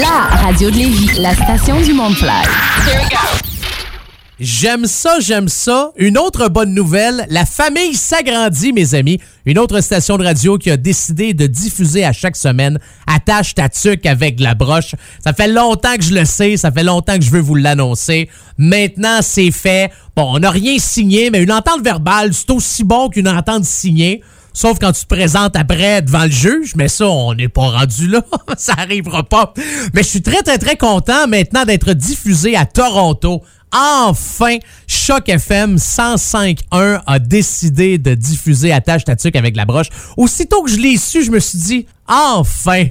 La 0.00 0.36
radio 0.42 0.70
de 0.70 0.76
Lévis, 0.76 1.18
la 1.18 1.34
station 1.34 1.78
du 1.82 1.92
Mont-Fly. 1.92 2.30
J'aime 4.40 4.86
ça, 4.86 5.20
j'aime 5.20 5.48
ça. 5.48 5.90
Une 5.96 6.16
autre 6.16 6.48
bonne 6.48 6.72
nouvelle, 6.72 7.26
la 7.28 7.44
famille 7.44 7.92
s'agrandit, 7.94 8.72
mes 8.72 8.94
amis. 8.94 9.18
Une 9.44 9.58
autre 9.58 9.82
station 9.82 10.16
de 10.16 10.24
radio 10.24 10.56
qui 10.56 10.70
a 10.70 10.78
décidé 10.78 11.34
de 11.34 11.46
diffuser 11.46 12.06
à 12.06 12.12
chaque 12.14 12.36
semaine 12.36 12.78
Attache 13.06 13.54
ta 13.54 13.68
tuque 13.68 14.06
avec 14.06 14.40
la 14.40 14.54
broche. 14.54 14.94
Ça 15.22 15.34
fait 15.34 15.48
longtemps 15.48 15.96
que 15.96 16.04
je 16.04 16.14
le 16.14 16.24
sais, 16.24 16.56
ça 16.56 16.72
fait 16.72 16.84
longtemps 16.84 17.18
que 17.18 17.24
je 17.24 17.30
veux 17.30 17.40
vous 17.40 17.56
l'annoncer. 17.56 18.30
Maintenant, 18.56 19.18
c'est 19.20 19.50
fait. 19.50 19.92
Bon, 20.16 20.36
on 20.36 20.38
n'a 20.38 20.50
rien 20.50 20.78
signé, 20.78 21.28
mais 21.28 21.42
une 21.42 21.52
entente 21.52 21.82
verbale, 21.84 22.32
c'est 22.32 22.50
aussi 22.50 22.82
bon 22.82 23.10
qu'une 23.10 23.28
entente 23.28 23.64
signée. 23.64 24.22
Sauf 24.54 24.78
quand 24.78 24.92
tu 24.92 25.02
te 25.02 25.14
présentes 25.14 25.56
après 25.56 26.02
devant 26.02 26.24
le 26.24 26.30
juge, 26.30 26.74
mais 26.76 26.88
ça, 26.88 27.08
on 27.08 27.34
n'est 27.34 27.48
pas 27.48 27.68
rendu 27.70 28.08
là. 28.08 28.22
ça 28.56 28.74
arrivera 28.76 29.22
pas. 29.22 29.54
Mais 29.94 30.02
je 30.02 30.08
suis 30.08 30.22
très, 30.22 30.42
très, 30.42 30.58
très 30.58 30.76
content 30.76 31.26
maintenant 31.26 31.64
d'être 31.64 31.92
diffusé 31.92 32.56
à 32.56 32.66
Toronto. 32.66 33.42
Enfin, 33.74 34.58
Choc 34.86 35.28
FM 35.30 35.76
105.1 35.76 37.00
a 37.06 37.18
décidé 37.18 37.96
de 37.96 38.14
diffuser 38.14 38.70
Attache 38.70 39.04
Tatuc 39.04 39.34
avec 39.34 39.56
la 39.56 39.64
broche. 39.64 39.88
Aussitôt 40.18 40.62
que 40.62 40.70
je 40.70 40.76
l'ai 40.76 40.98
su, 40.98 41.24
je 41.24 41.30
me 41.30 41.40
suis 41.40 41.58
dit, 41.58 41.86
enfin, 42.06 42.84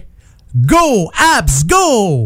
go, 0.55 1.11
abs, 1.37 1.65
go! 1.65 2.25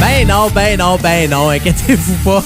Ben 0.00 0.26
non, 0.26 0.50
ben 0.50 0.78
non, 0.78 0.98
ben 1.00 1.30
non, 1.30 1.50
inquiétez-vous 1.50 2.14
pas. 2.24 2.42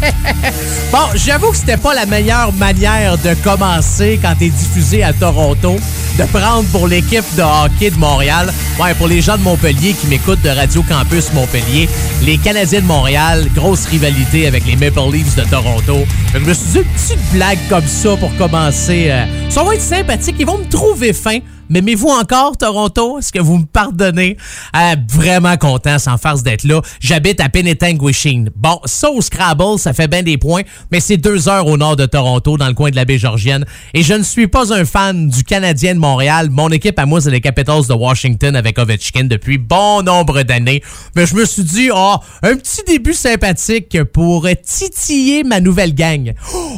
bon, 0.92 0.98
j'avoue 1.14 1.50
que 1.50 1.56
c'était 1.56 1.76
pas 1.76 1.94
la 1.94 2.06
meilleure 2.06 2.52
manière 2.54 3.18
de 3.18 3.34
commencer 3.42 4.18
quand 4.22 4.34
t'es 4.38 4.48
diffusé 4.48 5.02
à 5.02 5.12
Toronto, 5.12 5.76
de 6.18 6.24
prendre 6.24 6.68
pour 6.70 6.88
l'équipe 6.88 7.24
de 7.36 7.42
hockey 7.42 7.90
de 7.90 7.98
Montréal. 7.98 8.52
Ouais, 8.80 8.94
pour 8.94 9.06
les 9.08 9.20
gens 9.20 9.36
de 9.36 9.42
Montpellier 9.42 9.94
qui 9.94 10.06
m'écoutent 10.06 10.42
de 10.42 10.48
Radio 10.48 10.82
Campus 10.82 11.32
Montpellier, 11.32 11.88
les 12.22 12.38
Canadiens 12.38 12.80
de 12.80 12.86
Montréal, 12.86 13.48
grosse 13.54 13.84
rivalité 13.86 14.46
avec 14.46 14.66
les 14.66 14.76
Maple 14.76 15.12
Leafs 15.12 15.36
de 15.36 15.42
Toronto. 15.42 16.04
Je 16.34 16.38
me 16.38 16.54
suis 16.54 16.66
dit 16.72 16.78
une 16.78 16.84
petite 16.84 17.32
blague 17.32 17.58
comme 17.68 17.86
ça 17.86 18.16
pour 18.16 18.34
commencer. 18.36 19.08
Euh, 19.10 19.24
ça 19.50 19.62
va 19.62 19.74
être 19.74 19.82
sympathique, 19.82 20.36
ils 20.38 20.46
vont 20.46 20.58
me 20.58 20.68
trouver 20.68 21.12
fin. 21.12 21.38
M'aimez-vous 21.72 22.08
encore, 22.08 22.58
Toronto? 22.58 23.18
Est-ce 23.18 23.32
que 23.32 23.38
vous 23.38 23.56
me 23.56 23.64
pardonnez? 23.64 24.36
Euh, 24.76 24.94
vraiment 25.08 25.56
content, 25.56 25.98
sans 25.98 26.18
farce 26.18 26.42
d'être 26.42 26.64
là. 26.64 26.82
J'habite 27.00 27.40
à 27.40 27.48
Penetanguishene. 27.48 28.50
Bon, 28.54 28.78
ça 28.84 29.10
au 29.10 29.22
Scrabble, 29.22 29.78
ça 29.78 29.94
fait 29.94 30.06
bien 30.06 30.22
des 30.22 30.36
points, 30.36 30.64
mais 30.90 31.00
c'est 31.00 31.16
deux 31.16 31.48
heures 31.48 31.66
au 31.66 31.78
nord 31.78 31.96
de 31.96 32.04
Toronto, 32.04 32.58
dans 32.58 32.68
le 32.68 32.74
coin 32.74 32.90
de 32.90 32.96
la 32.96 33.06
baie 33.06 33.16
Georgienne. 33.16 33.64
Et 33.94 34.02
je 34.02 34.12
ne 34.12 34.22
suis 34.22 34.48
pas 34.48 34.70
un 34.74 34.84
fan 34.84 35.30
du 35.30 35.44
Canadien 35.44 35.94
de 35.94 35.98
Montréal. 35.98 36.50
Mon 36.50 36.68
équipe 36.68 36.98
à 36.98 37.06
moi, 37.06 37.22
c'est 37.22 37.30
les 37.30 37.40
Capitals 37.40 37.86
de 37.88 37.94
Washington 37.94 38.54
avec 38.54 38.78
Ovechkin 38.78 39.24
depuis 39.24 39.56
bon 39.56 40.02
nombre 40.02 40.42
d'années. 40.42 40.82
Mais 41.16 41.24
je 41.24 41.34
me 41.34 41.46
suis 41.46 41.64
dit, 41.64 41.88
oh, 41.90 42.16
un 42.42 42.54
petit 42.56 42.82
début 42.86 43.14
sympathique 43.14 43.96
pour 44.12 44.46
titiller 44.62 45.42
ma 45.42 45.58
nouvelle 45.58 45.94
gang. 45.94 46.34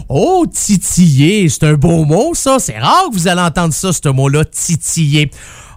Oh, 0.08 0.46
titiller, 0.48 1.48
c'est 1.48 1.64
un 1.64 1.74
beau 1.74 2.04
mot, 2.04 2.32
ça. 2.34 2.58
C'est 2.60 2.78
rare 2.78 3.08
que 3.10 3.14
vous 3.14 3.26
allez 3.26 3.40
entendre 3.40 3.74
ça, 3.74 3.92
ce 3.92 4.08
mot-là, 4.08 4.44
titiller 4.44 4.83
titiller. 4.84 5.30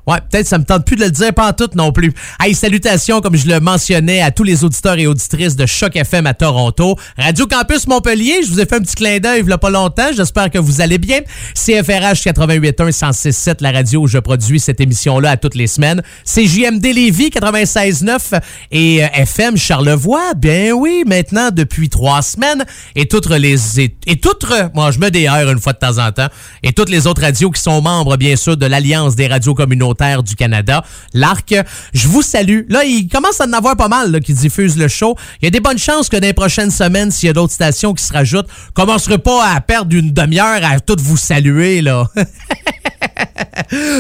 Ouais, 0.08 0.20
peut-être 0.32 0.48
ça 0.48 0.58
me 0.58 0.64
tente 0.64 0.86
plus 0.86 0.96
de 0.96 1.04
le 1.04 1.12
dire 1.12 1.34
pas 1.34 1.50
en 1.50 1.52
tout 1.52 1.68
non 1.76 1.92
plus. 1.92 2.14
Hey, 2.40 2.56
salutations 2.56 3.20
comme 3.20 3.36
je 3.36 3.46
le 3.46 3.60
mentionnais 3.60 4.22
à 4.22 4.32
tous 4.32 4.44
les 4.44 4.64
auditeurs 4.64 4.98
et 4.98 5.06
auditrices 5.06 5.58
de 5.58 5.66
Choc 5.66 5.98
FM 5.98 6.26
à 6.28 6.34
Toronto, 6.34 6.96
Radio 7.18 7.46
Campus 7.46 7.86
Montpellier, 7.88 8.40
je 8.42 8.48
vous 8.48 8.62
ai 8.62 8.66
fait 8.66 8.76
un 8.76 8.80
petit 8.80 8.96
clin 8.96 9.20
d'œil 9.20 9.42
il 9.42 9.50
y 9.50 9.52
a 9.52 9.58
pas 9.58 9.70
longtemps, 9.70 10.08
j'espère 10.16 10.50
que 10.50 10.60
vous 10.60 10.80
allez 10.80 10.98
bien. 10.98 11.20
CFRH 11.56 12.24
88.1 12.24 12.92
106.7 12.92 13.58
la 13.60 13.74
radio 13.74 14.04
où 14.04 14.08
je 14.08 14.18
produis 14.20 14.62
cette 14.62 14.80
émission 14.80 15.20
là 15.20 15.32
à 15.32 15.38
toutes 15.38 15.56
les 15.56 15.68
semaines. 15.68 16.02
C'est 16.24 16.46
JMD 16.46 16.86
Lévis 16.86 17.28
96.9 17.28 18.40
et 18.72 19.04
euh, 19.04 19.08
FM 19.12 19.58
Charlevoix. 19.58 20.36
Ben 20.38 20.72
oui, 20.72 21.04
maintenant 21.06 21.50
depuis 21.52 21.90
trois 21.90 22.22
semaines 22.22 22.64
et 22.96 23.10
toutes 23.10 23.30
les 23.30 23.82
et 23.82 24.20
toutes 24.22 24.46
moi 24.74 24.92
je 24.92 25.00
me 25.00 25.12
déhère 25.12 25.52
une 25.52 25.60
fois 25.60 25.74
de 25.74 25.80
temps 25.80 25.98
en 25.98 26.14
temps 26.14 26.30
et 26.64 26.72
toutes 26.72 26.90
les 26.90 27.08
autres 27.08 27.24
radios 27.24 27.52
qui 27.52 27.62
sont 27.62 27.82
membres 27.82 28.16
bien 28.16 28.38
sûr 28.38 28.56
de 28.56 28.66
l'Alliance 28.66 29.18
des 29.18 29.28
radios 29.28 29.54
communautaires 29.54 29.97
du 30.24 30.36
Canada, 30.36 30.84
l'ARC. 31.14 31.56
Je 31.94 32.08
vous 32.08 32.22
salue. 32.22 32.62
Là, 32.70 32.84
il 32.84 33.08
commence 33.08 33.42
à 33.42 33.46
en 33.46 33.54
avoir 33.54 33.76
pas 33.76 33.88
mal 33.88 34.20
qui 34.22 34.34
diffusent 34.34 34.78
le 34.78 34.88
show. 34.88 35.16
Il 35.42 35.46
y 35.46 35.48
a 35.48 35.52
des 35.52 35.60
bonnes 35.60 35.78
chances 35.78 36.10
que 36.10 36.18
dans 36.18 36.28
les 36.28 36.34
prochaines 36.34 36.72
semaines, 36.72 37.12
s'il 37.12 37.28
y 37.28 37.30
a 37.30 37.34
d'autres 37.34 37.54
stations 37.54 37.94
qui 37.94 38.04
se 38.04 38.14
rajoutent, 38.14 38.48
commencerai 38.74 39.18
pas 39.18 39.54
à 39.54 39.62
perdre 39.62 39.96
une 39.96 40.12
demi-heure 40.12 40.64
à 40.64 40.80
toutes 40.80 41.02
vous 41.02 41.18
saluer, 41.18 41.82
là. 41.82 42.08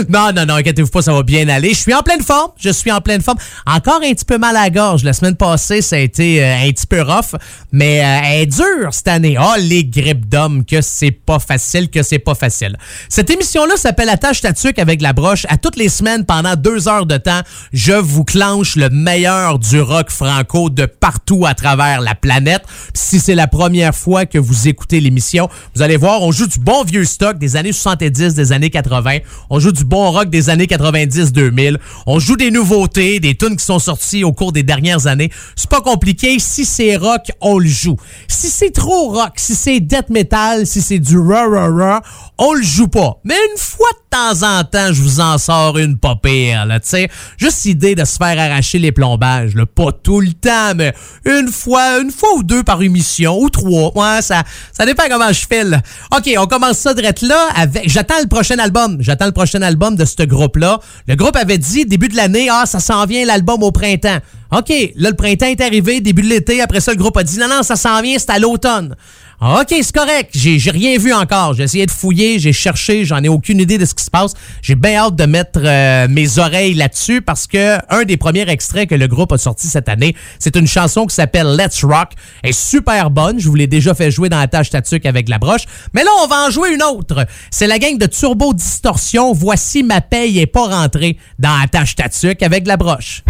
non, 0.10 0.32
non, 0.36 0.46
non, 0.46 0.56
inquiétez-vous 0.56 0.90
pas, 0.90 1.02
ça 1.02 1.14
va 1.14 1.24
bien 1.24 1.48
aller. 1.50 1.70
Je 1.70 1.80
suis 1.80 1.94
en 1.94 2.02
pleine 2.02 2.22
forme. 2.22 2.52
Je 2.58 2.70
suis 2.70 2.92
en 2.92 3.02
pleine 3.02 3.22
forme. 3.22 3.38
Encore 3.66 4.02
un 4.04 4.14
petit 4.14 4.26
peu 4.26 4.38
mal 4.38 4.56
à 4.56 4.70
gorge. 4.70 5.04
La 5.04 5.14
semaine 5.14 5.36
passée, 5.36 5.82
ça 5.82 5.96
a 5.96 6.00
été 6.00 6.44
euh, 6.44 6.68
un 6.68 6.72
petit 6.72 6.88
peu 6.88 7.02
rough, 7.02 7.36
mais 7.72 8.02
euh, 8.02 8.20
elle 8.24 8.42
est 8.42 8.46
dure 8.46 8.92
cette 8.92 9.08
année. 9.08 9.38
Oh, 9.40 9.54
les 9.60 9.86
grippes 9.86 10.28
d'hommes, 10.28 10.66
que 10.66 10.82
c'est 10.82 11.12
pas 11.12 11.40
facile, 11.40 11.90
que 11.90 12.04
c'est 12.04 12.20
pas 12.20 12.36
facile. 12.36 12.78
Cette 13.10 13.30
émission-là 13.30 13.78
s'appelle 13.78 14.10
Attache 14.10 14.42
Tatuc 14.42 14.80
avec 14.80 15.02
la 15.02 15.14
broche. 15.14 15.46
À 15.50 15.58
toutes 15.58 15.78
les 15.78 15.90
semaines, 15.90 16.26
pendant 16.26 16.56
deux 16.56 16.88
heures 16.88 17.06
de 17.06 17.18
temps, 17.18 17.42
je 17.74 17.94
vous 17.94 18.24
clenche 18.24 18.76
le 18.76 18.90
meilleur 18.90 19.60
du 19.60 19.82
rock 19.82 20.10
franco 20.10 20.70
de 20.70 20.86
partout 20.86 21.46
à 21.46 21.54
travers 21.54 22.02
la 22.02 22.16
planète. 22.16 22.64
Si 22.94 23.20
c'est 23.20 23.36
la 23.36 23.48
première 23.48 23.96
fois 23.96 24.26
que 24.26 24.38
vous 24.38 24.68
écoutez 24.68 25.00
l'émission, 25.00 25.50
vous 25.76 25.82
allez 25.82 25.98
voir, 25.98 26.22
on 26.22 26.32
joue 26.32 26.48
du 26.48 26.60
bon 26.60 26.84
vieux 26.84 27.06
stock 27.06 27.38
des 27.38 27.56
années 27.56 27.72
70, 27.72 28.34
des 28.34 28.52
années 28.52 28.70
80. 28.70 29.20
On 29.50 29.57
joue 29.60 29.72
du 29.72 29.84
bon 29.84 30.12
rock 30.12 30.30
des 30.30 30.50
années 30.50 30.66
90-2000. 30.66 31.78
On 32.06 32.20
joue 32.20 32.36
des 32.36 32.52
nouveautés, 32.52 33.20
des 33.20 33.36
tunes 33.36 33.56
qui 33.56 33.66
sont 33.66 33.80
sorties 33.80 34.24
au 34.24 34.34
cours 34.34 34.52
des 34.52 34.64
dernières 34.64 35.08
années. 35.08 35.32
C'est 35.56 35.70
pas 35.70 35.82
compliqué. 35.82 36.38
Si 36.40 36.66
c'est 36.66 36.96
rock, 36.98 37.32
on 37.42 37.58
le 37.60 37.68
joue. 37.68 37.98
Si 38.28 38.48
c'est 38.48 38.72
trop 38.72 39.10
rock, 39.10 39.34
si 39.38 39.56
c'est 39.56 39.80
death 39.80 40.10
metal, 40.10 40.66
si 40.66 40.82
c'est 40.82 41.00
du 41.00 41.18
ra 41.18 41.48
ra 41.48 41.70
ra, 41.70 42.02
on 42.38 42.54
le 42.54 42.64
joue 42.64 42.88
pas. 42.88 43.20
Mais 43.24 43.36
une 43.52 43.58
fois 43.58 43.90
de 43.92 44.18
temps 44.18 44.48
en 44.48 44.64
temps, 44.64 44.94
je 44.94 45.02
vous 45.02 45.20
en 45.20 45.38
sors 45.38 45.78
une 45.78 45.98
pas 45.98 46.16
pire, 46.16 46.66
là, 46.66 46.80
tu 46.80 46.90
sais. 46.90 47.10
Juste 47.38 47.66
l'idée 47.66 47.96
de 47.96 48.06
se 48.06 48.18
faire 48.18 48.40
arracher 48.40 48.80
les 48.80 48.92
plombages, 48.92 49.56
là. 49.56 49.66
Pas 49.66 49.92
tout 49.92 50.22
le 50.22 50.34
temps, 50.34 50.74
mais 50.76 50.94
une 51.26 51.52
fois, 51.52 52.00
une 52.00 52.12
fois 52.12 52.30
ou 52.36 52.44
deux 52.44 52.64
par 52.64 52.82
émission, 52.82 53.40
ou 53.40 53.50
trois. 53.50 53.92
Ouais, 53.96 54.22
ça, 54.22 54.44
ça 54.72 54.86
dépend 54.86 55.04
comment 55.10 55.30
je 55.30 55.46
file. 55.52 55.82
OK, 56.16 56.30
on 56.38 56.48
commence 56.48 56.78
ça 56.78 56.94
direct 56.94 57.22
là 57.22 57.48
avec, 57.56 57.90
j'attends 57.90 58.20
le 58.22 58.28
prochain 58.28 58.58
album. 58.60 58.98
J'attends 59.00 59.26
le 59.26 59.32
prochain 59.32 59.62
album 59.62 59.96
de 59.96 60.06
ce 60.06 60.24
groupe-là. 60.24 60.80
Le 61.08 61.16
groupe 61.16 61.36
avait 61.36 61.58
dit, 61.58 61.86
début 61.86 62.08
de 62.08 62.16
l'année, 62.16 62.48
ah, 62.52 62.66
ça 62.66 62.80
s'en 62.80 63.06
vient 63.06 63.26
l'album 63.26 63.64
au 63.64 63.72
printemps. 63.72 64.20
OK, 64.52 64.70
là, 64.96 65.10
le 65.10 65.16
printemps 65.16 65.48
est 65.48 65.62
arrivé, 65.62 66.00
début 66.00 66.22
de 66.22 66.28
l'été. 66.28 66.62
Après 66.62 66.80
ça, 66.80 66.92
le 66.92 66.98
groupe 66.98 67.18
a 67.18 67.24
dit, 67.24 67.38
non, 67.38 67.50
non, 67.50 67.64
ça 67.64 67.76
s'en 67.76 68.02
vient, 68.02 68.18
c'est 68.18 68.30
à 68.30 68.40
l'automne. 68.40 68.96
OK, 69.40 69.68
c'est 69.70 69.96
correct. 69.96 70.32
J'ai, 70.34 70.58
rien 70.72 70.98
vu 70.98 71.14
encore. 71.14 71.54
J'ai 71.54 71.64
essayé 71.64 71.86
de 71.86 71.92
fouiller, 71.92 72.40
j'ai 72.40 72.54
cherché, 72.54 73.06
j'en 73.06 73.24
ai 73.24 73.30
aucune 73.30 73.60
idée 73.60 73.78
de 73.78 73.86
ce 73.86 73.94
qui 73.94 74.04
se 74.04 74.10
passe. 74.10 74.34
J'ai 74.64 74.74
bien 74.74 74.96
hâte 74.96 75.16
de 75.16 75.26
mettre 75.26 75.60
euh, 75.64 76.08
mes 76.10 76.40
oreilles 76.40 76.74
là-dessus 76.74 77.22
parce 77.22 77.46
que 77.46 77.78
un 77.94 78.04
des 78.04 78.18
premiers 78.18 78.50
extraits 78.50 78.90
que 78.90 78.96
le 78.96 79.08
groupe 79.08 79.32
a 79.32 79.38
sorti 79.38 79.68
cette 79.68 79.90
année, 79.90 80.16
c'est 80.40 80.56
une 80.56 80.66
chanson 80.66 81.06
qui 81.06 81.14
s'appelle 81.14 81.56
Let's 81.56 81.84
Rock. 81.84 82.14
Elle 82.42 82.50
est 82.50 82.60
super 82.60 83.12
bonne. 83.12 83.40
Je 83.40 83.48
vous 83.48 83.56
l'ai 83.56 83.68
déjà 83.68 83.94
fait 83.94 84.10
jouer 84.10 84.30
dans 84.30 84.40
la 84.40 84.48
tâche 84.48 84.72
tatuc 84.72 85.06
avec 85.06 85.30
la 85.30 85.38
broche. 85.38 85.66
Mais 85.94 86.04
là, 86.04 86.10
on 86.24 86.28
va 86.28 86.48
en 86.48 86.50
jouer 86.50 86.74
une 86.74 86.82
autre. 86.82 87.28
C'est 87.52 87.68
la 87.68 87.78
gang 87.78 87.98
de 87.98 88.08
Turbo 88.08 88.56
Distorsion. 88.56 89.34
Voici 89.34 89.84
ma 89.84 90.02
paye 90.02 90.40
est 90.40 90.48
pas 90.48 90.68
rentrée 90.68 91.18
dans 91.38 91.56
la 91.60 91.68
tâche 91.68 91.96
avec 92.42 92.68
la 92.68 92.78
broche. 92.78 93.24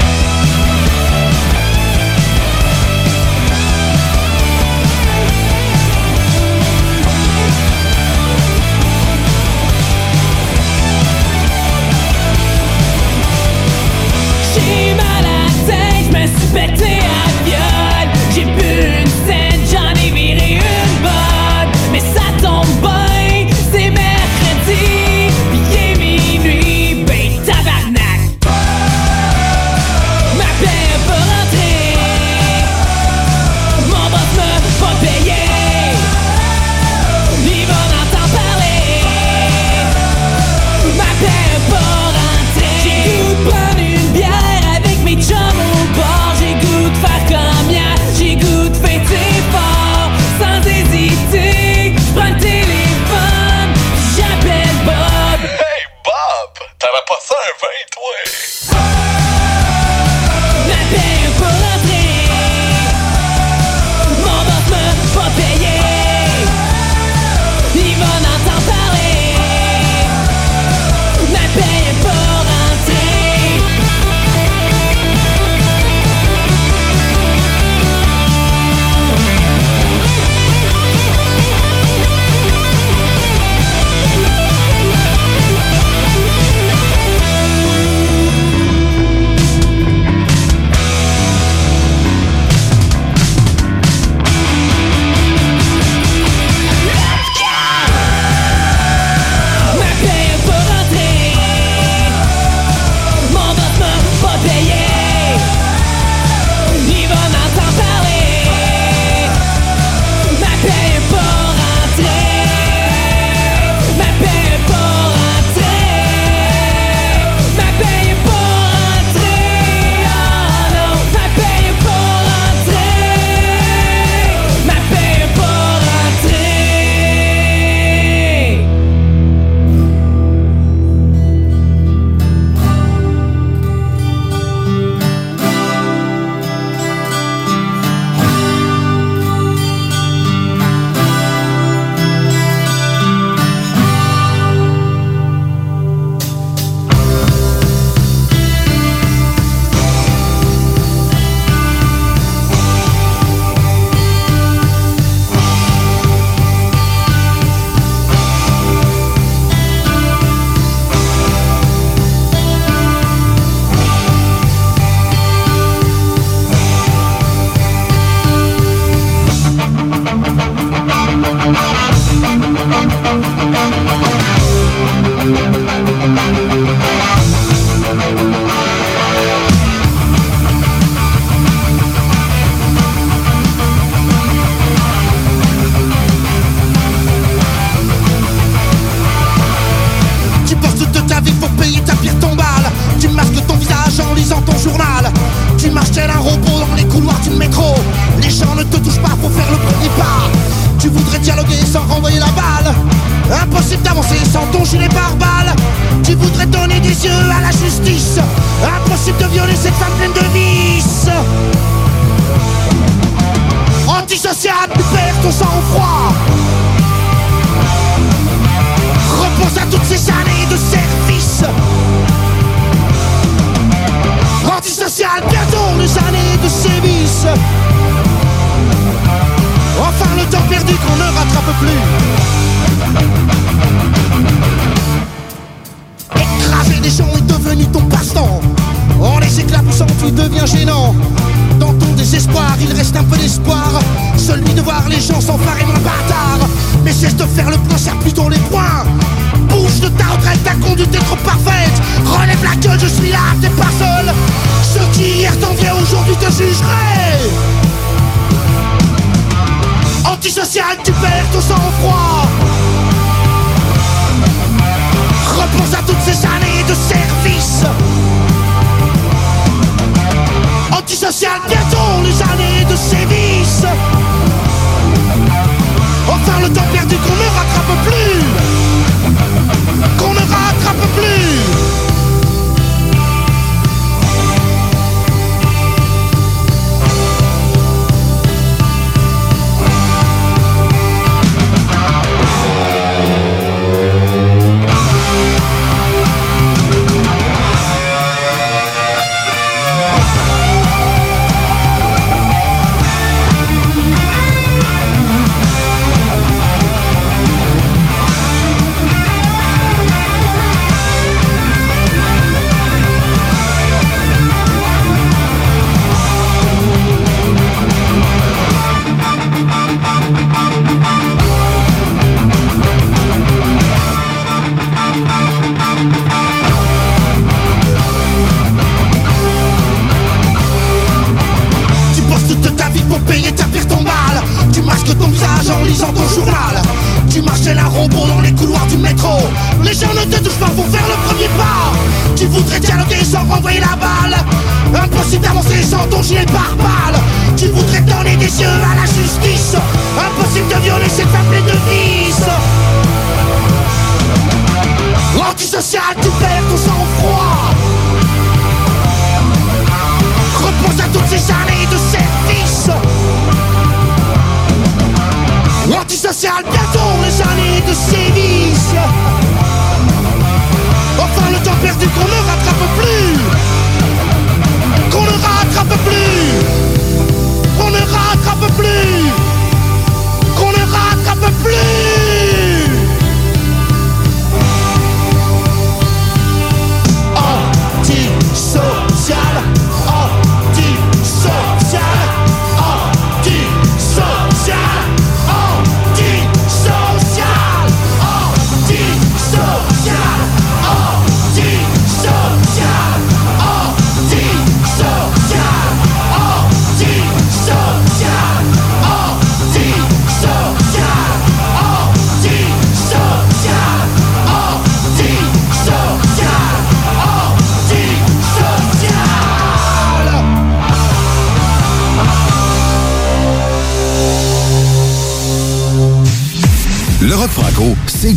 up 57.10 57.18
a 57.18 57.22
survey 57.22 57.78
twig. 57.92 58.77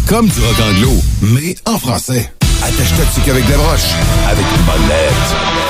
Comme 0.06 0.28
du 0.28 0.40
rock 0.40 0.56
anglo, 0.60 0.92
mais 1.20 1.56
en 1.66 1.76
français. 1.76 2.30
Attache-toi 2.62 3.04
qu'avec 3.24 3.44
des 3.44 3.54
broches, 3.54 3.94
avec 4.28 4.44
une 4.56 4.64
bonne 4.64 4.88
lettre. 4.88 5.69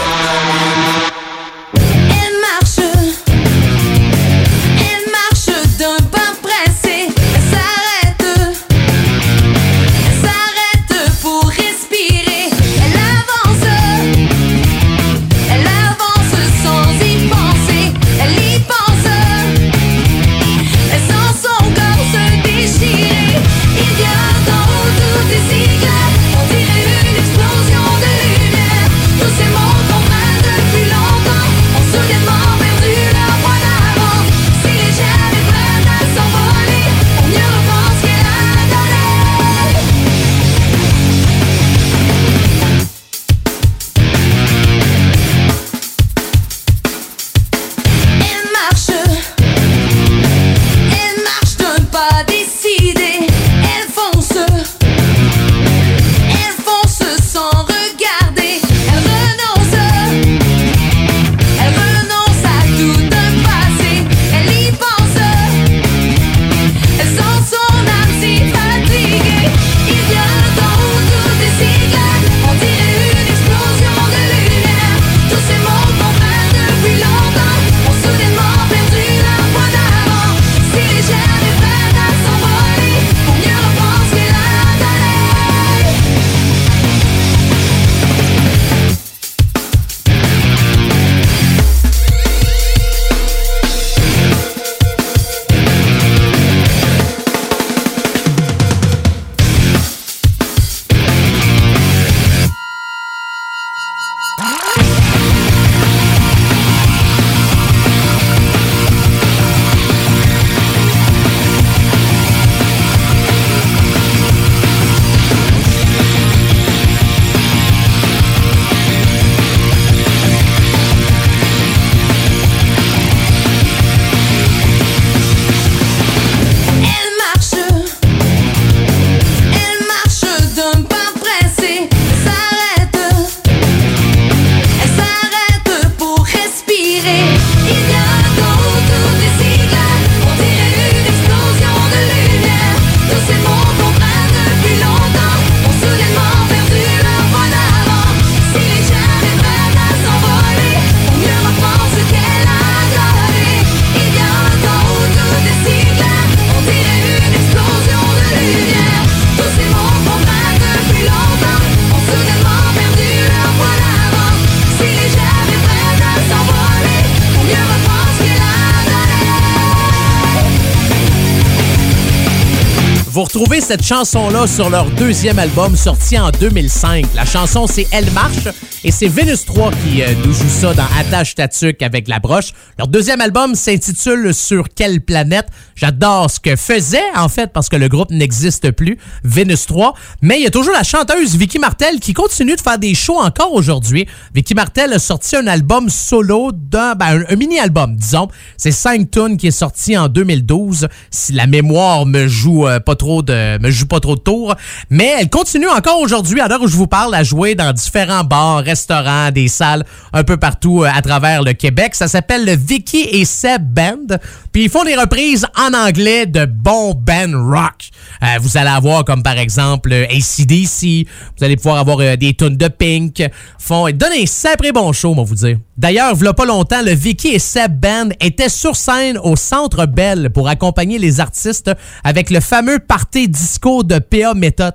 Retrouvez 173.40 173.62
cette 173.62 173.82
chanson-là 173.82 174.46
sur 174.46 174.68
leur 174.68 174.90
deuxième 174.90 175.38
album 175.38 175.74
sorti 175.74 176.18
en 176.18 176.30
2005. 176.30 177.06
La 177.14 177.24
chanson, 177.24 177.66
c'est 177.66 177.86
Elle 177.90 178.10
marche 178.10 178.48
et 178.84 178.90
c'est 178.90 179.08
Vénus 179.08 179.46
3 179.46 179.70
qui 179.70 180.02
euh, 180.02 180.08
nous 180.24 180.32
joue 180.34 180.48
ça 180.48 180.74
dans 180.74 180.84
Attache 180.98 181.34
Tatuc 181.34 181.82
avec 181.82 182.06
la 182.06 182.18
broche. 182.18 182.52
Leur 182.78 182.86
deuxième 182.86 183.22
album 183.22 183.54
s'intitule 183.54 184.34
Sur 184.34 184.68
quelle 184.74 185.00
planète? 185.00 185.46
J'adore 185.74 186.30
ce 186.30 186.38
que 186.38 186.54
faisait, 186.54 187.00
en 187.16 187.30
fait, 187.30 187.50
parce 187.50 187.70
que 187.70 187.76
le 187.76 187.88
groupe 187.88 188.10
n'existe 188.10 188.72
plus, 188.72 188.98
Vénus 189.24 189.64
3. 189.66 189.94
Mais 190.20 190.38
il 190.38 190.44
y 190.44 190.46
a 190.46 190.50
toujours 190.50 190.74
la 190.74 190.82
chanteuse 190.82 191.36
Vicky 191.36 191.58
Martel 191.58 191.98
qui 191.98 192.12
continue 192.12 192.56
de 192.56 192.60
faire 192.60 192.78
des 192.78 192.94
shows 192.94 193.20
encore 193.20 193.54
aujourd'hui. 193.54 194.06
Vicky 194.34 194.54
Martel 194.54 194.92
a 194.92 194.98
sorti 194.98 195.36
un 195.36 195.46
album 195.46 195.88
solo, 195.88 196.52
d'un, 196.52 196.94
ben, 196.94 197.24
un 197.26 197.36
mini-album, 197.36 197.96
disons. 197.96 198.28
C'est 198.58 198.72
5 198.72 199.10
tunes 199.10 199.36
qui 199.38 199.46
est 199.46 199.50
sorti 199.50 199.96
en 199.96 200.08
2012. 200.08 200.88
Si 201.10 201.32
la 201.32 201.46
mémoire 201.46 202.04
me 202.04 202.28
joue 202.28 202.66
euh, 202.66 202.80
pas 202.80 202.96
trop 202.96 203.22
de 203.22 203.29
me 203.30 203.70
joue 203.70 203.86
pas 203.86 204.00
trop 204.00 204.16
de 204.16 204.20
tours, 204.20 204.54
mais 204.90 205.14
elle 205.18 205.28
continue 205.28 205.68
encore 205.68 206.00
aujourd'hui 206.00 206.40
à 206.40 206.48
l'heure 206.48 206.62
où 206.62 206.68
je 206.68 206.76
vous 206.76 206.86
parle 206.86 207.14
à 207.14 207.22
jouer 207.22 207.54
dans 207.54 207.72
différents 207.72 208.24
bars, 208.24 208.58
restaurants, 208.58 209.30
des 209.30 209.48
salles 209.48 209.84
un 210.12 210.24
peu 210.24 210.36
partout 210.36 210.82
euh, 210.82 210.90
à 210.92 211.02
travers 211.02 211.42
le 211.42 211.52
Québec. 211.52 211.94
Ça 211.94 212.08
s'appelle 212.08 212.44
le 212.44 212.56
Vicky 212.56 213.06
et 213.10 213.24
Seb 213.24 213.62
Band. 213.62 214.16
Puis 214.52 214.64
ils 214.64 214.70
font 214.70 214.84
des 214.84 214.96
reprises 214.96 215.46
en 215.56 215.74
anglais 215.74 216.26
de 216.26 216.44
bons 216.44 216.94
band 216.94 217.32
rock. 217.34 217.90
Euh, 218.22 218.38
vous 218.40 218.56
allez 218.56 218.68
avoir 218.70 219.04
comme 219.04 219.22
par 219.22 219.38
exemple 219.38 219.92
euh, 219.92 220.04
ACDC, 220.04 221.06
vous 221.38 221.44
allez 221.44 221.56
pouvoir 221.56 221.78
avoir 221.78 221.98
euh, 222.00 222.16
des 222.16 222.34
tunes 222.34 222.56
de 222.56 222.68
Pink. 222.68 223.22
Font, 223.58 223.88
ils 223.88 223.96
donnent 223.96 224.12
un 224.12 224.26
sacré 224.26 224.72
bon 224.72 224.92
show, 224.92 225.14
moi 225.14 225.24
vous 225.24 225.34
dire. 225.34 225.58
D'ailleurs, 225.76 226.14
il 226.20 226.32
pas 226.34 226.44
longtemps, 226.44 226.82
le 226.84 226.92
Vicky 226.92 227.28
et 227.28 227.38
Seb 227.38 227.80
Band 227.80 228.10
étaient 228.20 228.48
sur 228.48 228.76
scène 228.76 229.18
au 229.18 229.36
Centre 229.36 229.86
Bell 229.86 230.30
pour 230.30 230.48
accompagner 230.48 230.98
les 230.98 231.20
artistes 231.20 231.70
avec 232.04 232.30
le 232.30 232.40
fameux 232.40 232.78
party 232.78 233.28
disco 233.28 233.82
de 233.82 233.98
PA 233.98 234.34
Méthode. 234.34 234.74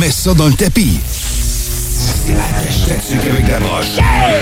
Mets 0.00 0.10
ça 0.10 0.32
dans 0.34 0.46
le 0.46 0.54
tapis. 0.54 0.98
C'est 3.02 3.28
avec 3.30 3.48
la 3.48 3.60
broche. 3.60 3.98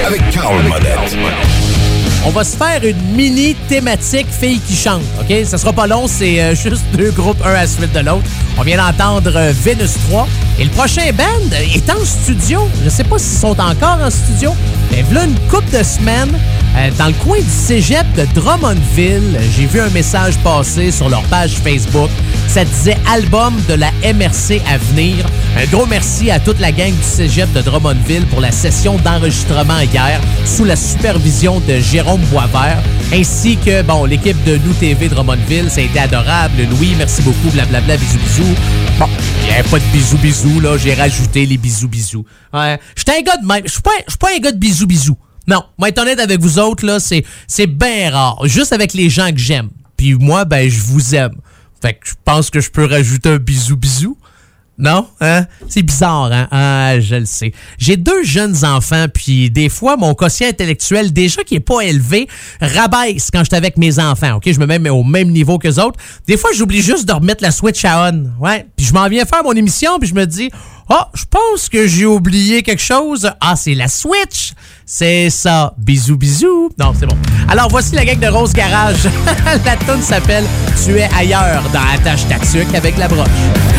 Avec 0.06 0.30
Carl 0.30 0.62
Monette. 0.62 1.81
On 2.24 2.30
va 2.30 2.44
se 2.44 2.56
faire 2.56 2.84
une 2.84 3.02
mini 3.16 3.56
thématique 3.68 4.28
filles 4.30 4.60
qui 4.60 4.76
chantent, 4.76 5.02
OK? 5.20 5.44
Ça 5.44 5.58
sera 5.58 5.72
pas 5.72 5.88
long, 5.88 6.06
c'est 6.06 6.40
euh, 6.40 6.54
juste 6.54 6.84
deux 6.96 7.10
groupes, 7.10 7.42
un 7.44 7.50
à 7.50 7.64
la 7.64 7.66
de 7.66 8.06
l'autre. 8.06 8.24
On 8.56 8.62
vient 8.62 8.76
d'entendre 8.76 9.32
euh, 9.34 9.52
Venus 9.52 9.94
3. 10.08 10.28
Et 10.60 10.64
le 10.64 10.70
prochain 10.70 11.10
band 11.12 11.56
est 11.74 11.90
en 11.90 12.04
studio. 12.04 12.68
Je 12.84 12.90
sais 12.90 13.02
pas 13.02 13.18
s'ils 13.18 13.38
sont 13.40 13.58
encore 13.58 13.98
en 14.00 14.10
studio, 14.10 14.54
mais 14.92 15.02
voilà 15.02 15.24
une 15.24 15.38
couple 15.50 15.76
de 15.76 15.82
semaines, 15.82 16.38
euh, 16.76 16.90
dans 16.96 17.06
le 17.06 17.12
coin 17.14 17.38
du 17.38 17.50
cégep 17.50 18.06
de 18.16 18.24
Drummondville, 18.34 19.38
j'ai 19.56 19.66
vu 19.66 19.80
un 19.80 19.90
message 19.90 20.38
passer 20.38 20.92
sur 20.92 21.08
leur 21.08 21.22
page 21.24 21.54
Facebook. 21.56 22.10
Ça 22.52 22.66
disait 22.66 22.98
album 23.10 23.54
de 23.66 23.72
la 23.72 23.90
MRC 24.04 24.60
à 24.68 24.76
venir. 24.76 25.24
Un 25.56 25.64
gros 25.68 25.86
merci 25.86 26.30
à 26.30 26.38
toute 26.38 26.60
la 26.60 26.70
gang 26.70 26.92
du 26.94 27.02
cégep 27.02 27.50
de 27.54 27.62
Drummondville 27.62 28.26
pour 28.26 28.42
la 28.42 28.52
session 28.52 28.98
d'enregistrement 28.98 29.80
hier 29.80 30.20
sous 30.44 30.66
la 30.66 30.76
supervision 30.76 31.60
de 31.60 31.78
Jérôme 31.78 32.20
Boisvert, 32.30 32.82
ainsi 33.10 33.56
que 33.56 33.80
bon 33.80 34.04
l'équipe 34.04 34.36
de 34.44 34.58
Nous 34.58 34.74
TV 34.74 35.08
Drummondville. 35.08 35.70
Ça 35.70 35.80
a 35.80 35.84
été 35.84 35.98
adorable. 35.98 36.64
Louis, 36.72 36.94
merci 36.98 37.22
beaucoup. 37.22 37.48
Blablabla, 37.54 37.96
bisous, 37.96 38.18
bisous. 38.18 38.54
Bon, 38.98 39.08
il 39.46 39.54
avait 39.54 39.68
pas 39.70 39.78
de 39.78 39.84
bisous, 39.86 40.18
bisous, 40.18 40.60
là. 40.60 40.76
J'ai 40.76 40.92
rajouté 40.92 41.46
les 41.46 41.56
bisous, 41.56 41.88
bisous. 41.88 42.26
Ouais. 42.52 42.78
J'étais 42.94 43.12
un 43.12 43.22
gars 43.22 43.38
de 43.38 43.46
même. 43.46 43.62
Je 43.64 43.72
suis 43.72 43.80
pas, 43.80 43.92
pas 44.20 44.28
un 44.36 44.40
gars 44.40 44.52
de 44.52 44.58
bisous, 44.58 44.86
bisous. 44.86 45.16
Non, 45.48 45.64
moi, 45.78 45.88
être 45.88 45.98
honnête 46.02 46.20
avec 46.20 46.38
vous 46.38 46.58
autres, 46.58 46.84
là, 46.84 46.98
c'est 47.00 47.66
bien 47.66 48.10
rare. 48.10 48.42
Juste 48.44 48.74
avec 48.74 48.92
les 48.92 49.08
gens 49.08 49.30
que 49.30 49.38
j'aime. 49.38 49.70
Puis 49.96 50.12
moi, 50.16 50.44
ben, 50.44 50.68
je 50.68 50.82
vous 50.82 51.14
aime. 51.14 51.32
Fait 51.82 51.94
que 51.94 52.08
je 52.08 52.14
pense 52.24 52.48
que 52.48 52.60
je 52.60 52.70
peux 52.70 52.84
rajouter 52.84 53.28
un 53.30 53.38
bisou, 53.38 53.76
bisou. 53.76 54.16
Non? 54.78 55.06
Hein? 55.20 55.46
C'est 55.68 55.82
bizarre, 55.82 56.32
hein? 56.32 56.48
Ah, 56.50 56.98
je 56.98 57.16
le 57.16 57.26
sais. 57.26 57.52
J'ai 57.76 57.96
deux 57.96 58.24
jeunes 58.24 58.64
enfants, 58.64 59.06
puis 59.12 59.50
des 59.50 59.68
fois, 59.68 59.96
mon 59.96 60.14
quotient 60.14 60.48
intellectuel, 60.48 61.12
déjà 61.12 61.44
qui 61.44 61.56
est 61.56 61.60
pas 61.60 61.80
élevé, 61.82 62.26
rabaisse 62.60 63.30
quand 63.30 63.40
je 63.40 63.46
suis 63.46 63.56
avec 63.56 63.76
mes 63.76 63.98
enfants, 63.98 64.36
OK? 64.36 64.50
Je 64.50 64.58
me 64.58 64.66
mets 64.66 64.90
au 64.90 65.04
même 65.04 65.30
niveau 65.30 65.58
que 65.58 65.68
autres. 65.78 66.00
Des 66.26 66.36
fois, 66.36 66.50
j'oublie 66.54 66.80
juste 66.80 67.06
de 67.06 67.12
remettre 67.12 67.42
la 67.42 67.50
Switch 67.50 67.84
à 67.84 68.10
on. 68.10 68.32
Ouais? 68.40 68.66
Puis 68.76 68.86
je 68.86 68.94
m'en 68.94 69.08
viens 69.08 69.24
faire 69.24 69.44
mon 69.44 69.52
émission, 69.52 69.98
puis 69.98 70.08
je 70.08 70.14
me 70.14 70.24
dis, 70.24 70.50
oh, 70.88 71.04
je 71.14 71.24
pense 71.28 71.68
que 71.68 71.86
j'ai 71.86 72.06
oublié 72.06 72.62
quelque 72.62 72.82
chose. 72.82 73.30
Ah, 73.40 73.56
c'est 73.56 73.74
la 73.74 73.88
Switch! 73.88 74.52
C'est 74.84 75.30
ça. 75.30 75.74
Bisous, 75.78 76.16
bisous. 76.16 76.70
Non, 76.78 76.92
c'est 76.98 77.06
bon. 77.06 77.16
Alors, 77.48 77.68
voici 77.68 77.94
la 77.94 78.04
gang 78.04 78.18
de 78.18 78.26
Rose 78.26 78.52
Garage. 78.52 79.08
la 79.64 79.76
tune 79.76 80.02
s'appelle 80.02 80.44
Tu 80.84 80.98
es 80.98 81.08
ailleurs 81.16 81.62
dans 81.72 81.80
Attache 81.94 82.26
Tatuc 82.28 82.74
avec 82.74 82.96
la 82.98 83.08
broche. 83.08 83.28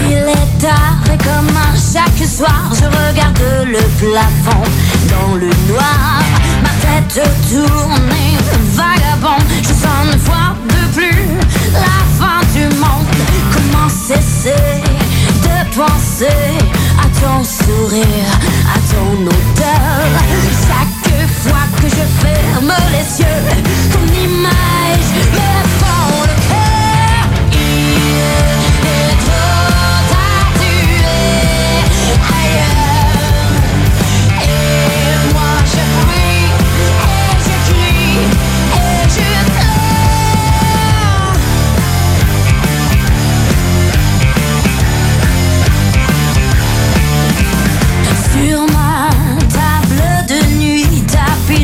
Il 0.09 0.17
est 0.17 0.59
tard 0.59 1.03
et 1.13 1.17
comme 1.17 1.53
chaque 1.93 2.27
soir, 2.27 2.71
je 2.73 2.85
regarde 2.85 3.39
le 3.65 3.79
plafond 3.99 4.63
dans 5.09 5.35
le 5.35 5.49
noir. 5.71 6.21
Ma 6.63 6.69
tête 6.81 7.23
tourne, 7.49 8.01
vagabond, 8.73 9.43
je 9.61 9.67
sens 9.67 10.13
une 10.13 10.19
fois 10.19 10.55
de 10.67 10.93
plus 10.93 11.37
la 11.73 12.17
fin 12.17 12.41
du 12.53 12.75
monde. 12.75 13.07
Comment 13.51 13.89
cesser 13.89 15.02
penser 15.75 16.57
à 16.99 17.07
ton 17.19 17.43
sourire, 17.43 18.29
à 18.69 18.77
ton 18.93 19.21
odeur? 19.21 20.05
Chaque 20.67 21.13
fois 21.41 21.65
que 21.81 21.87
je 21.87 22.05
ferme 22.21 22.73
les 22.91 23.07
yeux, 23.21 23.45
ton 23.91 24.05
image 24.13 25.09
me 25.33 25.49
fend 25.79 26.02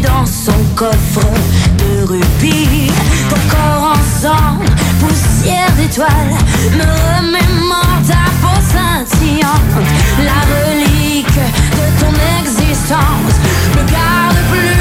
dans 0.01 0.25
son 0.25 0.53
coffre 0.75 1.27
de 1.77 2.03
rubis. 2.07 2.91
Ton 3.29 3.39
corps 3.49 3.93
ensemble, 3.93 4.65
poussière 4.99 5.71
d'étoiles, 5.77 6.35
me 6.73 6.83
remémore 6.83 8.01
ta 8.07 8.25
peau 8.41 8.59
scintillante. 8.62 9.75
La 10.23 10.41
relique 10.55 11.27
de 11.27 11.85
ton 11.99 12.13
existence 12.39 13.35
me 13.75 13.91
garde 13.91 14.38
plus 14.51 14.78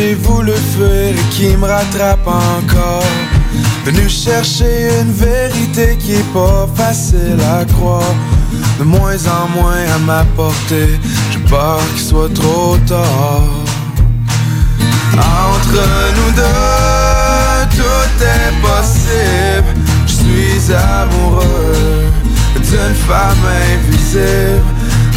j'ai 0.00 0.14
voulu 0.14 0.52
fuir 0.52 1.14
et 1.20 1.28
qui 1.30 1.56
me 1.56 1.66
rattrape 1.66 2.26
encore? 2.26 3.02
Venu 3.84 4.08
chercher 4.08 4.88
une 5.00 5.12
vérité 5.12 5.96
qui 5.98 6.14
est 6.14 6.32
pas 6.32 6.66
facile 6.74 7.40
à 7.58 7.64
croire. 7.66 8.14
De 8.78 8.84
moins 8.84 9.20
en 9.38 9.44
moins 9.56 9.84
à 9.96 9.98
ma 9.98 10.24
portée, 10.36 10.98
j'ai 11.30 11.38
peur 11.40 11.80
qu'il 11.94 12.04
soit 12.04 12.32
trop 12.32 12.78
tard. 12.86 13.44
Entre 15.44 15.82
nous 16.16 16.32
deux, 16.40 17.60
tout 17.78 18.12
est 18.36 18.52
possible. 18.68 19.70
Je 20.06 20.14
suis 20.22 20.74
amoureux 20.74 22.04
d'une 22.54 22.96
femme 23.08 23.44
invisible. 23.72 24.64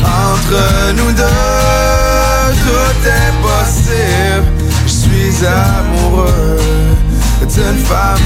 Entre 0.02 0.64
nous 0.98 1.12
deux, 1.14 2.54
tout 2.66 3.00
est 3.20 3.34
possible. 3.48 4.73
Suis 5.14 5.46
amoureux 5.46 6.58
d'une 7.42 7.78
femme 7.78 8.18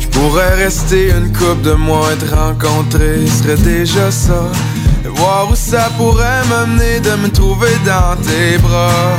Je 0.00 0.08
pourrais 0.08 0.54
rester 0.56 1.10
une 1.10 1.32
coupe 1.32 1.62
de 1.62 1.74
mois 1.74 2.12
et 2.12 2.16
te 2.16 2.34
rencontrer 2.34 3.26
serait 3.28 3.56
déjà 3.56 4.10
ça. 4.10 4.50
Et 5.04 5.08
voir 5.08 5.48
où 5.50 5.54
ça 5.54 5.90
pourrait 5.96 6.44
m'amener 6.48 6.98
de 7.00 7.10
me 7.22 7.28
trouver 7.30 7.70
dans 7.86 8.16
tes 8.20 8.58
bras. 8.58 9.18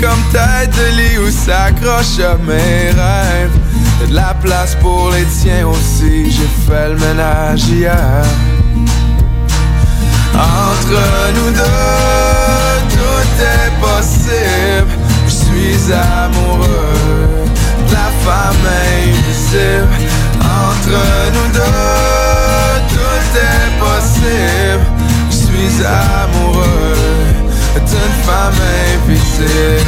Comme 0.00 0.22
tête 0.32 0.70
de 0.70 0.96
lit 0.96 1.18
où 1.18 1.30
s'accroche 1.30 2.18
à 2.20 2.36
mes 2.38 2.90
rêves. 2.90 3.56
De 4.00 4.14
la 4.14 4.34
place 4.34 4.74
pour 4.80 5.10
les 5.10 5.24
tiens 5.24 5.66
aussi, 5.66 6.30
j'ai 6.30 6.50
fait 6.66 6.88
le 6.90 6.96
ménage 6.96 7.64
hier. 7.68 8.24
Entre 10.34 11.00
nous 11.34 11.50
deux, 11.50 12.76
tout 12.90 13.26
est 13.40 13.70
possible. 13.80 14.92
Je 15.26 15.32
suis 15.32 15.92
amoureux 15.92 17.46
de 17.88 17.92
la 17.92 18.10
femme 18.24 18.66
invisible. 18.98 19.88
Entre 20.40 20.98
nous 21.34 21.52
deux, 21.52 22.80
tout 22.94 23.28
est 23.38 23.70
possible. 23.80 24.84
Je 25.30 25.36
suis 25.36 25.84
amoureux 25.84 26.76
d'une 27.74 28.15
femme 28.26 28.60
invisible. 28.94 29.86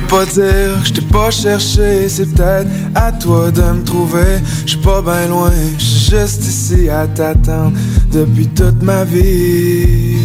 Peux 0.00 0.06
pas 0.08 0.26
dire 0.26 0.80
que 0.82 0.88
je 0.88 0.92
t'ai 0.92 1.00
pas 1.00 1.30
cherché, 1.30 2.08
c'est 2.08 2.26
peut-être 2.26 2.68
à 2.94 3.12
toi 3.12 3.50
de 3.50 3.62
me 3.62 3.82
trouver. 3.82 4.40
Je 4.66 4.72
suis 4.72 4.80
pas 4.80 5.00
bien 5.00 5.26
loin, 5.28 5.50
je 5.78 5.84
suis 5.84 6.16
juste 6.16 6.44
ici 6.44 6.90
à 6.90 7.06
t'attendre 7.06 7.72
depuis 8.12 8.46
toute 8.48 8.82
ma 8.82 9.04
vie. 9.04 10.18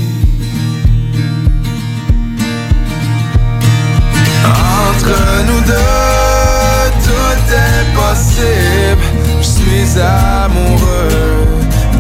Entre 4.46 5.18
nous 5.48 5.62
deux, 5.62 6.92
tout 7.08 7.42
est 7.54 7.86
possible. 7.96 9.06
Je 9.40 9.48
suis 9.48 10.02
amoureux 10.02 11.48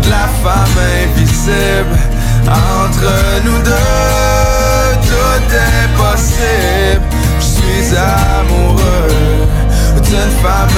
de 0.04 0.10
la 0.10 0.28
femme 0.44 0.78
invisible. 1.06 1.98
Entre 2.48 3.14
nous 3.46 3.62
deux, 3.64 4.98
tout 5.08 5.56
est 5.56 5.88
possible. 5.96 6.81
Amoureux 7.98 9.08
d'une 10.04 10.32
femme 10.42 10.72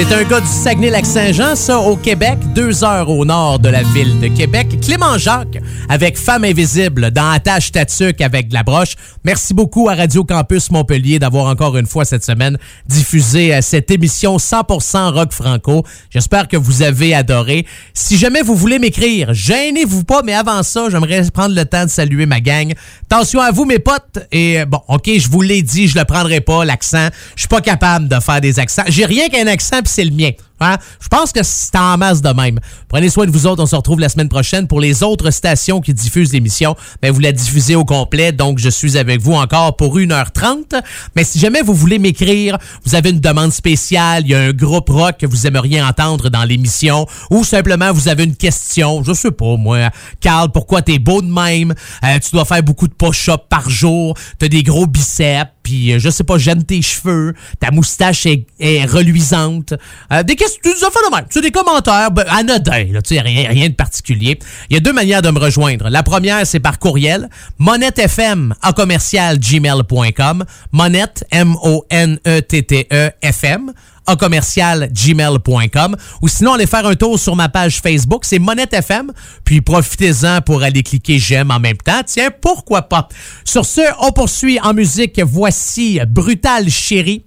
C'est 0.00 0.14
un 0.14 0.22
gars 0.22 0.38
du 0.40 0.46
Saguenay-Lac-Saint-Jean, 0.46 1.56
ça, 1.56 1.80
au 1.80 1.96
Québec, 1.96 2.38
deux 2.54 2.84
heures 2.84 3.10
au 3.10 3.24
nord 3.24 3.58
de 3.58 3.68
la 3.68 3.82
ville 3.82 4.20
de 4.20 4.28
Québec. 4.28 4.78
Clément 4.80 5.18
Jacques, 5.18 5.57
avec 5.88 6.18
Femme 6.18 6.44
invisible, 6.44 7.10
dans 7.10 7.30
Attache 7.30 7.72
Tatuc 7.72 8.20
avec 8.20 8.48
de 8.48 8.54
la 8.54 8.62
broche. 8.62 8.94
Merci 9.24 9.54
beaucoup 9.54 9.88
à 9.88 9.94
Radio 9.94 10.24
Campus 10.24 10.70
Montpellier 10.70 11.18
d'avoir 11.18 11.46
encore 11.46 11.76
une 11.76 11.86
fois 11.86 12.04
cette 12.04 12.24
semaine 12.24 12.58
diffusé 12.86 13.54
euh, 13.54 13.60
cette 13.62 13.90
émission 13.90 14.36
100% 14.36 15.12
rock 15.12 15.32
franco. 15.32 15.84
J'espère 16.10 16.48
que 16.48 16.56
vous 16.56 16.82
avez 16.82 17.14
adoré. 17.14 17.66
Si 17.94 18.18
jamais 18.18 18.42
vous 18.42 18.54
voulez 18.54 18.78
m'écrire, 18.78 19.32
gênez-vous 19.32 20.04
pas, 20.04 20.22
mais 20.22 20.34
avant 20.34 20.62
ça, 20.62 20.88
j'aimerais 20.90 21.22
prendre 21.30 21.54
le 21.54 21.64
temps 21.64 21.84
de 21.84 21.90
saluer 21.90 22.26
ma 22.26 22.40
gang. 22.40 22.74
Attention 23.10 23.40
à 23.40 23.50
vous, 23.50 23.64
mes 23.64 23.78
potes. 23.78 24.18
Et 24.30 24.60
euh, 24.60 24.66
bon, 24.66 24.80
OK, 24.88 25.10
je 25.16 25.28
vous 25.28 25.40
l'ai 25.40 25.62
dit, 25.62 25.88
je 25.88 25.98
le 25.98 26.04
prendrai 26.04 26.40
pas, 26.40 26.64
l'accent. 26.64 27.08
Je 27.34 27.42
suis 27.42 27.48
pas 27.48 27.60
capable 27.60 28.08
de 28.08 28.20
faire 28.20 28.40
des 28.40 28.58
accents. 28.58 28.84
J'ai 28.88 29.06
rien 29.06 29.28
qu'un 29.28 29.46
accent, 29.46 29.80
puis 29.82 29.92
c'est 29.92 30.04
le 30.04 30.14
mien. 30.14 30.30
Hein? 30.60 30.76
Je 31.00 31.08
pense 31.08 31.32
que 31.32 31.40
c'est 31.42 31.76
en 31.76 31.96
masse 31.98 32.22
de 32.22 32.30
même. 32.30 32.58
Prenez 32.88 33.10
soin 33.10 33.26
de 33.26 33.30
vous 33.30 33.46
autres. 33.46 33.62
On 33.62 33.66
se 33.66 33.76
retrouve 33.76 34.00
la 34.00 34.08
semaine 34.08 34.28
prochaine 34.28 34.66
pour 34.66 34.80
les 34.80 35.02
autres 35.02 35.30
stations 35.30 35.80
qui 35.80 35.94
diffusent 35.94 36.32
l'émission. 36.32 36.76
Ben, 37.02 37.12
vous 37.12 37.20
la 37.20 37.32
diffusez 37.32 37.74
au 37.74 37.84
complet. 37.84 38.32
Donc, 38.32 38.58
je 38.58 38.68
suis 38.68 38.96
avec 38.96 39.20
vous 39.20 39.34
encore 39.34 39.76
pour 39.76 39.98
1h30. 39.98 40.80
Mais 41.16 41.24
si 41.24 41.38
jamais 41.38 41.62
vous 41.62 41.74
voulez 41.74 41.98
m'écrire, 41.98 42.58
vous 42.84 42.94
avez 42.94 43.10
une 43.10 43.20
demande 43.20 43.52
spéciale, 43.52 44.22
il 44.24 44.30
y 44.30 44.34
a 44.34 44.40
un 44.40 44.52
groupe 44.52 44.88
rock 44.88 45.16
que 45.18 45.26
vous 45.26 45.46
aimeriez 45.46 45.82
entendre 45.82 46.28
dans 46.30 46.44
l'émission 46.44 47.06
ou 47.30 47.44
simplement 47.44 47.92
vous 47.92 48.08
avez 48.08 48.24
une 48.24 48.36
question, 48.36 49.02
je 49.04 49.12
sais 49.12 49.30
pas 49.30 49.56
moi, 49.56 49.90
Carl, 50.20 50.50
pourquoi 50.50 50.82
t'es 50.82 50.98
beau 50.98 51.22
de 51.22 51.26
même? 51.26 51.74
Euh, 52.04 52.18
tu 52.18 52.30
dois 52.32 52.44
faire 52.44 52.62
beaucoup 52.62 52.88
de 52.88 52.94
push-up 52.94 53.42
par 53.48 53.68
jour, 53.68 54.16
t'as 54.38 54.48
des 54.48 54.62
gros 54.62 54.86
biceps, 54.86 55.50
puis 55.62 55.92
euh, 55.92 55.98
je 55.98 56.10
sais 56.10 56.24
pas, 56.24 56.38
j'aime 56.38 56.64
tes 56.64 56.80
cheveux, 56.82 57.34
ta 57.60 57.70
moustache 57.70 58.26
est, 58.26 58.46
est 58.58 58.84
reluisante. 58.84 59.74
Euh, 60.12 60.22
tu 60.62 60.68
nous 60.68 60.84
as 60.84 60.90
fait 60.90 61.10
de 61.10 61.14
même. 61.14 61.26
Tu 61.30 61.38
as 61.38 61.40
des 61.40 61.50
commentaires 61.50 62.10
ben, 62.10 62.24
anodins, 62.28 62.86
là, 62.90 63.00
rien, 63.10 63.48
rien 63.48 63.68
de 63.68 63.74
particulier. 63.74 64.38
Il 64.70 64.74
y 64.74 64.76
a 64.76 64.80
deux 64.80 64.92
manières 64.92 65.22
de 65.22 65.30
me 65.30 65.38
rejoindre. 65.38 65.88
La 65.88 66.02
première, 66.02 66.46
c'est 66.46 66.60
par 66.60 66.78
courriel, 66.78 67.28
monettefm 67.58 68.54
à 68.62 68.72
commercial 68.72 69.38
gmail.com, 69.38 70.44
monette, 70.72 71.24
M-O-N-E-T-T-E, 71.30 73.10
FM, 73.22 73.72
à 74.08 74.16
commercial 74.16 74.90
gmail.com 74.90 75.96
ou 76.22 76.28
sinon 76.28 76.54
allez 76.54 76.66
faire 76.66 76.86
un 76.86 76.94
tour 76.94 77.18
sur 77.18 77.36
ma 77.36 77.48
page 77.48 77.80
Facebook, 77.80 78.24
c'est 78.24 78.38
Monette 78.38 78.72
FM, 78.72 79.12
puis 79.44 79.60
profitez-en 79.60 80.40
pour 80.40 80.62
aller 80.62 80.82
cliquer 80.82 81.18
j'aime 81.18 81.50
en 81.50 81.60
même 81.60 81.76
temps. 81.76 82.00
Tiens, 82.06 82.30
pourquoi 82.40 82.82
pas? 82.82 83.08
Sur 83.44 83.66
ce, 83.66 83.82
on 84.00 84.10
poursuit 84.12 84.58
en 84.60 84.72
musique. 84.72 85.20
Voici 85.22 86.00
Brutal 86.08 86.70
Chérie, 86.70 87.24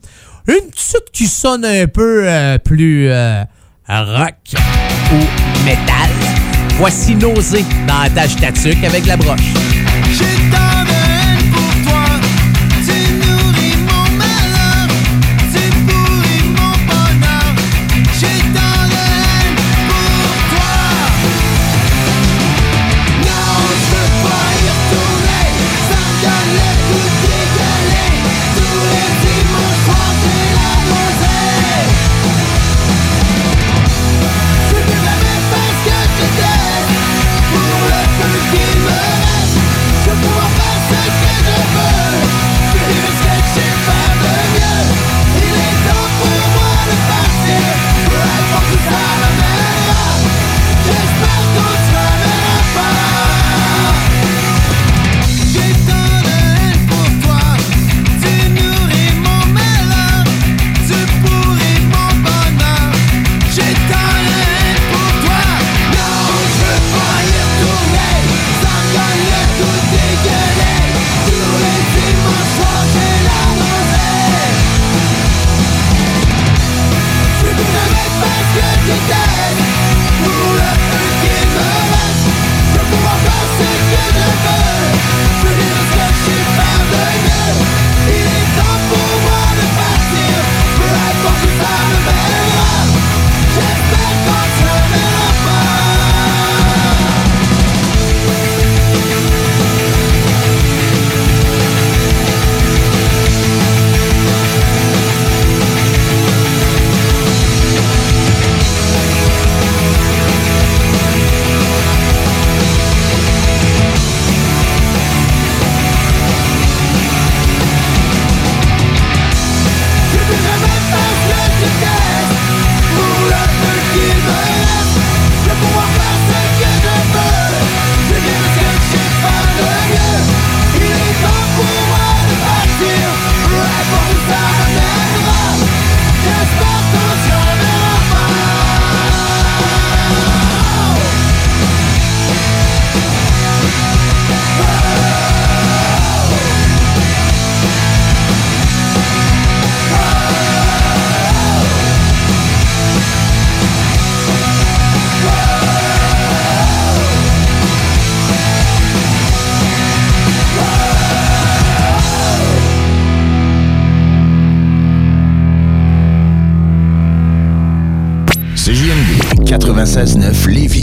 une 0.47 0.69
petite 0.69 1.11
qui 1.11 1.27
sonne 1.27 1.65
un 1.65 1.87
peu 1.87 2.23
euh, 2.27 2.57
plus 2.57 3.09
euh, 3.09 3.43
rock 3.87 4.35
ou 5.13 5.65
métal. 5.65 6.09
Voici 6.77 7.15
Nausée 7.15 7.65
dans 7.87 8.01
la 8.01 8.09
tâche 8.09 8.35
avec 8.83 9.05
la 9.05 9.17
broche. 9.17 9.53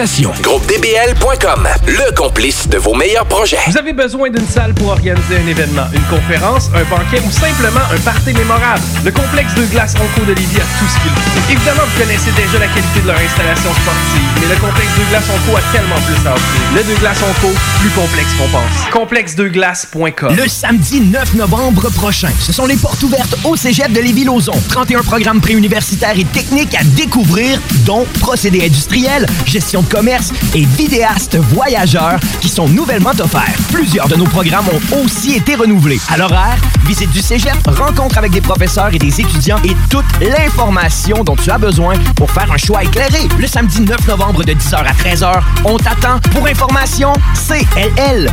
GroupeDBL.com, 0.00 1.68
le 1.86 2.14
complice 2.14 2.66
de 2.66 2.78
vos 2.78 2.94
meilleurs 2.94 3.26
projets. 3.26 3.58
Vous 3.66 3.76
avez 3.76 3.92
besoin 3.92 4.30
d'une 4.30 4.48
salle 4.48 4.72
pour 4.72 4.88
organiser 4.88 5.36
un 5.36 5.46
événement, 5.46 5.84
une 5.92 6.00
conférence, 6.04 6.70
un 6.74 6.84
banquet 6.84 7.20
ou 7.22 7.30
simplement 7.30 7.84
un 7.92 7.98
party 7.98 8.32
mémorable? 8.32 8.80
Le 9.04 9.10
complexe 9.10 9.54
de 9.56 9.64
glace 9.66 9.92
Onco 9.96 10.24
de 10.24 10.32
Lévis 10.32 10.56
a 10.56 10.64
tout 10.78 10.88
ce 10.88 10.96
qu'il 11.02 11.10
faut. 11.10 11.52
Évidemment, 11.52 11.82
vous 11.84 12.00
connaissez 12.00 12.30
déjà 12.30 12.58
la 12.58 12.68
qualité 12.68 13.00
de 13.02 13.08
leur 13.08 13.18
installation 13.18 13.68
sportive, 13.74 14.40
mais 14.40 14.54
le 14.54 14.58
complexe 14.58 14.90
de 14.98 15.04
glace 15.10 15.24
Onco 15.28 15.58
a 15.58 15.60
tellement 15.70 16.00
plus 16.06 16.26
à 16.26 16.32
offrir. 16.32 16.62
Le 16.74 16.94
de 16.94 16.98
glace 16.98 17.18
Onco, 17.20 17.52
plus 17.80 17.90
complexe 17.90 18.30
qu'on 18.38 18.48
pense. 18.48 18.90
Complexedeglace.com. 18.90 20.34
Le 20.34 20.48
samedi 20.48 21.02
9 21.02 21.34
novembre 21.34 21.90
prochain, 21.90 22.30
ce 22.40 22.54
sont 22.54 22.64
les 22.64 22.76
portes 22.76 23.02
ouvertes 23.02 23.36
au 23.44 23.54
cégep 23.54 23.92
de 23.92 24.00
Lévis-Lauzon. 24.00 24.56
31 24.70 25.02
programmes 25.02 25.42
préuniversitaires 25.42 26.18
et 26.18 26.24
techniques 26.24 26.74
à 26.74 26.84
découvrir, 26.84 27.60
dont 27.84 28.06
procédés 28.20 28.64
industriels, 28.64 29.26
gestion 29.44 29.82
de 29.82 29.89
commerce 29.90 30.32
et 30.54 30.64
vidéastes 30.64 31.36
voyageurs 31.36 32.18
qui 32.40 32.48
sont 32.48 32.68
nouvellement 32.68 33.10
offerts. 33.10 33.56
Plusieurs 33.72 34.08
de 34.08 34.14
nos 34.14 34.24
programmes 34.24 34.66
ont 34.68 35.04
aussi 35.04 35.34
été 35.34 35.56
renouvelés. 35.56 36.00
À 36.08 36.16
l'horaire, 36.16 36.56
visite 36.86 37.10
du 37.10 37.20
cégep, 37.20 37.56
rencontre 37.66 38.16
avec 38.18 38.30
des 38.30 38.40
professeurs 38.40 38.94
et 38.94 38.98
des 38.98 39.20
étudiants 39.20 39.58
et 39.64 39.76
toute 39.90 40.06
l'information 40.20 41.24
dont 41.24 41.36
tu 41.36 41.50
as 41.50 41.58
besoin 41.58 41.94
pour 42.14 42.30
faire 42.30 42.50
un 42.52 42.56
choix 42.56 42.84
éclairé. 42.84 43.28
Le 43.38 43.46
samedi 43.46 43.80
9 43.82 44.06
novembre 44.06 44.44
de 44.44 44.52
10h 44.52 44.76
à 44.76 44.92
13h, 44.92 45.40
on 45.64 45.76
t'attend. 45.76 46.20
Pour 46.32 46.46
information, 46.46 47.12
cll.qc.ca. 47.34 48.28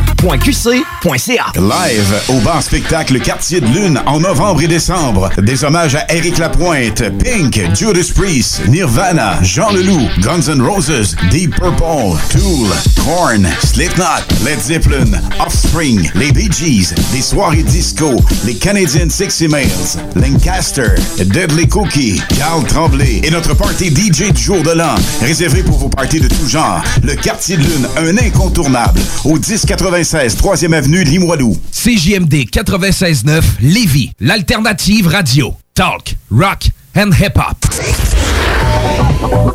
Live 1.56 2.22
au 2.28 2.40
bar 2.40 2.62
spectacle 2.62 3.18
Quartier 3.20 3.60
de 3.60 3.66
Lune 3.66 4.00
en 4.06 4.20
novembre 4.20 4.62
et 4.62 4.68
décembre. 4.68 5.30
Des 5.38 5.64
hommages 5.64 5.96
à 5.96 6.06
Eric 6.14 6.38
Lapointe, 6.38 7.02
Pink, 7.22 7.60
Judas 7.74 8.12
Priest, 8.14 8.66
Nirvana, 8.68 9.42
Jean 9.42 9.72
Leloup, 9.72 10.08
Guns 10.20 10.48
N' 10.48 10.62
Roses, 10.62 11.16
Deep 11.30 11.47
Purple, 11.50 12.16
Tool, 12.30 12.68
Korn, 13.04 13.46
Slipknot, 13.64 14.24
Led 14.44 14.60
Zeppelin, 14.60 15.20
Offspring, 15.40 16.10
les 16.14 16.32
Bee 16.32 16.50
Gees, 16.50 16.94
des 17.12 17.22
soirées 17.22 17.62
disco, 17.62 18.16
les 18.44 18.54
Canadian 18.54 19.08
Sexy 19.08 19.48
Males, 19.48 19.68
Lancaster, 20.16 20.90
Deadly 21.18 21.68
Cookie, 21.68 22.20
Carl 22.36 22.64
Tremblay 22.64 23.20
et 23.22 23.30
notre 23.30 23.54
party 23.54 23.90
DJ 23.90 24.32
du 24.32 24.42
jour 24.42 24.62
de 24.62 24.72
l'an, 24.72 24.94
réservé 25.20 25.62
pour 25.62 25.78
vos 25.78 25.88
parties 25.88 26.20
de 26.20 26.28
tout 26.28 26.48
genre. 26.48 26.82
Le 27.02 27.14
Quartier 27.14 27.56
de 27.56 27.62
Lune, 27.62 27.88
un 27.96 28.16
incontournable, 28.18 29.00
au 29.24 29.34
1096 29.34 30.36
3e 30.36 30.72
avenue 30.72 31.04
Limoilou. 31.04 31.56
CJMD 31.72 32.46
96.9 32.52 33.42
Lévis, 33.60 34.12
l'alternative 34.20 35.08
radio. 35.08 35.54
Talk, 35.74 36.14
rock 36.30 36.68
and 36.96 37.12
hip-hop. 37.12 38.07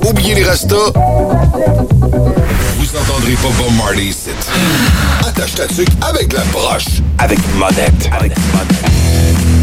Oubliez 0.08 0.36
les 0.36 0.43
restos. 0.43 0.91
Vous 2.78 2.97
entendrez 2.97 3.34
pas 3.34 3.49
Bob 3.58 3.73
Marley 3.78 4.06
ici. 4.06 4.30
Attache 5.26 5.56
ta 5.56 5.67
tuque 5.67 5.88
avec 6.02 6.34
la 6.34 6.43
broche. 6.52 6.86
Avec 7.17 7.39
monette. 7.58 8.10
Avec 8.12 8.34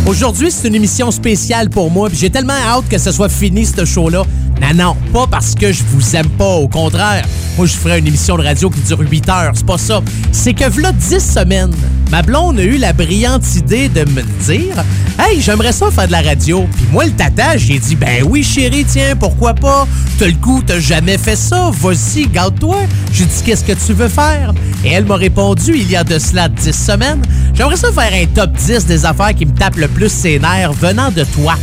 Aujourd'hui, 0.06 0.50
c'est 0.50 0.68
une 0.68 0.74
émission 0.74 1.10
spéciale 1.10 1.68
pour 1.70 1.90
moi. 1.90 2.08
puis 2.08 2.18
J'ai 2.18 2.30
tellement 2.30 2.54
hâte 2.54 2.88
que 2.88 2.98
ce 2.98 3.12
soit 3.12 3.28
fini, 3.28 3.66
ce 3.66 3.84
show-là. 3.84 4.22
Non, 4.60 4.74
non, 4.74 4.96
pas 5.12 5.26
parce 5.26 5.54
que 5.54 5.72
je 5.72 5.82
vous 5.84 6.16
aime 6.16 6.28
pas. 6.28 6.54
Au 6.54 6.68
contraire, 6.68 7.24
moi, 7.56 7.66
je 7.66 7.72
ferais 7.72 7.98
une 7.98 8.06
émission 8.06 8.36
de 8.36 8.42
radio 8.42 8.68
qui 8.70 8.80
dure 8.80 9.00
8 9.00 9.28
heures. 9.28 9.52
C'est 9.54 9.66
pas 9.66 9.78
ça. 9.78 10.02
C'est 10.32 10.54
que, 10.54 10.68
v'là 10.68 10.92
10 10.92 11.18
semaines, 11.18 11.74
ma 12.10 12.22
blonde 12.22 12.58
a 12.58 12.62
eu 12.62 12.76
la 12.76 12.92
brillante 12.92 13.54
idée 13.56 13.88
de 13.88 14.00
me 14.10 14.22
dire 14.44 14.84
Hey, 15.18 15.40
j'aimerais 15.40 15.72
ça 15.72 15.90
faire 15.90 16.06
de 16.06 16.12
la 16.12 16.22
radio. 16.22 16.66
Puis 16.76 16.86
moi, 16.92 17.06
le 17.06 17.12
tata, 17.12 17.56
j'ai 17.56 17.78
dit 17.78 17.96
Ben 17.96 18.22
oui, 18.28 18.42
chérie, 18.44 18.84
tiens, 18.84 19.16
pourquoi 19.16 19.54
pas? 19.54 19.88
T'as 20.18 20.26
le 20.26 20.34
coup, 20.34 20.62
t'as 20.66 20.78
jamais 20.78 21.18
fait 21.18 21.36
ça? 21.36 21.70
Vas-y, 21.72 22.26
garde-toi. 22.26 22.78
J'ai 23.12 23.24
dit 23.24 23.42
Qu'est-ce 23.44 23.64
que 23.64 23.72
tu 23.72 23.92
veux 23.94 24.08
faire? 24.08 24.52
Et 24.84 24.90
elle 24.92 25.06
m'a 25.06 25.16
répondu 25.16 25.72
il 25.74 25.90
y 25.90 25.96
a 25.96 26.04
de 26.04 26.18
cela 26.18 26.48
10 26.48 26.72
semaines 26.72 27.22
J'aimerais 27.54 27.76
ça 27.76 27.92
faire 27.92 28.12
un 28.12 28.26
top 28.26 28.52
10 28.52 28.86
des 28.86 29.04
affaires 29.04 29.34
qui 29.34 29.44
me 29.44 29.52
tapent 29.52 29.76
le 29.76 29.88
plus 29.88 30.10
ses 30.10 30.38
nerfs 30.38 30.72
venant 30.72 31.10
de 31.10 31.24
toi. 31.24 31.56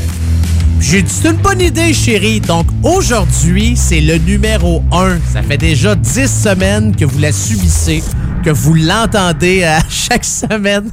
J'ai 0.79 1.01
dit, 1.01 1.13
une 1.25 1.33
bonne 1.33 1.59
idée, 1.59 1.93
chérie. 1.93 2.39
Donc, 2.39 2.67
aujourd'hui, 2.83 3.75
c'est 3.75 3.99
le 3.99 4.17
numéro 4.17 4.83
1. 4.91 5.17
Ça 5.33 5.41
fait 5.41 5.57
déjà 5.57 5.95
10 5.95 6.27
semaines 6.27 6.95
que 6.95 7.03
vous 7.03 7.19
la 7.19 7.31
subissez, 7.31 8.03
que 8.43 8.49
vous 8.49 8.73
l'entendez 8.73 9.63
à 9.63 9.79
chaque 9.89 10.25
semaine. 10.25 10.91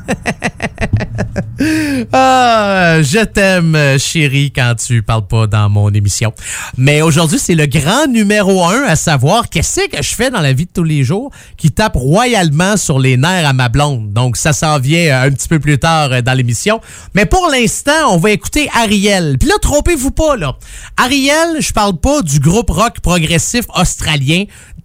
ah, 2.12 2.98
je 3.02 3.24
t'aime, 3.24 3.98
chérie, 3.98 4.52
quand 4.54 4.74
tu 4.74 5.02
parles 5.02 5.26
pas 5.26 5.46
dans 5.46 5.68
mon 5.68 5.90
émission. 5.90 6.32
Mais 6.76 7.02
aujourd'hui, 7.02 7.38
c'est 7.38 7.54
le 7.54 7.66
grand 7.66 8.06
numéro 8.06 8.64
1 8.64 8.84
à 8.84 8.96
savoir 8.96 9.48
qu'est-ce 9.48 9.88
que 9.88 10.02
je 10.02 10.14
fais 10.14 10.30
dans 10.30 10.40
la 10.40 10.52
vie 10.52 10.66
de 10.66 10.70
tous 10.72 10.84
les 10.84 11.04
jours 11.04 11.30
qui 11.56 11.70
tape 11.70 11.96
royalement 11.96 12.76
sur 12.76 12.98
les 12.98 13.16
nerfs 13.16 13.48
à 13.48 13.52
ma 13.52 13.68
blonde. 13.68 14.12
Donc, 14.12 14.36
ça 14.36 14.52
s'en 14.52 14.78
vient 14.78 15.22
un 15.22 15.30
petit 15.30 15.48
peu 15.48 15.58
plus 15.58 15.78
tard 15.78 16.12
euh, 16.12 16.22
dans 16.22 16.34
l'émission. 16.34 16.80
Mais 17.14 17.26
pour 17.26 17.48
l'instant, 17.48 18.10
on 18.10 18.18
va 18.18 18.30
écouter 18.30 18.68
Ariel. 18.74 19.36
Puis 19.38 19.48
là, 19.48 19.54
trompez-vous 19.60 20.10
pas, 20.10 20.36
là. 20.36 20.56
Ariel, 20.96 21.60
je 21.60 21.72
parle 21.72 21.96
pas 21.98 22.22
du 22.22 22.40
groupe 22.40 22.70
rock 22.70 23.00
progressif 23.00 23.64
australien 23.74 24.44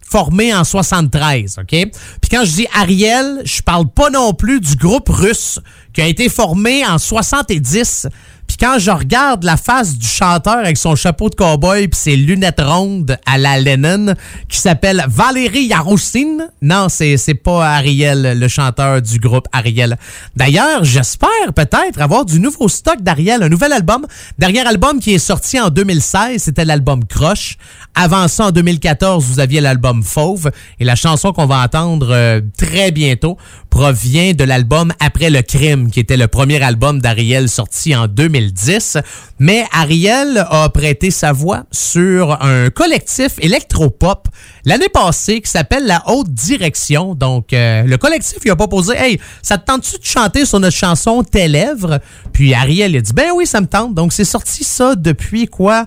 formé 0.10 0.54
en 0.54 0.64
73, 0.64 1.60
OK? 1.60 1.68
Puis 1.70 2.30
quand 2.32 2.44
je 2.44 2.52
dis 2.52 2.68
Ariel, 2.74 3.42
je 3.46 3.62
parle 3.62 3.88
pas 3.88 4.10
non 4.10 4.34
plus 4.34 4.60
du 4.60 4.76
groupe 4.76 5.10
russe 5.10 5.60
qui 5.94 6.02
a 6.02 6.08
été 6.08 6.30
formé 6.30 6.86
en 6.86 6.98
70. 6.98 8.08
Puis 8.50 8.58
quand 8.58 8.80
je 8.80 8.90
regarde 8.90 9.44
la 9.44 9.58
face 9.58 9.96
du 9.96 10.08
chanteur 10.08 10.58
avec 10.58 10.76
son 10.76 10.96
chapeau 10.96 11.30
de 11.30 11.36
cowboy 11.36 11.88
puis 11.88 12.00
ses 12.00 12.16
lunettes 12.16 12.60
rondes 12.60 13.16
à 13.28 13.38
la 13.38 13.60
Lennon, 13.60 14.16
qui 14.48 14.58
s'appelle 14.58 15.06
Valérie 15.08 15.66
Yaroussine, 15.66 16.50
non, 16.64 16.88
c'est 16.90 17.16
pas 17.36 17.76
Ariel, 17.76 18.40
le 18.40 18.48
chanteur 18.48 19.04
du 19.04 19.20
groupe 19.20 19.48
Ariel. 19.52 20.00
D'ailleurs, 20.36 20.84
j'espère 20.84 21.54
peut-être 21.56 22.02
avoir 22.02 22.26
du 22.26 22.40
nouveau 22.40 22.68
stock 22.68 23.04
d'Ariel, 23.04 23.44
un 23.44 23.50
nouvel 23.50 23.72
album. 23.72 24.08
Dernier 24.40 24.66
album 24.66 25.00
qui 25.00 25.14
est 25.14 25.20
sorti 25.20 25.60
en 25.60 25.70
2016, 25.70 26.42
c'était 26.42 26.66
l'album 26.66 27.06
Croche. 27.06 27.56
Avant 27.94 28.28
ça, 28.28 28.48
en 28.48 28.52
2014, 28.52 29.26
vous 29.26 29.40
aviez 29.40 29.62
l'album 29.62 30.02
Fauve. 30.02 30.50
Et 30.80 30.86
la 30.86 30.96
chanson 30.96 31.34
qu'on 31.34 31.46
va 31.46 31.62
entendre 31.64 32.10
euh, 32.12 32.42
très 32.58 32.90
bientôt 32.90 33.38
provient 33.70 34.34
de 34.34 34.44
l'album 34.44 34.92
Après 35.00 35.30
le 35.30 35.44
crime, 35.44 35.92
qui 35.92 36.00
était 36.00 36.18
le 36.18 36.28
premier 36.28 36.64
album 36.64 37.00
d'Ariel 37.00 37.48
sorti 37.48 37.96
en 37.96 38.08
2010. 38.40 38.98
Mais 39.40 39.66
Ariel 39.72 40.46
a 40.50 40.70
prêté 40.70 41.12
sa 41.12 41.32
voix 41.32 41.64
sur 41.72 42.42
un 42.44 42.70
collectif 42.70 43.34
électropop 43.40 44.28
l'année 44.66 44.90
passée 44.90 45.42
qui 45.42 45.50
s'appelle 45.50 45.86
La 45.86 46.04
Haute 46.08 46.30
Direction. 46.30 47.16
Donc, 47.16 47.54
euh, 47.54 47.84
le 47.84 47.98
collectif, 47.98 48.38
il 48.44 48.52
a 48.52 48.56
proposé 48.56 48.96
Hey, 48.96 49.20
ça 49.42 49.58
te 49.58 49.66
tente-tu 49.66 49.98
de 49.98 50.06
chanter 50.06 50.46
sur 50.46 50.60
notre 50.60 50.76
chanson 50.76 51.24
Tes 51.24 51.48
lèvres? 51.48 52.00
Puis 52.34 52.54
Ariel 52.54 52.96
a 52.96 53.02
dit 53.02 53.14
Ben 53.14 53.32
oui, 53.36 53.46
ça 53.46 53.62
me 53.62 53.68
tente. 53.68 53.94
Donc, 53.94 54.14
c'est 54.14 54.26
sorti 54.26 54.64
ça 54.64 54.96
depuis 54.96 55.48
quoi? 55.48 55.86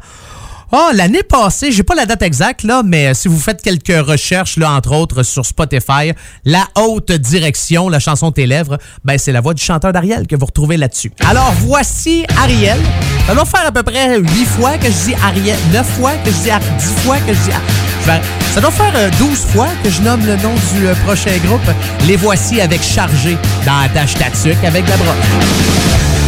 Ah, 0.74 0.90
l'année 0.94 1.22
passée, 1.22 1.70
j'ai 1.70 1.82
pas 1.82 1.94
la 1.94 2.06
date 2.06 2.22
exacte, 2.22 2.62
là, 2.62 2.82
mais 2.82 3.08
euh, 3.08 3.14
si 3.14 3.28
vous 3.28 3.38
faites 3.38 3.60
quelques 3.60 4.06
recherches, 4.06 4.56
là, 4.56 4.70
entre 4.72 4.92
autres, 4.92 5.22
sur 5.22 5.44
Spotify, 5.44 6.12
La 6.46 6.66
Haute 6.78 7.12
Direction, 7.12 7.90
la 7.90 7.98
chanson 8.00 8.30
Tes 8.32 8.46
Lèvres, 8.46 8.78
ben, 9.04 9.18
c'est 9.18 9.32
la 9.32 9.42
voix 9.42 9.52
du 9.52 9.62
chanteur 9.62 9.92
d'Ariel 9.92 10.26
que 10.26 10.34
vous 10.34 10.46
retrouvez 10.46 10.78
là-dessus. 10.78 11.12
Alors, 11.28 11.52
voici 11.60 12.24
Ariel. 12.42 12.78
Ça 13.26 13.34
doit 13.34 13.44
faire 13.44 13.66
à 13.66 13.70
peu 13.72 13.82
près 13.82 14.18
8 14.18 14.26
fois 14.46 14.78
que 14.78 14.86
je 14.86 15.08
dis 15.10 15.14
Ariel, 15.22 15.58
9 15.74 15.86
fois 16.00 16.12
que 16.24 16.30
je 16.30 16.36
dis 16.36 16.50
Ar- 16.50 16.60
10 16.60 16.86
fois 17.04 17.18
que 17.18 17.34
je 17.34 17.38
dis 17.40 17.52
Ar- 17.52 17.60
je 18.00 18.06
vais- 18.10 18.20
Ça 18.54 18.60
doit 18.62 18.70
faire 18.70 18.92
euh, 18.96 19.10
12 19.18 19.38
fois 19.52 19.68
que 19.84 19.90
je 19.90 20.00
nomme 20.00 20.24
le 20.24 20.36
nom 20.36 20.54
du 20.74 20.86
euh, 20.86 20.94
prochain 21.04 21.36
groupe. 21.44 21.60
Les 22.06 22.16
voici 22.16 22.62
avec 22.62 22.82
Chargé 22.82 23.36
dans 23.66 23.78
Attache 23.78 24.14
Tatuc 24.14 24.56
avec 24.64 24.88
la 24.88 24.96
broche. 24.96 26.21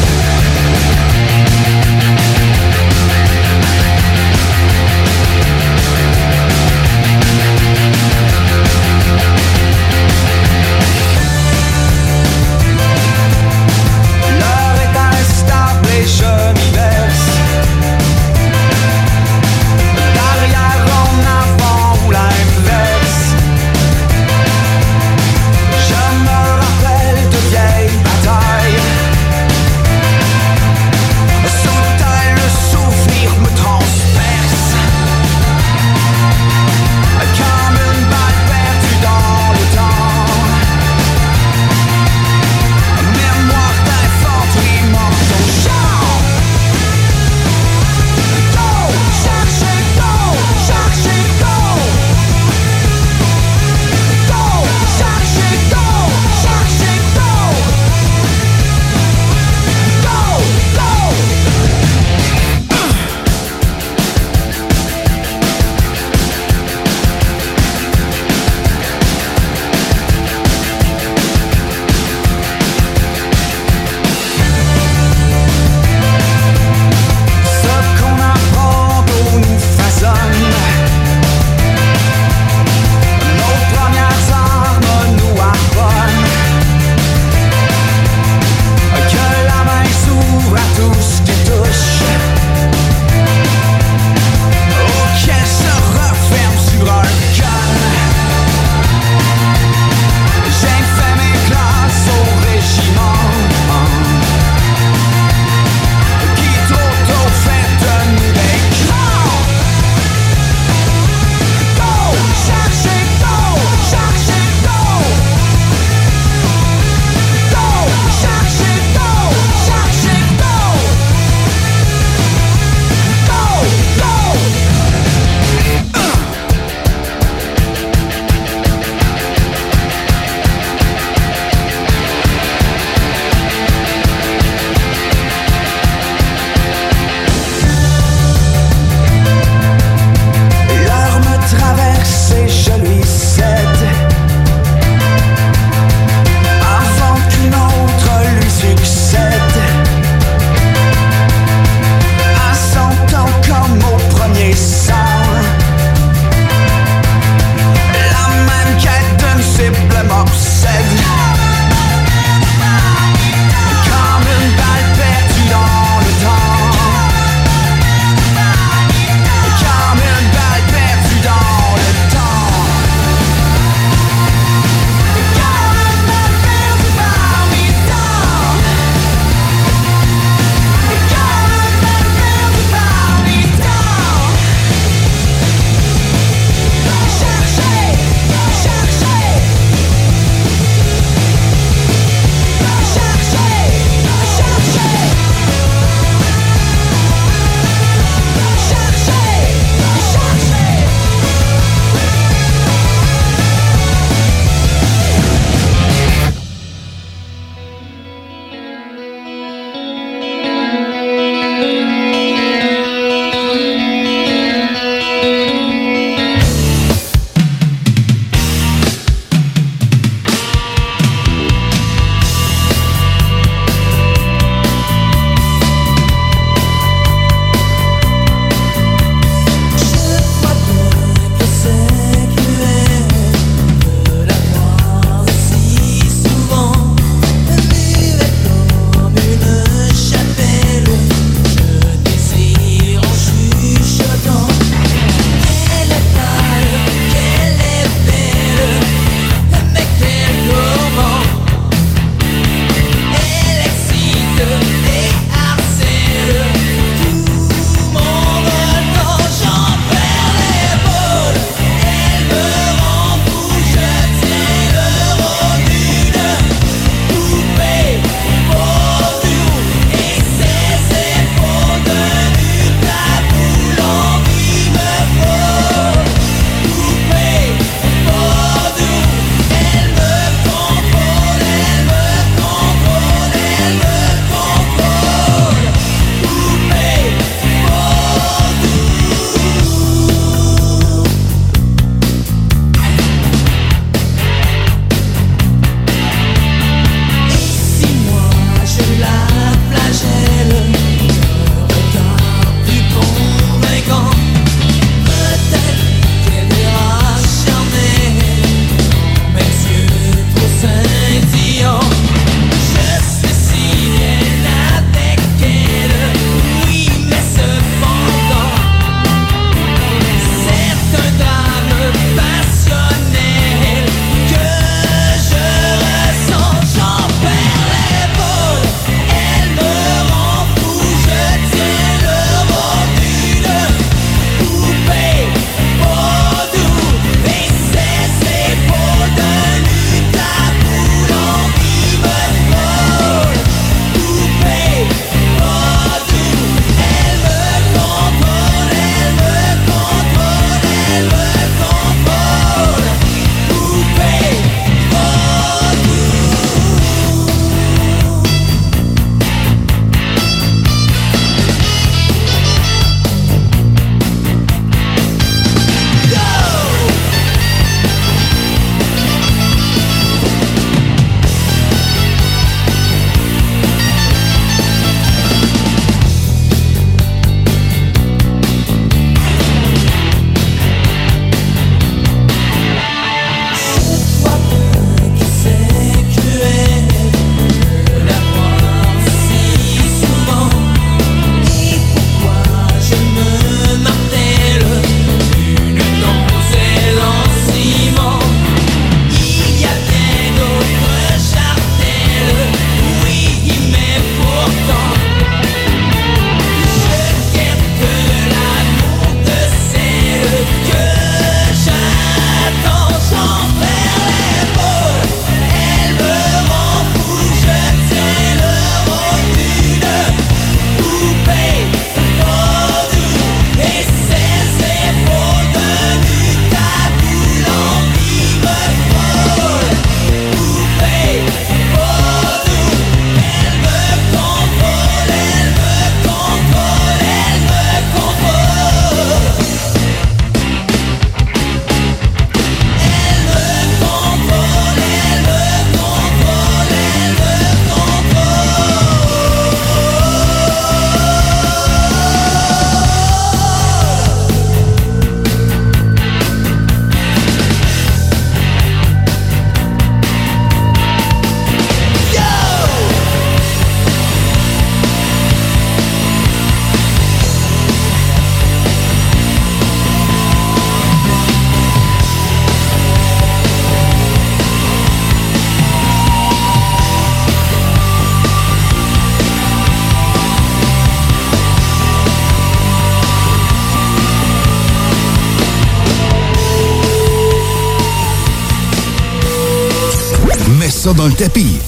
Tapis. 491.24 491.58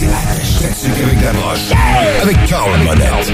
Avec 0.00 1.22
la 1.24 1.32
broche. 1.32 1.70
Avec 2.22 2.46
Carl 2.46 2.70
Monette. 2.84 3.32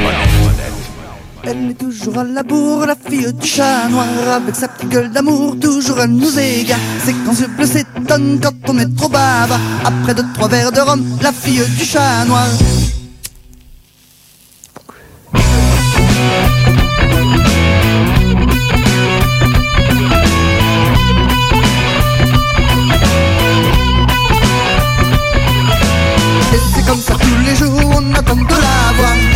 Elle 1.47 1.71
est 1.71 1.75
toujours 1.75 2.19
à 2.19 2.25
la 2.25 2.43
bourre, 2.43 2.87
la 2.87 2.97
fille 2.97 3.31
du 3.35 3.47
chat 3.47 3.87
noir 3.91 4.07
Avec 4.35 4.57
sa 4.57 4.67
petite 4.67 4.89
gueule 4.89 5.11
d'amour, 5.11 5.57
toujours 5.61 6.01
elle 6.01 6.13
nous 6.13 6.39
égare 6.39 6.79
C'est 7.05 7.13
quand 7.23 7.35
ce 7.35 7.45
bleu 7.45 7.67
s'étonne 7.67 8.41
quand 8.43 8.55
on 8.67 8.79
est 8.79 8.97
trop 8.97 9.11
bavard 9.11 9.61
Après 9.85 10.15
deux, 10.15 10.25
trois 10.33 10.49
verres 10.49 10.73
de 10.73 10.81
rhum, 10.81 11.05
la 11.21 11.33
fille 11.33 11.63
du 11.77 11.85
chat 11.85 12.25
noir 12.25 12.47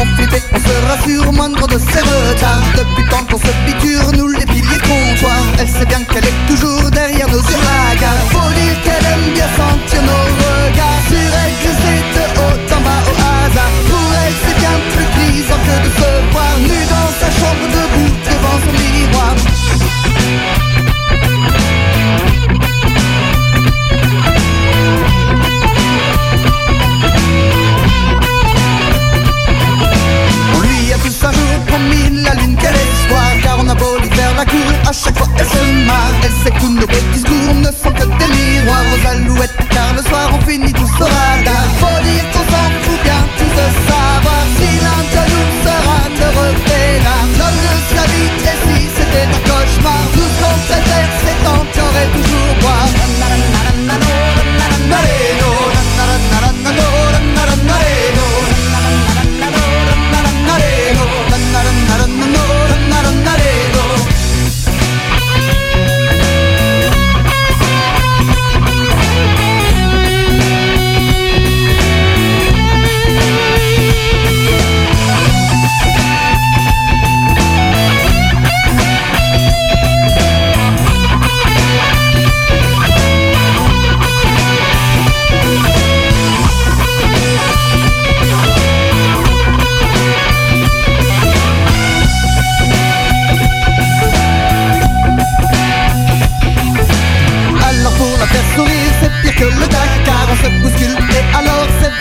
voir 0.08 0.16
On 0.16 0.16
flippe 0.16 0.34
et 0.34 0.42
on 0.52 0.58
se 0.58 0.86
rassure, 0.86 1.32
moindre 1.32 1.66
de 1.66 1.78
ses 1.78 2.00
retards. 2.00 2.62
Depuis 2.76 3.08
tant 3.10 3.24
qu'on 3.24 3.38
se 3.38 3.52
piqûre, 3.66 4.12
nous 4.16 4.28
les 4.28 4.46
piliers 4.46 4.82
comptoirs 4.82 5.46
Elle 5.58 5.68
sait 5.68 5.86
bien 5.86 6.02
qu'elle 6.04 6.24
est 6.24 6.46
toujours 6.46 6.90
derrière 6.90 7.28
nos 7.28 7.42
gare 7.42 8.22
Faut 8.30 8.52
dire 8.54 8.82
qu'elle 8.82 9.06
aime 9.12 9.32
bien 9.34 9.48
sentir 9.56 10.02
nos 10.02 10.24
regards. 10.38 11.02
Sur 11.08 11.30
elle 11.42 11.54
glisser 11.62 11.98
de 12.14 12.24
haut 12.40 12.74
en 12.76 12.80
bas 12.80 13.02
au 13.06 13.16
hasard. 13.16 13.72
Pour 13.88 14.10
elle 14.24 14.34
c'est 14.44 14.58
bien 14.58 14.76
plus 14.92 15.08
grisant 15.14 15.60
que 15.66 15.88
de 15.88 16.02
se 16.02 16.07
se 35.88 36.44
sait 36.44 36.50
que 36.50 36.60
tous 36.60 36.72
nos 36.72 36.86
discours 37.12 37.54
ne 37.54 37.70
sont 37.82 37.92
que 37.92 38.04
des 38.18 38.30
miroirs. 38.36 38.84
Aux 38.92 39.06
alouettes 39.08 39.56
Car 39.70 39.92
le 39.94 40.02
soir 40.02 40.30
on 40.32 40.40
finit 40.46 40.72
tous 40.72 40.94
au 41.00 41.04
radar 41.04 41.64
Faut 41.80 42.02
dire 42.04 42.24
qu'on 42.32 42.44
s'en 42.52 42.68
fout 42.84 43.00
tous 43.38 43.52
de 43.58 43.66
savoir 43.88 44.42
Si 44.56 44.70
l'un 44.84 45.02
de 45.14 45.22
nous 45.32 45.48
sera 45.64 46.00
heureux? 46.24 46.54
Peinard 46.66 47.28
L'homme 47.38 47.60
de 47.64 47.74
sa 47.92 48.04
et 48.04 48.58
si 48.64 48.88
c'était 48.96 49.26
un 49.26 49.40
cauchemar 49.48 50.02
Tout 50.14 50.20
ce 50.20 50.38
qu'on 50.42 50.56
c'est 50.68 51.48
encore 51.48 51.96
et 52.02 52.08
toujours 52.16 52.27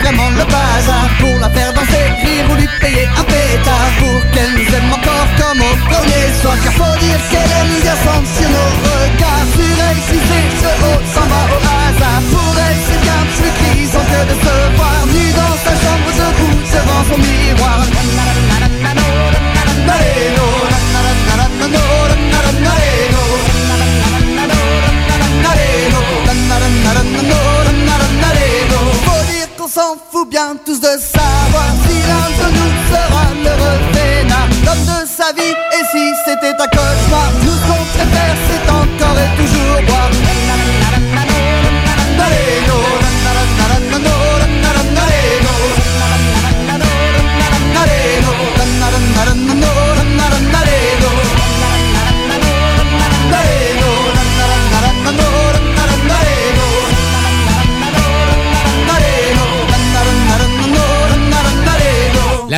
vraiment 0.00 0.30
le 0.30 0.44
bazar 0.44 1.08
Pour 1.18 1.38
la 1.38 1.50
faire 1.50 1.72
danser, 1.72 2.06
rire 2.24 2.46
ou 2.50 2.54
lui 2.54 2.68
payer 2.80 3.06
un 3.16 3.24
pétard 3.24 3.90
Pour 3.98 4.20
qu'elle 4.32 4.52
nous 4.52 4.68
aime 4.76 4.90
encore 4.92 5.28
comme 5.38 5.60
au 5.60 5.74
premier 5.88 6.24
soir. 6.40 6.56
Car 6.62 6.72
faut 6.72 6.98
dire 7.04 7.20
qu'elle 7.30 7.52
aime 7.60 7.74
bien 7.82 7.96
sentir 8.06 8.48
nos 8.54 8.70
regards. 8.86 9.48
Sur 9.54 9.76
elle, 9.88 10.00
si 10.08 10.18
ce 10.62 10.70
haut, 10.86 11.00
s'en 11.14 11.26
va 11.32 11.42
au 11.54 11.60
hasard 11.76 12.22
Pour 12.32 12.54
elle, 12.66 12.80
c'est 12.86 13.00
bien 13.06 13.20
plus 13.36 13.52
grisant 13.58 14.06
que 14.12 14.20
de 14.30 14.34
se 14.44 14.54
voir 14.76 15.00
Nu 15.12 15.24
dans 15.38 15.56
sa 15.64 15.74
chambre 15.82 16.10
debout 16.20 16.58
devant 16.72 17.02
son 17.08 17.18
miroir. 17.18 17.80
Qu'on 27.18 27.47
s'en 29.78 29.96
fout 30.10 30.28
bien 30.28 30.56
tous 30.64 30.80
de 30.80 30.94
savoir 31.14 31.70
Si 31.84 31.94
l'un 32.08 32.28
de 32.40 32.46
nous 32.56 32.72
sera 32.90 33.24
l'heureux 33.44 33.80
peinard 33.92 34.48
L'homme 34.64 34.86
de 34.92 35.06
sa 35.06 35.32
vie 35.32 35.54
et 35.76 35.84
si 35.92 36.04
c'était 36.24 36.56
un 36.64 36.68
cauchemar. 36.76 37.30
Nous 37.44 37.58
qu'on 37.66 37.84
préfère 37.94 38.36
c'est 38.46 38.77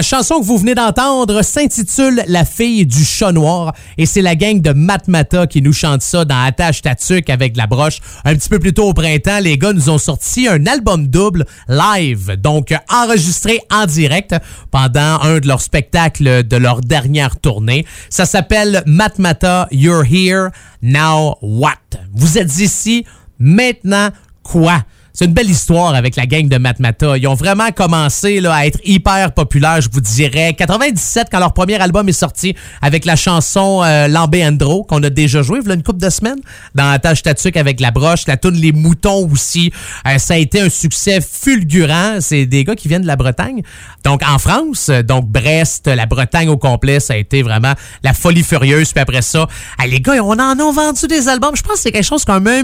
La 0.00 0.02
chanson 0.04 0.40
que 0.40 0.46
vous 0.46 0.56
venez 0.56 0.74
d'entendre 0.74 1.42
s'intitule 1.42 2.24
La 2.26 2.46
fille 2.46 2.86
du 2.86 3.04
chat 3.04 3.32
noir 3.32 3.74
et 3.98 4.06
c'est 4.06 4.22
la 4.22 4.34
gang 4.34 4.58
de 4.58 4.72
Matmata 4.72 5.46
qui 5.46 5.60
nous 5.60 5.74
chante 5.74 6.00
ça 6.00 6.24
dans 6.24 6.42
Attache 6.42 6.80
Tatuc 6.80 7.28
avec 7.28 7.54
la 7.54 7.66
broche. 7.66 7.98
Un 8.24 8.34
petit 8.34 8.48
peu 8.48 8.58
plus 8.58 8.72
tôt 8.72 8.88
au 8.88 8.94
printemps, 8.94 9.40
les 9.42 9.58
gars 9.58 9.74
nous 9.74 9.90
ont 9.90 9.98
sorti 9.98 10.48
un 10.48 10.64
album 10.64 11.08
double 11.08 11.44
live, 11.68 12.34
donc 12.38 12.74
enregistré 12.88 13.60
en 13.70 13.84
direct 13.84 14.34
pendant 14.70 15.20
un 15.20 15.38
de 15.38 15.46
leurs 15.46 15.60
spectacles 15.60 16.44
de 16.44 16.56
leur 16.56 16.80
dernière 16.80 17.38
tournée. 17.38 17.84
Ça 18.08 18.24
s'appelle 18.24 18.82
Matmata 18.86 19.68
You're 19.70 20.06
Here, 20.10 20.48
Now 20.80 21.36
What? 21.42 21.74
Vous 22.14 22.38
êtes 22.38 22.58
ici, 22.58 23.04
maintenant 23.38 24.08
quoi? 24.42 24.82
C'est 25.12 25.24
une 25.24 25.32
belle 25.32 25.50
histoire 25.50 25.94
avec 25.94 26.16
la 26.16 26.26
gang 26.26 26.48
de 26.48 26.56
Matmata. 26.56 27.18
Ils 27.18 27.26
ont 27.26 27.34
vraiment 27.34 27.70
commencé 27.72 28.40
là, 28.40 28.54
à 28.54 28.66
être 28.66 28.78
hyper 28.84 29.32
populaires, 29.32 29.80
je 29.80 29.88
vous 29.90 30.00
dirais. 30.00 30.54
97, 30.54 31.28
quand 31.30 31.40
leur 31.40 31.52
premier 31.52 31.80
album 31.80 32.08
est 32.08 32.12
sorti, 32.12 32.54
avec 32.80 33.04
la 33.04 33.16
chanson 33.16 33.82
euh, 33.82 34.06
Lambé 34.06 34.46
Andro, 34.46 34.84
qu'on 34.84 35.02
a 35.02 35.10
déjà 35.10 35.42
joué, 35.42 35.60
voilà 35.60 35.74
une 35.74 35.82
couple 35.82 35.98
de 35.98 36.10
semaines, 36.10 36.38
dans 36.74 36.90
la 36.90 36.98
tâche 36.98 37.22
tatuc 37.22 37.56
avec 37.56 37.80
la 37.80 37.90
broche, 37.90 38.26
la 38.28 38.36
toune 38.36 38.54
Les 38.54 38.72
Moutons 38.72 39.28
aussi. 39.30 39.72
Euh, 40.06 40.18
ça 40.18 40.34
a 40.34 40.36
été 40.36 40.60
un 40.60 40.70
succès 40.70 41.20
fulgurant. 41.20 42.18
C'est 42.20 42.46
des 42.46 42.64
gars 42.64 42.76
qui 42.76 42.88
viennent 42.88 43.02
de 43.02 43.06
la 43.06 43.16
Bretagne. 43.16 43.62
Donc, 44.04 44.22
en 44.26 44.38
France, 44.38 44.90
donc 45.04 45.26
Brest, 45.26 45.88
la 45.88 46.06
Bretagne 46.06 46.48
au 46.48 46.56
complet, 46.56 47.00
ça 47.00 47.14
a 47.14 47.16
été 47.16 47.42
vraiment 47.42 47.74
la 48.04 48.14
folie 48.14 48.44
furieuse. 48.44 48.92
Puis 48.92 49.00
après 49.00 49.22
ça, 49.22 49.48
ah, 49.78 49.86
les 49.86 50.00
gars, 50.00 50.22
on 50.22 50.38
en 50.38 50.58
a 50.58 50.72
vendu 50.72 51.06
des 51.08 51.28
albums. 51.28 51.56
Je 51.56 51.62
pense 51.62 51.74
que 51.74 51.80
c'est 51.80 51.92
quelque 51.92 52.04
chose 52.04 52.24
comme 52.24 52.46
1 52.46 52.62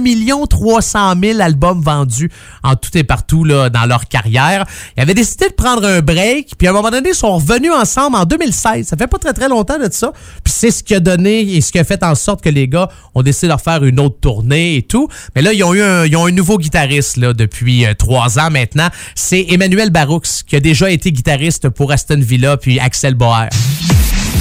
300 0.48 1.14
000 1.20 1.40
albums 1.40 1.80
vendus 1.80 2.30
en 2.62 2.76
tout 2.76 2.96
et 2.96 3.04
partout 3.04 3.46
dans 3.46 3.86
leur 3.86 4.06
carrière. 4.06 4.64
Ils 4.96 5.02
avaient 5.02 5.14
décidé 5.14 5.48
de 5.48 5.54
prendre 5.54 5.86
un 5.86 6.00
break, 6.00 6.52
puis 6.58 6.66
à 6.66 6.70
un 6.70 6.74
moment 6.74 6.90
donné, 6.90 7.10
ils 7.10 7.14
sont 7.14 7.36
revenus 7.36 7.72
ensemble 7.72 8.16
en 8.16 8.24
2016. 8.24 8.86
Ça 8.86 8.96
fait 8.96 9.06
pas 9.06 9.18
très 9.18 9.32
très 9.32 9.48
longtemps 9.48 9.78
de 9.78 9.88
ça. 9.90 10.12
Puis 10.44 10.52
c'est 10.56 10.70
ce 10.70 10.82
qui 10.82 10.94
a 10.94 11.00
donné 11.00 11.40
et 11.40 11.60
ce 11.60 11.72
qui 11.72 11.78
a 11.78 11.84
fait 11.84 12.02
en 12.02 12.14
sorte 12.14 12.42
que 12.42 12.48
les 12.48 12.68
gars 12.68 12.88
ont 13.14 13.22
décidé 13.22 13.52
de 13.52 13.60
faire 13.60 13.84
une 13.84 14.00
autre 14.00 14.18
tournée 14.20 14.76
et 14.76 14.82
tout. 14.82 15.08
Mais 15.34 15.42
là, 15.42 15.52
ils 15.52 15.62
ont 15.64 15.74
eu 15.74 15.82
un, 15.82 16.06
nouveau 16.30 16.58
guitariste 16.58 17.18
depuis 17.18 17.86
euh, 17.86 17.94
trois 17.94 18.38
ans 18.38 18.50
maintenant. 18.50 18.88
C'est 19.14 19.46
Emmanuel 19.48 19.90
Baroux, 19.90 20.20
qui 20.46 20.56
a 20.56 20.60
déjà 20.60 20.90
été 20.90 21.12
guitariste 21.12 21.68
pour 21.68 21.92
Aston 21.92 22.20
Villa 22.20 22.56
puis 22.56 22.78
Axel 22.78 23.14
Boer. 23.14 23.48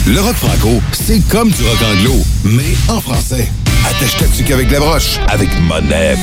Le 0.07 0.19
rock 0.21 0.35
franco, 0.35 0.81
c'est 0.91 1.19
comme 1.29 1.49
du 1.49 1.63
rock 1.63 1.79
anglo, 1.81 2.13
mais 2.43 2.75
en 2.87 3.01
français. 3.01 3.49
Attache 3.87 4.17
ta 4.17 4.27
tuque 4.27 4.51
avec 4.51 4.69
la 4.69 4.79
broche, 4.79 5.19
avec 5.27 5.49
Monette. 5.61 6.19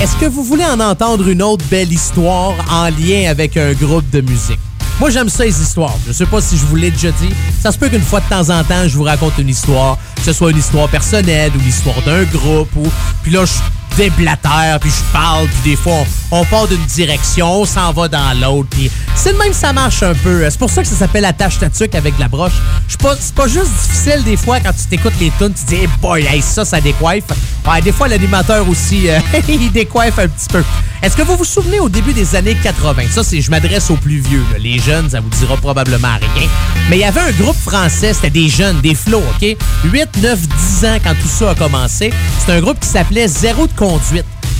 Est-ce 0.00 0.16
que 0.16 0.26
vous 0.26 0.42
voulez 0.42 0.64
en 0.64 0.80
entendre 0.80 1.28
une 1.28 1.42
autre 1.42 1.64
belle 1.70 1.92
histoire 1.92 2.52
en 2.70 2.86
lien 2.90 3.30
avec 3.30 3.56
un 3.56 3.72
groupe 3.72 4.08
de 4.10 4.20
musique? 4.20 4.58
Moi, 5.00 5.10
j'aime 5.10 5.28
ça, 5.28 5.44
les 5.44 5.60
histoires. 5.60 5.96
Je 6.06 6.12
sais 6.12 6.26
pas 6.26 6.40
si 6.40 6.56
je 6.56 6.64
vous 6.66 6.76
l'ai 6.76 6.90
déjà 6.90 7.10
dit. 7.12 7.30
Ça 7.60 7.72
se 7.72 7.78
peut 7.78 7.88
qu'une 7.88 8.02
fois 8.02 8.20
de 8.20 8.28
temps 8.28 8.50
en 8.50 8.62
temps, 8.64 8.86
je 8.86 8.96
vous 8.96 9.04
raconte 9.04 9.38
une 9.38 9.48
histoire, 9.48 9.98
que 10.16 10.22
ce 10.22 10.32
soit 10.32 10.50
une 10.50 10.58
histoire 10.58 10.88
personnelle 10.88 11.52
ou 11.56 11.60
l'histoire 11.60 12.00
d'un 12.02 12.24
groupe. 12.24 12.68
Ou... 12.76 12.86
Puis 13.22 13.32
là, 13.32 13.44
je 13.44 13.52
déblatère, 13.96 14.78
puis 14.80 14.90
je 14.90 15.12
parle, 15.12 15.46
puis 15.46 15.70
des 15.70 15.76
fois, 15.76 16.04
on, 16.30 16.44
part 16.44 16.66
d'une 16.68 16.84
direction, 16.86 17.60
on 17.60 17.64
s'en 17.64 17.92
va 17.92 18.08
dans 18.08 18.38
l'autre, 18.40 18.68
puis 18.70 18.90
c'est 19.14 19.32
de 19.32 19.38
même 19.38 19.52
ça 19.52 19.72
marche 19.72 20.02
un 20.02 20.14
peu. 20.14 20.44
C'est 20.48 20.58
pour 20.58 20.70
ça 20.70 20.82
que 20.82 20.88
ça 20.88 20.96
s'appelle 20.96 21.24
attache 21.24 21.58
ta 21.58 21.70
tuque 21.70 21.94
avec 21.94 22.18
la 22.18 22.28
broche. 22.28 22.52
C'est 22.88 23.34
pas 23.34 23.46
juste 23.46 23.70
difficile 23.82 24.22
des 24.24 24.36
fois 24.36 24.60
quand 24.60 24.72
tu 24.72 24.84
t'écoutes 24.88 25.18
les 25.20 25.30
tunes, 25.38 25.52
tu 25.54 25.64
dis, 25.66 25.82
hey 25.82 25.88
boy, 26.00 26.24
hey, 26.24 26.42
ça, 26.42 26.64
ça 26.64 26.80
décoiffe. 26.80 27.24
Ouais, 27.66 27.80
des 27.80 27.92
fois, 27.92 28.08
l'animateur 28.08 28.68
aussi, 28.68 29.08
euh, 29.08 29.18
il 29.48 29.72
décoiffe 29.72 30.18
un 30.18 30.28
petit 30.28 30.48
peu. 30.48 30.62
Est-ce 31.02 31.16
que 31.16 31.22
vous 31.22 31.36
vous 31.36 31.44
souvenez 31.44 31.80
au 31.80 31.88
début 31.88 32.12
des 32.12 32.34
années 32.34 32.56
80? 32.62 33.04
Ça, 33.10 33.22
c'est, 33.22 33.40
je 33.40 33.50
m'adresse 33.50 33.90
aux 33.90 33.96
plus 33.96 34.20
vieux. 34.20 34.44
Les 34.58 34.78
jeunes, 34.78 35.10
ça 35.10 35.20
vous 35.20 35.28
dira 35.28 35.56
probablement 35.56 36.16
rien. 36.36 36.48
Mais 36.88 36.96
il 36.96 37.00
y 37.00 37.04
avait 37.04 37.20
un 37.20 37.32
groupe 37.32 37.56
français, 37.56 38.12
c'était 38.12 38.30
des 38.30 38.48
jeunes, 38.48 38.80
des 38.80 38.94
flots, 38.94 39.22
OK? 39.34 39.56
8, 39.84 40.08
9, 40.22 40.38
10 40.80 40.84
ans 40.86 40.98
quand 41.02 41.14
tout 41.14 41.28
ça 41.28 41.50
a 41.50 41.54
commencé. 41.54 42.12
C'était 42.38 42.52
un 42.52 42.60
groupe 42.60 42.80
qui 42.80 42.88
s'appelait 42.88 43.28
Zéro 43.28 43.66
de 43.66 43.72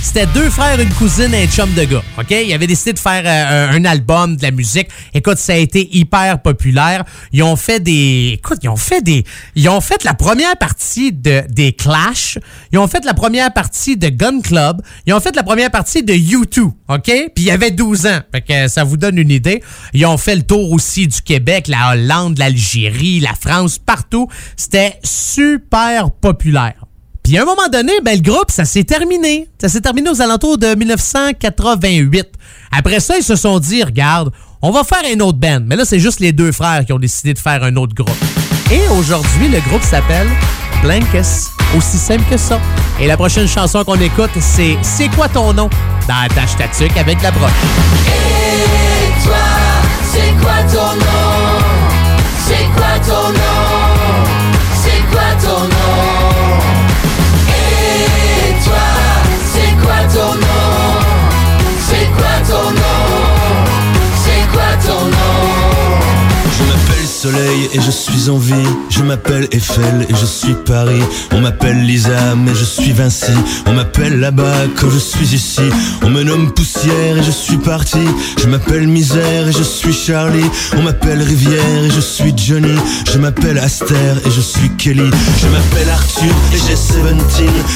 C'était 0.03 0.27
deux 0.27 0.51
frères, 0.51 0.79
une 0.79 0.93
cousine 0.93 1.33
et 1.33 1.45
un 1.45 1.47
chum 1.47 1.73
de 1.73 1.83
gars. 1.83 2.03
OK? 2.19 2.29
Ils 2.29 2.53
avaient 2.53 2.67
décidé 2.67 2.93
de 2.93 2.99
faire 2.99 3.23
euh, 3.25 3.73
un, 3.73 3.81
un 3.81 3.85
album, 3.85 4.35
de 4.35 4.43
la 4.43 4.51
musique. 4.51 4.87
Écoute, 5.15 5.39
ça 5.39 5.53
a 5.53 5.55
été 5.55 5.89
hyper 5.97 6.43
populaire. 6.43 7.03
Ils 7.31 7.41
ont 7.41 7.55
fait 7.55 7.79
des. 7.79 8.33
Écoute, 8.35 8.59
ils 8.61 8.69
ont 8.69 8.75
fait 8.75 9.01
des. 9.01 9.23
Ils 9.55 9.67
ont 9.67 9.81
fait 9.81 10.03
la 10.03 10.13
première 10.13 10.55
partie 10.57 11.11
de, 11.11 11.43
des 11.49 11.73
Clash. 11.73 12.37
Ils 12.71 12.77
ont 12.77 12.87
fait 12.87 13.03
la 13.03 13.15
première 13.15 13.51
partie 13.51 13.97
de 13.97 14.09
Gun 14.09 14.41
Club. 14.41 14.83
Ils 15.07 15.13
ont 15.15 15.19
fait 15.19 15.35
la 15.35 15.43
première 15.43 15.71
partie 15.71 16.03
de 16.03 16.13
U2. 16.13 16.59
OK? 16.61 17.01
Puis 17.01 17.31
il 17.37 17.45
y 17.45 17.51
avait 17.51 17.71
12 17.71 18.05
ans. 18.05 18.19
Fait 18.31 18.41
que 18.41 18.67
ça 18.67 18.83
vous 18.83 18.97
donne 18.97 19.17
une 19.17 19.31
idée. 19.31 19.63
Ils 19.93 20.05
ont 20.05 20.17
fait 20.17 20.35
le 20.35 20.43
tour 20.43 20.71
aussi 20.71 21.07
du 21.07 21.19
Québec, 21.23 21.67
la 21.67 21.93
Hollande, 21.93 22.37
l'Algérie, 22.37 23.21
la 23.21 23.33
France, 23.33 23.79
partout. 23.79 24.27
C'était 24.55 24.99
super 25.03 26.11
populaire. 26.11 26.84
Puis 27.25 27.39
à 27.39 27.41
un 27.41 27.45
moment 27.45 27.67
donné, 27.71 27.91
ben, 28.03 28.15
le 28.15 28.21
groupe, 28.21 28.51
ça 28.51 28.65
s'est 28.65 28.83
terminé. 28.83 29.49
Ça 29.59 29.67
s'est 29.67 29.81
terminé 29.81 30.11
aux 30.11 30.21
alentours 30.21 30.59
de 30.59 30.75
1988. 30.75 32.27
Après 32.71 32.99
ça, 32.99 33.17
ils 33.17 33.23
se 33.23 33.35
sont 33.35 33.57
dit, 33.57 33.83
regarde, 33.83 34.31
on 34.61 34.69
va 34.69 34.83
faire 34.83 35.01
un 35.11 35.19
autre 35.21 35.39
band. 35.39 35.61
Mais 35.65 35.75
là, 35.75 35.85
c'est 35.85 35.99
juste 35.99 36.19
les 36.19 36.31
deux 36.33 36.51
frères 36.51 36.85
qui 36.85 36.93
ont 36.93 36.99
décidé 36.99 37.33
de 37.33 37.39
faire 37.39 37.63
un 37.63 37.75
autre 37.77 37.95
groupe. 37.95 38.15
Et 38.71 38.79
aujourd'hui, 38.95 39.47
le 39.47 39.59
groupe 39.69 39.81
s'appelle 39.81 40.27
Blankes. 40.83 41.25
Aussi 41.75 41.97
simple 41.97 42.23
que 42.29 42.37
ça. 42.37 42.59
Et 43.01 43.07
la 43.07 43.17
prochaine 43.17 43.47
chanson 43.47 43.83
qu'on 43.83 43.99
écoute, 43.99 44.29
c'est 44.39 44.77
C'est 44.83 45.07
quoi 45.09 45.27
ton 45.27 45.51
nom? 45.51 45.67
dans 46.07 46.13
Attache 46.23 46.55
ta 46.57 46.67
tuque 46.67 46.95
avec 46.95 47.19
la 47.23 47.31
broche. 47.31 47.49
Et 48.05 49.23
toi, 49.25 49.35
c'est 50.13 50.31
quoi 50.43 50.61
ton 50.71 50.95
nom? 50.95 51.59
C'est 52.47 52.67
quoi 52.75 52.99
ton 53.03 53.31
nom? 53.33 53.44
M'appelle 67.25 67.34
Et 67.73 67.81
je 67.81 67.91
suis 67.91 68.29
en 68.29 68.37
vie. 68.37 68.53
Je 68.89 69.01
m'appelle 69.01 69.47
Eiffel 69.51 70.07
et 70.09 70.15
je 70.15 70.25
suis 70.25 70.55
Paris. 70.65 71.01
On 71.31 71.41
m'appelle 71.41 71.85
Lisa 71.85 72.35
mais 72.35 72.55
je 72.55 72.65
suis 72.65 72.91
Vinci. 72.91 73.31
On 73.67 73.73
m'appelle 73.73 74.19
là-bas 74.19 74.67
quand 74.75 74.89
je 74.89 74.97
suis 74.97 75.35
ici. 75.35 75.61
On 76.03 76.09
me 76.09 76.23
nomme 76.23 76.51
Poussière 76.51 77.17
et 77.17 77.23
je 77.23 77.31
suis 77.31 77.57
parti. 77.57 78.05
Je 78.41 78.47
m'appelle 78.47 78.87
Misère 78.87 79.47
et 79.47 79.51
je 79.51 79.63
suis 79.63 79.93
Charlie. 79.93 80.49
On 80.77 80.81
m'appelle 80.81 81.21
Rivière 81.21 81.83
et 81.83 81.91
je 81.91 82.01
suis 82.01 82.33
Johnny. 82.35 82.75
Je 83.11 83.17
m'appelle 83.19 83.57
Aster 83.59 84.13
et 84.25 84.31
je 84.31 84.41
suis 84.41 84.69
Kelly. 84.77 85.09
Je 85.41 85.47
m'appelle 85.47 85.89
Arthur 85.89 86.33
et 86.53 86.57
j'ai 86.67 86.75
17. 86.75 87.05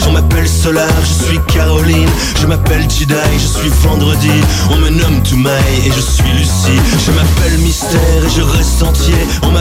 On 0.07 0.11
m'appelle 0.11 0.47
Solar, 0.47 0.89
je 1.01 1.25
suis 1.25 1.39
Caroline. 1.53 2.09
Je 2.41 2.47
m'appelle 2.47 2.83
Jedi, 2.89 3.13
je 3.33 3.59
suis 3.59 3.69
Vendredi. 3.83 4.31
On 4.71 4.77
me 4.77 4.89
nomme 4.89 5.21
Toumaï 5.23 5.63
et 5.85 5.91
je 5.91 6.01
suis 6.01 6.31
Lucie. 6.37 6.79
Je 7.05 7.11
m'appelle 7.11 7.57
Mystère 7.59 8.25
et 8.25 8.29
je 8.35 8.41
reste 8.41 8.83
entier. 8.83 9.13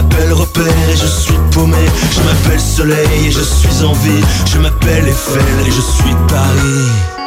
M'appelle 0.02 0.32
Repère 0.32 0.90
et 0.90 0.96
je 0.96 1.06
suis 1.06 1.38
paumé. 1.50 1.76
Je 2.12 2.20
m'appelle 2.20 2.60
Soleil 2.60 3.26
et 3.26 3.30
je 3.30 3.42
suis 3.42 3.84
en 3.84 3.92
vie. 3.92 4.24
Je 4.46 4.58
m'appelle 4.58 5.08
Eiffel 5.08 5.66
et 5.66 5.70
je 5.70 5.80
suis 5.80 6.14
Paris. 6.28 7.17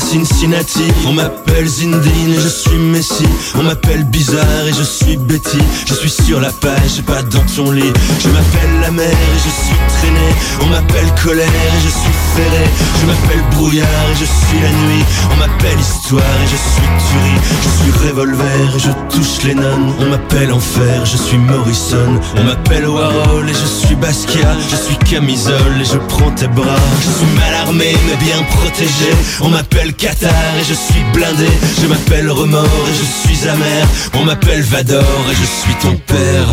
Cincinnati. 0.00 0.84
On 1.06 1.12
m'appelle 1.12 1.66
Zindine 1.66 2.34
et 2.34 2.40
je 2.40 2.48
suis 2.48 2.78
Messi. 2.78 3.24
On 3.54 3.62
m'appelle 3.62 4.04
Bizarre 4.04 4.66
et 4.68 4.72
je 4.72 4.82
suis 4.82 5.16
Betty. 5.16 5.58
Je 5.86 5.94
suis 5.94 6.10
sur 6.10 6.40
la 6.40 6.50
page 6.50 6.98
et 6.98 7.02
pas 7.02 7.22
dans 7.22 7.44
ton 7.54 7.70
lit. 7.70 7.92
Je 8.20 8.28
m'appelle 8.28 8.80
la 8.80 8.90
mer 8.90 9.08
et 9.10 9.38
je 9.38 9.50
suis 9.50 9.76
traîné. 9.98 10.28
On 10.62 10.66
m'appelle 10.66 11.06
Colère 11.22 11.46
et 11.46 11.82
je 11.84 11.88
suis 11.88 12.16
ferré. 12.34 12.64
Je 13.00 13.06
m'appelle 13.06 13.44
Brouillard 13.52 13.86
et 14.12 14.18
je 14.20 14.24
suis 14.24 14.60
la 14.60 14.70
nuit. 14.70 15.04
On 15.32 15.36
m'appelle 15.36 15.78
Histoire 15.80 16.22
et 16.22 16.48
je 16.50 16.56
suis 16.56 16.88
Tuerie. 17.08 17.40
Je 17.62 17.68
suis 17.82 18.08
Revolver 18.08 18.76
et 18.76 18.78
je 18.78 19.16
touche 19.16 19.44
les 19.44 19.54
nonnes. 19.54 19.92
On 20.00 20.06
m'appelle 20.10 20.52
Enfer, 20.52 21.04
je 21.04 21.16
suis 21.16 21.38
Morrison. 21.38 22.20
On 22.36 22.44
m'appelle 22.44 22.86
Warhol 22.88 23.48
et 23.48 23.54
je 23.54 23.86
suis 23.86 23.96
Basquiat. 23.96 24.56
Je 24.70 24.76
suis 24.76 24.96
Camisole 25.10 25.80
et 25.80 25.84
je 25.84 25.98
prends 26.08 26.30
tes 26.32 26.48
bras. 26.48 26.80
Je 27.00 27.10
suis 27.18 27.36
mal 27.36 27.54
armé 27.54 27.96
mais 28.06 28.16
bien 28.24 28.42
protégé. 28.56 29.10
On 29.40 29.48
m'appelle 29.48 29.85
Qatar 29.92 30.30
et 30.60 30.64
je 30.64 30.74
suis 30.74 31.02
blindé. 31.12 31.48
Je 31.80 31.86
m'appelle 31.86 32.30
Remords 32.30 32.64
et 32.64 32.94
je 32.94 33.04
suis 33.04 33.48
amer. 33.48 33.86
On 34.14 34.24
m'appelle 34.24 34.62
Vador 34.62 35.26
et 35.30 35.34
je 35.34 35.44
suis 35.44 35.74
ton 35.80 35.96
père 35.96 36.48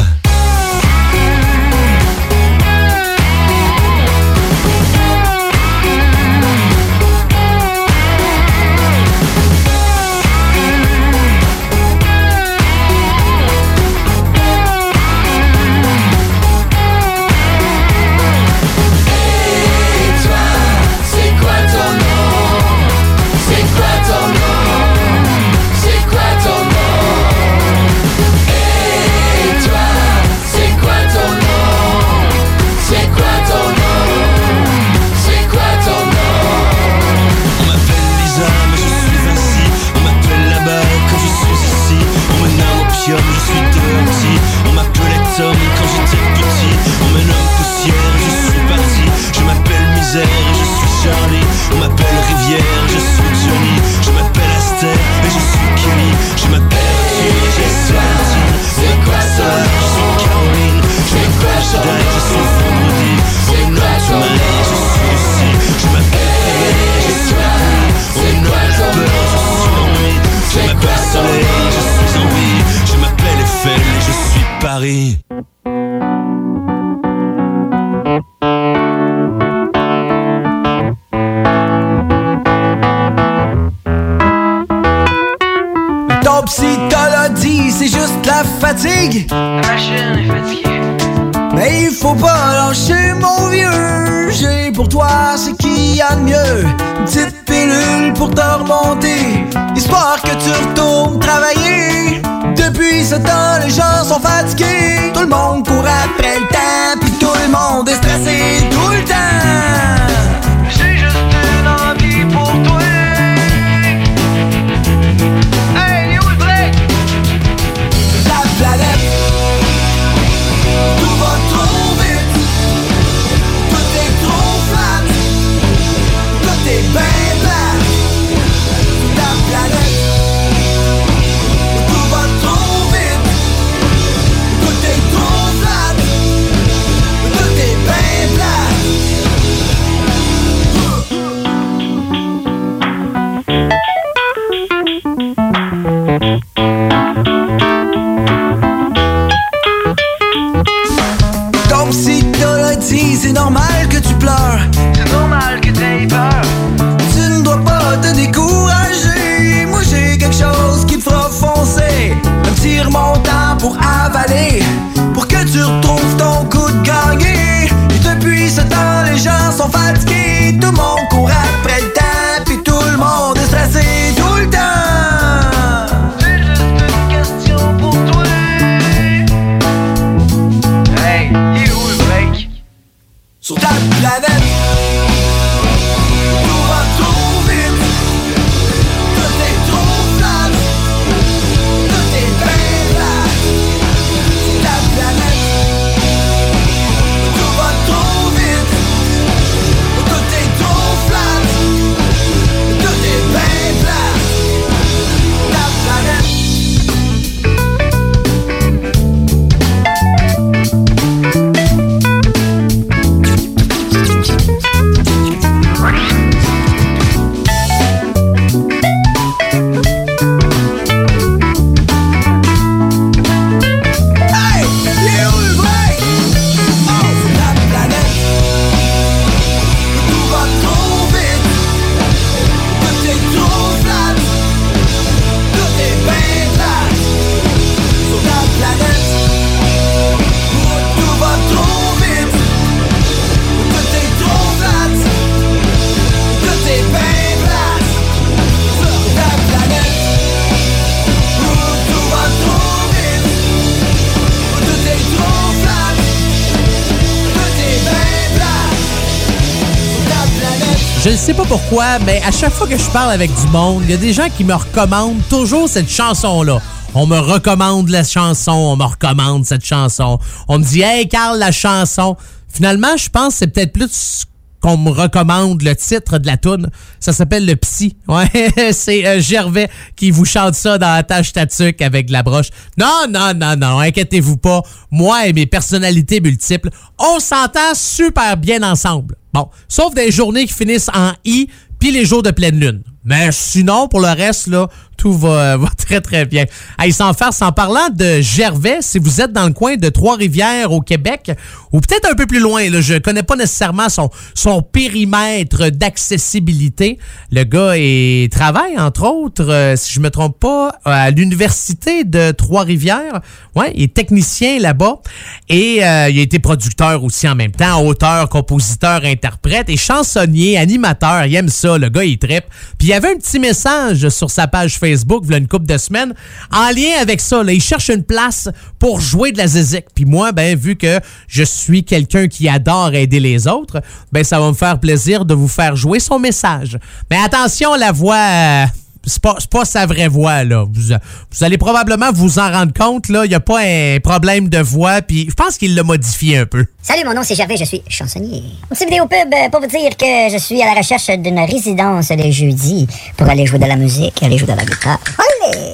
pourquoi, 261.70 262.00
mais 262.00 262.22
à 262.26 262.32
chaque 262.32 262.54
fois 262.54 262.68
que 262.68 262.78
je 262.78 262.90
parle 262.90 263.12
avec 263.12 263.30
du 263.34 263.48
monde, 263.48 263.84
il 263.84 263.92
y 263.92 263.94
a 263.94 263.98
des 263.98 264.14
gens 264.14 264.28
qui 264.30 264.44
me 264.44 264.54
recommandent 264.54 265.22
toujours 265.30 265.68
cette 265.70 265.90
chanson-là. 265.90 266.62
On 266.94 267.06
me 267.06 267.18
recommande 267.18 267.90
la 267.90 268.04
chanson, 268.04 268.52
on 268.52 268.76
me 268.76 268.84
recommande 268.84 269.46
cette 269.46 269.66
chanson. 269.66 270.20
On 270.48 270.60
me 270.60 270.64
dit, 270.64 270.82
hey 270.82 271.08
Carl, 271.08 271.38
la 271.38 271.52
chanson. 271.52 272.18
Finalement, 272.50 272.96
je 272.98 273.10
pense 273.10 273.34
que 273.34 273.40
c'est 273.40 273.48
peut-être 273.48 273.74
plus 273.74 274.26
qu'on 274.62 274.78
me 274.78 274.90
recommande 274.90 275.62
le 275.62 275.76
titre 275.76 276.18
de 276.18 276.28
la 276.28 276.38
tune. 276.38 276.70
Ça 277.00 277.14
s'appelle 277.14 277.46
Le 277.46 277.56
Psy. 277.56 277.98
Ouais, 278.08 278.72
c'est 278.72 279.06
euh, 279.06 279.20
Gervais 279.20 279.70
qui 279.96 280.12
vous 280.12 280.26
chante 280.26 280.56
ça 280.56 280.78
dans 280.78 280.94
la 280.94 281.04
tâche 281.04 281.34
tatuc 281.34 281.82
avec 281.82 282.10
la 282.10 282.24
broche. 282.24 282.50
Non, 282.78 283.06
non, 283.10 283.34
non, 283.36 283.56
non, 283.56 283.80
inquiétez-vous 283.80 284.38
pas. 284.38 284.62
Moi 284.92 285.28
et 285.28 285.34
mes 285.34 285.46
personnalités 285.46 286.22
multiples, 286.22 286.70
on 287.00 287.20
s'entend 287.20 287.74
super 287.74 288.38
bien 288.38 288.64
ensemble. 288.64 289.16
Bon, 289.34 289.50
sauf 289.68 289.94
des 289.96 290.12
journées 290.12 290.46
qui 290.46 290.54
finissent 290.54 290.90
en 290.94 291.14
I, 291.26 291.50
puis 291.80 291.92
les 291.92 292.06
jours 292.06 292.24
de 292.24 292.32
pleine 292.32 292.60
lune. 292.60 292.84
Mais 293.04 293.32
sinon, 293.32 293.88
pour 293.88 294.00
le 294.00 294.08
reste, 294.08 294.48
là, 294.48 294.68
tout 294.98 295.14
va, 295.14 295.58
va 295.58 295.70
très, 295.78 296.02
très 296.02 296.26
bien. 296.26 296.46
Hey, 296.80 296.92
sans 296.92 297.14
faire, 297.14 297.32
en 297.42 297.52
parlant 297.52 297.90
de 297.90 298.22
Gervais, 298.22 298.78
si 298.82 299.00
vous 299.00 299.22
êtes 299.22 299.32
dans 299.32 299.46
le 299.46 299.54
coin 299.54 299.76
de 299.76 299.90
Trois-Rivières 299.90 300.72
au 300.72 300.82
Québec, 300.82 301.32
ou 301.72 301.80
peut-être 301.80 302.10
un 302.10 302.16
peu 302.16 302.26
plus 302.26 302.40
loin, 302.40 302.70
là, 302.70 302.82
je 302.82 302.96
connais 302.96 303.24
pas 303.24 303.36
nécessairement 303.36 303.90
son, 303.90 304.10
son 304.34 304.62
périmètre 304.62 305.70
d'accessibilité. 305.70 307.00
Le 307.32 307.44
gars 307.44 307.74
est, 307.76 308.32
travaille, 308.32 308.78
entre 308.78 309.06
autres, 309.06 309.50
euh, 309.50 309.76
si 309.76 309.94
je 309.94 310.00
me 310.00 310.10
trompe 310.10 310.40
pas, 310.40 310.76
à 310.86 311.12
l'Université 311.12 312.04
de 312.04 312.32
Trois-Rivières. 312.32 313.22
Ouais, 313.56 313.72
il 313.76 313.84
est 313.84 313.94
technicien 313.94 314.60
là-bas. 314.60 315.02
Et 315.50 315.84
euh, 315.84 316.10
il 316.10 316.20
a 316.20 316.22
été 316.22 316.40
producteur 316.40 317.04
aussi 317.04 317.28
en 317.28 317.36
même 317.36 317.52
temps, 317.52 317.84
auteur, 317.86 318.30
compositeur, 318.30 319.02
interprète 319.04 319.70
et 319.70 319.78
chansonnier, 319.78 320.58
animateur. 320.58 321.26
Il 321.26 321.36
aime 321.36 321.50
ça, 321.50 321.78
le 321.78 321.90
gars, 321.90 322.04
il 322.04 322.18
trippe. 322.18 322.46
Puis 322.78 322.88
il 322.88 322.92
y 322.92 322.94
avait 322.94 323.12
un 323.12 323.18
petit 323.18 323.40
message 323.40 324.10
sur 324.10 324.30
sa 324.30 324.48
page 324.48 324.78
Facebook, 324.84 325.24
il 325.26 325.32
y 325.32 325.36
a 325.36 325.38
une 325.38 325.48
couple 325.48 325.66
de 325.66 325.78
semaines, 325.78 326.14
en 326.52 326.70
lien 326.70 327.00
avec 327.02 327.22
ça. 327.22 327.42
Là, 327.42 327.54
il 327.54 327.62
cherche 327.62 327.90
une 327.90 328.04
place 328.04 328.50
pour 328.80 329.00
jouer 329.00 329.32
de 329.32 329.38
la 329.38 329.48
zézique. 329.48 329.86
Puis 329.96 330.06
moi, 330.06 330.32
ben, 330.34 330.58
vu 330.58 330.76
que 330.76 331.00
je 331.28 331.44
suis 331.44 331.84
quelqu'un 331.86 332.28
qui 332.28 332.50
adore 332.50 332.94
aider 332.94 333.20
les 333.20 333.48
autres, 333.48 333.82
ben, 334.12 334.24
ça 334.24 334.40
va 334.40 334.48
me 334.50 334.54
faire 334.54 334.80
plaisir 334.80 335.24
de 335.26 335.34
vous 335.34 335.48
faire 335.48 335.76
jouer 335.76 336.00
son 336.00 336.20
message. 336.20 336.78
Mais 337.10 337.18
attention, 337.18 337.76
la 337.76 337.92
voix... 337.92 338.16
euh, 338.16 338.66
c'est 339.06 339.22
pas, 339.22 339.36
pas 339.52 339.66
sa 339.66 339.86
vraie 339.86 340.08
voix, 340.08 340.44
là. 340.44 340.66
Vous, 340.72 341.44
allez 341.44 341.58
probablement 341.58 342.12
vous 342.14 342.40
en 342.40 342.52
rendre 342.52 342.74
compte, 342.74 343.10
là. 343.10 343.26
Il 343.26 343.30
n'y 343.30 343.36
a 343.36 343.40
pas 343.40 343.60
un 343.60 344.00
problème 344.02 344.50
de 344.50 344.60
voix, 344.60 345.02
puis 345.02 345.28
je 345.30 345.34
pense 345.34 345.58
qu'il 345.58 345.76
l'a 345.76 345.84
modifié 345.84 346.40
un 346.40 346.46
peu. 346.46 346.66
Salut, 346.82 347.04
mon 347.06 347.14
nom 347.14 347.22
c'est 347.24 347.36
Gervais, 347.36 347.58
je 347.58 347.66
suis 347.66 347.82
chansonnier. 347.88 348.44
Un 348.72 348.76
petit 348.76 348.86
vidéo 348.86 349.06
pub 349.06 349.34
euh, 349.34 349.50
pour 349.50 349.62
vous 349.62 349.68
dire 349.68 349.96
que 349.98 350.32
je 350.32 350.38
suis 350.38 350.62
à 350.62 350.66
la 350.66 350.74
recherche 350.74 351.08
d'une 351.08 351.40
résidence 351.40 352.10
les 352.10 352.32
jeudis 352.32 352.88
pour 353.18 353.28
aller 353.28 353.46
jouer 353.46 353.60
de 353.60 353.66
la 353.66 353.76
musique, 353.76 354.22
aller 354.24 354.38
jouer 354.38 354.52
de 354.54 354.58
la 354.58 354.66
guitare. 354.66 355.00
Allez! 355.18 355.72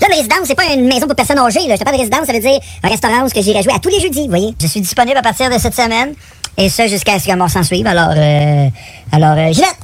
Là, 0.00 0.08
une 0.08 0.14
résidence, 0.16 0.40
c'est 0.46 0.56
pas 0.56 0.72
une 0.72 0.86
maison 0.86 1.06
pour 1.06 1.14
personnes 1.14 1.38
âgées. 1.38 1.66
Là. 1.68 1.74
Je 1.74 1.80
te 1.80 1.84
parle 1.84 1.96
de 1.96 2.00
résidence, 2.00 2.26
ça 2.26 2.32
veut 2.32 2.40
dire 2.40 2.58
un 2.82 2.88
restaurant 2.88 3.24
où 3.24 3.28
j'irai 3.34 3.62
jouer 3.62 3.74
à 3.74 3.78
tous 3.78 3.90
les 3.90 4.00
jeudis, 4.00 4.22
vous 4.22 4.30
voyez? 4.30 4.54
Je 4.60 4.66
suis 4.66 4.80
disponible 4.80 5.16
à 5.16 5.22
partir 5.22 5.48
de 5.48 5.58
cette 5.58 5.74
semaine, 5.74 6.14
et 6.56 6.68
ça 6.68 6.88
jusqu'à 6.88 7.18
ce 7.18 7.26
que 7.26 7.34
mort 7.36 7.50
s'en 7.50 7.62
suive. 7.62 7.86
Alors, 7.86 8.12
euh, 8.16 8.68
alors, 9.12 9.38
euh, 9.38 9.52
Gillette! 9.52 9.78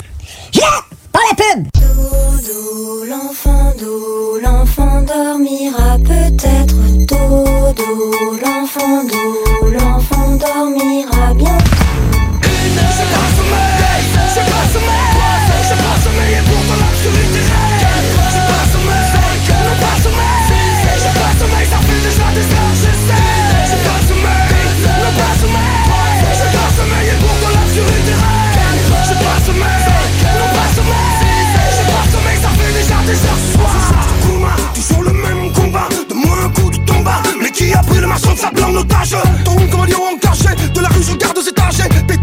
Gillette! 0.53 0.98
Pas 1.13 1.21
la 1.31 1.35
pub! 1.37 1.69
Dodo, 1.75 3.05
l'enfant 3.05 3.73
doux, 3.79 4.39
l'enfant 4.43 5.03
dormira 5.03 5.99
peut-être. 5.99 6.75
Dodo, 7.07 8.13
l'enfant 8.45 9.05
doux, 9.05 9.71
l'enfant 9.71 10.37
dormira 10.37 11.35
bien. 11.35 11.59
Génération 38.19 38.33
de 38.35 38.39
sable 38.39 38.65
en 38.65 38.81
otage 38.81 39.17
Tourne 39.45 39.71
comme 39.71 39.81
un 39.81 39.87
lion 39.87 40.03
en 40.15 40.19
cachet 40.19 40.55
De 40.75 40.81
la 40.81 40.89
rue 40.89 41.03
je 41.03 41.15
garde 41.17 41.39
aux 41.39 41.43
étagers 41.43 41.89
Des 42.07 42.19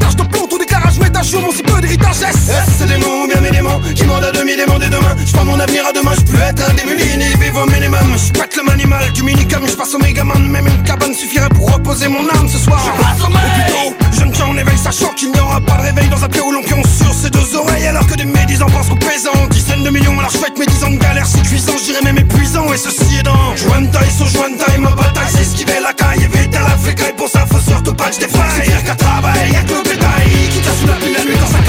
métageux 1.26 1.40
Mon 1.40 1.52
si 1.52 1.64
peu 1.64 1.82
d'héritage 1.82 2.22
S 2.22 2.52
c'est 2.78 2.88
des 2.88 2.98
mots, 2.98 3.28
bien 3.28 3.42
mes 3.42 3.52
démons 3.52 3.82
Qui 3.96 4.04
m'ont 4.06 4.16
à 4.16 4.32
demi 4.32 4.56
démandé 4.56 4.88
demain. 4.88 5.16
Je 5.26 5.36
mon 5.38 5.60
avenir 5.60 5.86
à 5.88 5.92
demain, 5.92 6.12
je 6.16 6.22
peux 6.22 6.42
être 6.42 6.70
un 6.70 6.74
démuni 6.74 7.18
Ni 7.18 7.44
vivre 7.44 7.64
au 7.64 7.70
minimum. 7.70 8.16
Je 8.18 8.32
pète 8.32 8.56
le 8.56 8.64
manimal 8.64 9.12
du 9.14 9.24
minicum 9.24 9.68
Je 9.68 9.74
passe 9.76 9.94
au 9.94 10.00
mégaman. 10.00 10.48
Même 10.50 10.68
une 10.68 10.84
cabane 10.84 11.14
suffirait 11.14 11.50
pour 11.50 11.72
reposer 11.72 12.08
mon 12.08 12.28
âme 12.30 12.48
ce 12.48 12.58
soir. 12.58 12.80
Je 12.86 13.04
passe 13.04 13.22
au 13.22 13.32
plutôt, 13.32 14.18
jeune 14.18 14.50
en 14.50 14.58
éveil 14.58 14.78
Sachant 14.78 15.14
qu'il 15.14 15.32
n'y 15.32 15.40
aura 15.40 15.62
pas 15.62 15.78
de 15.78 15.82
réveil 15.84 16.10
dans 16.10 16.24
un 16.24 16.30
pied 16.30 16.42
où 16.42 16.52
l'on 16.52 16.62
pionce 16.62 16.98
sur 17.02 17.14
ses 17.14 17.30
deux 17.30 17.56
oreilles 17.56 17.88
Alors 17.88 18.06
que 18.08 18.16
des 18.16 18.26
médisants 18.26 18.68
pensent 18.68 18.90
qu'au 18.90 18.96
présent 18.96 19.32
Dizaines 19.50 19.84
de 19.84 19.90
millions 19.90 20.18
alors 20.20 20.32
je 20.32 20.38
fête 20.38 20.58
mes 20.58 20.66
dix 20.66 20.84
ans 20.84 20.92
de 20.92 20.98
galère 20.98 21.26
C'est 21.26 21.42
cuisant, 21.44 21.74
je 21.78 21.84
dirais 21.86 22.02
même 22.04 22.18
épuisant. 22.18 22.72
Et 22.74 22.78
ceci 22.78 23.18
est 23.20 23.24
dans 23.24 23.56
Joint 23.56 23.86
taille 23.88 24.12
sur 24.12 24.28
joint 24.28 24.56
taille 24.58 24.80
Ma 24.80 24.92
bataille 24.92 25.30
c'est 25.30 25.42
esquiver 25.42 25.80
la 25.82 25.94
caille 25.94 26.24
Éviter 26.24 26.60
la 26.60 26.78
fécaille 26.78 27.14
Pour 27.18 27.30
ça 27.30 27.46
faut 27.46 27.60
surtout 27.60 27.75
pas 27.96 28.10
que 28.10 28.16
je 28.16 28.20
défaille 28.20 28.62
C'est 28.64 28.70
dire 28.70 28.84
qu'à 28.84 28.96
travail 28.96 29.52
Y'a 29.52 29.64
que 29.64 29.74
le 29.74 29.84
bétail 29.84 30.50
Qui 30.52 30.60
casse 30.60 30.80
sous 30.80 30.88
la 30.88 30.94
pluie 30.94 31.14
la 31.14 31.24
nuit 31.26 31.38
quand 31.40 31.48
ça 31.48 31.66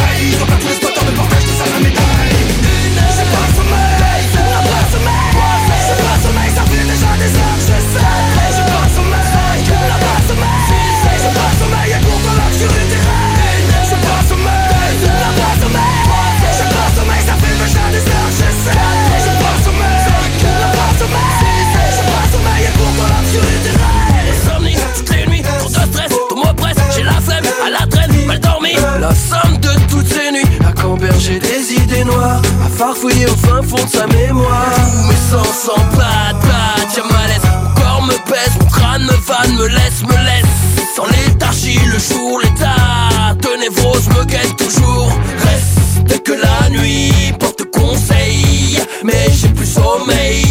Camberger 31.17 31.39
des 31.39 31.73
idées 31.73 32.05
noires 32.05 32.43
À 32.65 32.69
farfouiller 32.69 33.27
au 33.27 33.37
fin 33.37 33.63
fond 33.63 33.83
de 33.83 33.89
sa 33.89 34.07
mémoire. 34.07 34.77
Mes 35.09 35.31
sens 35.31 35.49
sans 35.65 35.97
patte, 35.97 36.39
patte, 36.43 36.97
y'a 36.97 37.05
malaise. 37.05 37.43
Mon 37.63 37.81
corps 37.81 38.03
me 38.03 38.31
pèse, 38.31 38.53
mon 38.61 38.67
crâne 38.67 39.03
me 39.03 39.17
vanne, 39.27 39.57
me 39.57 39.67
laisse, 39.67 40.03
me 40.03 40.25
laisse. 40.25 40.95
Sans 40.95 41.07
léthargie, 41.07 41.79
le 41.87 41.99
jour, 41.99 42.41
l'état 42.43 43.35
de 43.35 43.61
névrose 43.61 44.09
me 44.09 44.25
guette 44.25 44.57
toujours. 44.57 45.11
Reste 45.41 46.23
que 46.23 46.33
la 46.33 46.69
nuit 46.71 47.33
porte 47.39 47.65
conseil 47.71 48.79
Mais 49.03 49.29
j'ai 49.33 49.49
plus 49.49 49.67
sommeil 49.67 50.45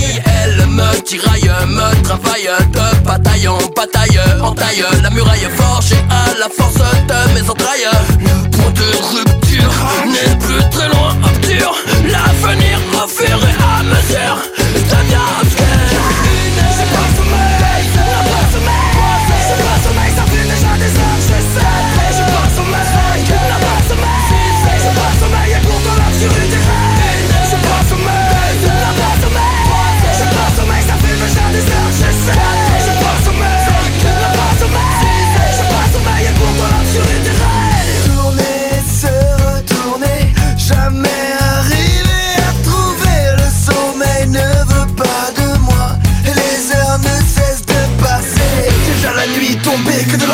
tiraille, 1.05 1.51
me 1.67 2.03
travaille 2.03 2.49
De 2.71 3.05
bataille 3.05 3.47
en 3.47 3.57
bataille, 3.75 4.19
en 4.41 4.53
taille 4.53 4.83
La 5.01 5.09
muraille 5.09 5.47
forgée 5.55 6.03
à 6.09 6.37
la 6.39 6.49
force 6.49 6.75
de 6.75 7.33
mes 7.33 7.49
entrailles 7.49 7.87
Le 8.19 8.49
point 8.49 8.71
de 8.71 8.89
rupture 9.15 9.73
n'est 10.07 10.35
plus 10.37 10.69
très 10.71 10.89
loin, 10.89 11.15
obture 11.23 11.75
L'avenir 12.11 12.79
et 13.21 13.63
à 13.63 13.83
mesure 13.83 14.41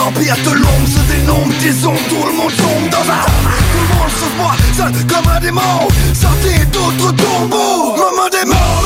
l'empire 0.03 0.35
de 0.45 0.51
l'ombre 0.51 0.87
se 0.87 1.13
dénombre 1.13 1.53
Disons 1.59 1.95
tout 2.09 2.25
le 2.25 2.33
monde 2.33 2.55
tombe 2.57 2.89
dans 2.89 3.07
un 3.11 3.25
Tout 3.71 3.81
le 3.81 3.95
monde 3.95 4.11
sauf 4.19 4.33
moi, 4.37 4.51
seul 4.75 4.91
comme 5.07 5.31
un 5.31 5.39
démon. 5.39 5.87
Sorti 6.13 6.65
d'autres 6.71 7.11
tombeaux. 7.15 7.95
Moment 7.95 8.29
des 8.31 8.45
morts, 8.47 8.85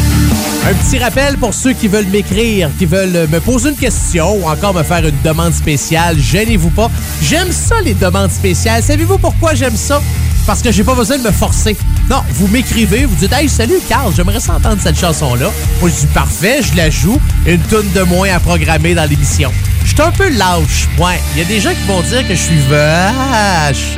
Un 0.67 0.73
petit 0.75 0.99
rappel 0.99 1.37
pour 1.37 1.53
ceux 1.53 1.73
qui 1.73 1.87
veulent 1.87 2.05
m'écrire, 2.07 2.69
qui 2.77 2.85
veulent 2.85 3.27
me 3.29 3.39
poser 3.39 3.69
une 3.69 3.75
question 3.75 4.35
ou 4.35 4.47
encore 4.47 4.73
me 4.75 4.83
faire 4.83 5.03
une 5.05 5.19
demande 5.23 5.53
spéciale, 5.53 6.17
gênez-vous 6.19 6.69
pas. 6.69 6.89
J'aime 7.21 7.51
ça, 7.51 7.81
les 7.81 7.95
demandes 7.95 8.31
spéciales. 8.31 8.83
Savez-vous 8.83 9.17
pourquoi 9.17 9.55
j'aime 9.55 9.75
ça? 9.75 10.01
Parce 10.45 10.61
que 10.61 10.71
j'ai 10.71 10.83
pas 10.83 10.93
besoin 10.95 11.17
de 11.17 11.23
me 11.23 11.31
forcer. 11.31 11.75
Non, 12.09 12.21
vous 12.33 12.47
m'écrivez, 12.47 13.05
vous 13.05 13.15
dites 13.15 13.33
Hey, 13.33 13.49
salut 13.49 13.79
Carl, 13.89 14.13
j'aimerais 14.15 14.39
ça 14.39 14.53
entendre 14.53 14.77
cette 14.81 14.99
chanson-là. 14.99 15.51
Moi, 15.81 15.89
je 15.89 16.01
dis 16.05 16.13
parfait, 16.13 16.61
je 16.61 16.77
la 16.77 16.89
joue. 16.91 17.19
Une 17.47 17.59
tonne 17.61 17.91
de 17.93 18.01
moins 18.03 18.29
à 18.29 18.39
programmer 18.39 18.93
dans 18.93 19.09
l'émission. 19.09 19.51
Je 19.83 19.89
suis 19.89 20.01
un 20.01 20.11
peu 20.11 20.29
lâche. 20.29 20.87
Ouais, 20.99 21.19
il 21.35 21.39
y 21.39 21.41
a 21.43 21.47
des 21.47 21.59
gens 21.59 21.71
qui 21.71 21.87
vont 21.87 22.01
dire 22.01 22.21
que 22.27 22.35
je 22.35 22.39
suis 22.41 22.59
vache. 22.69 23.97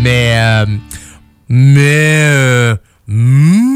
Mais. 0.00 0.34
euh, 0.36 0.66
mais. 1.48 2.18
euh, 2.24 2.76
hmm? 3.06 3.69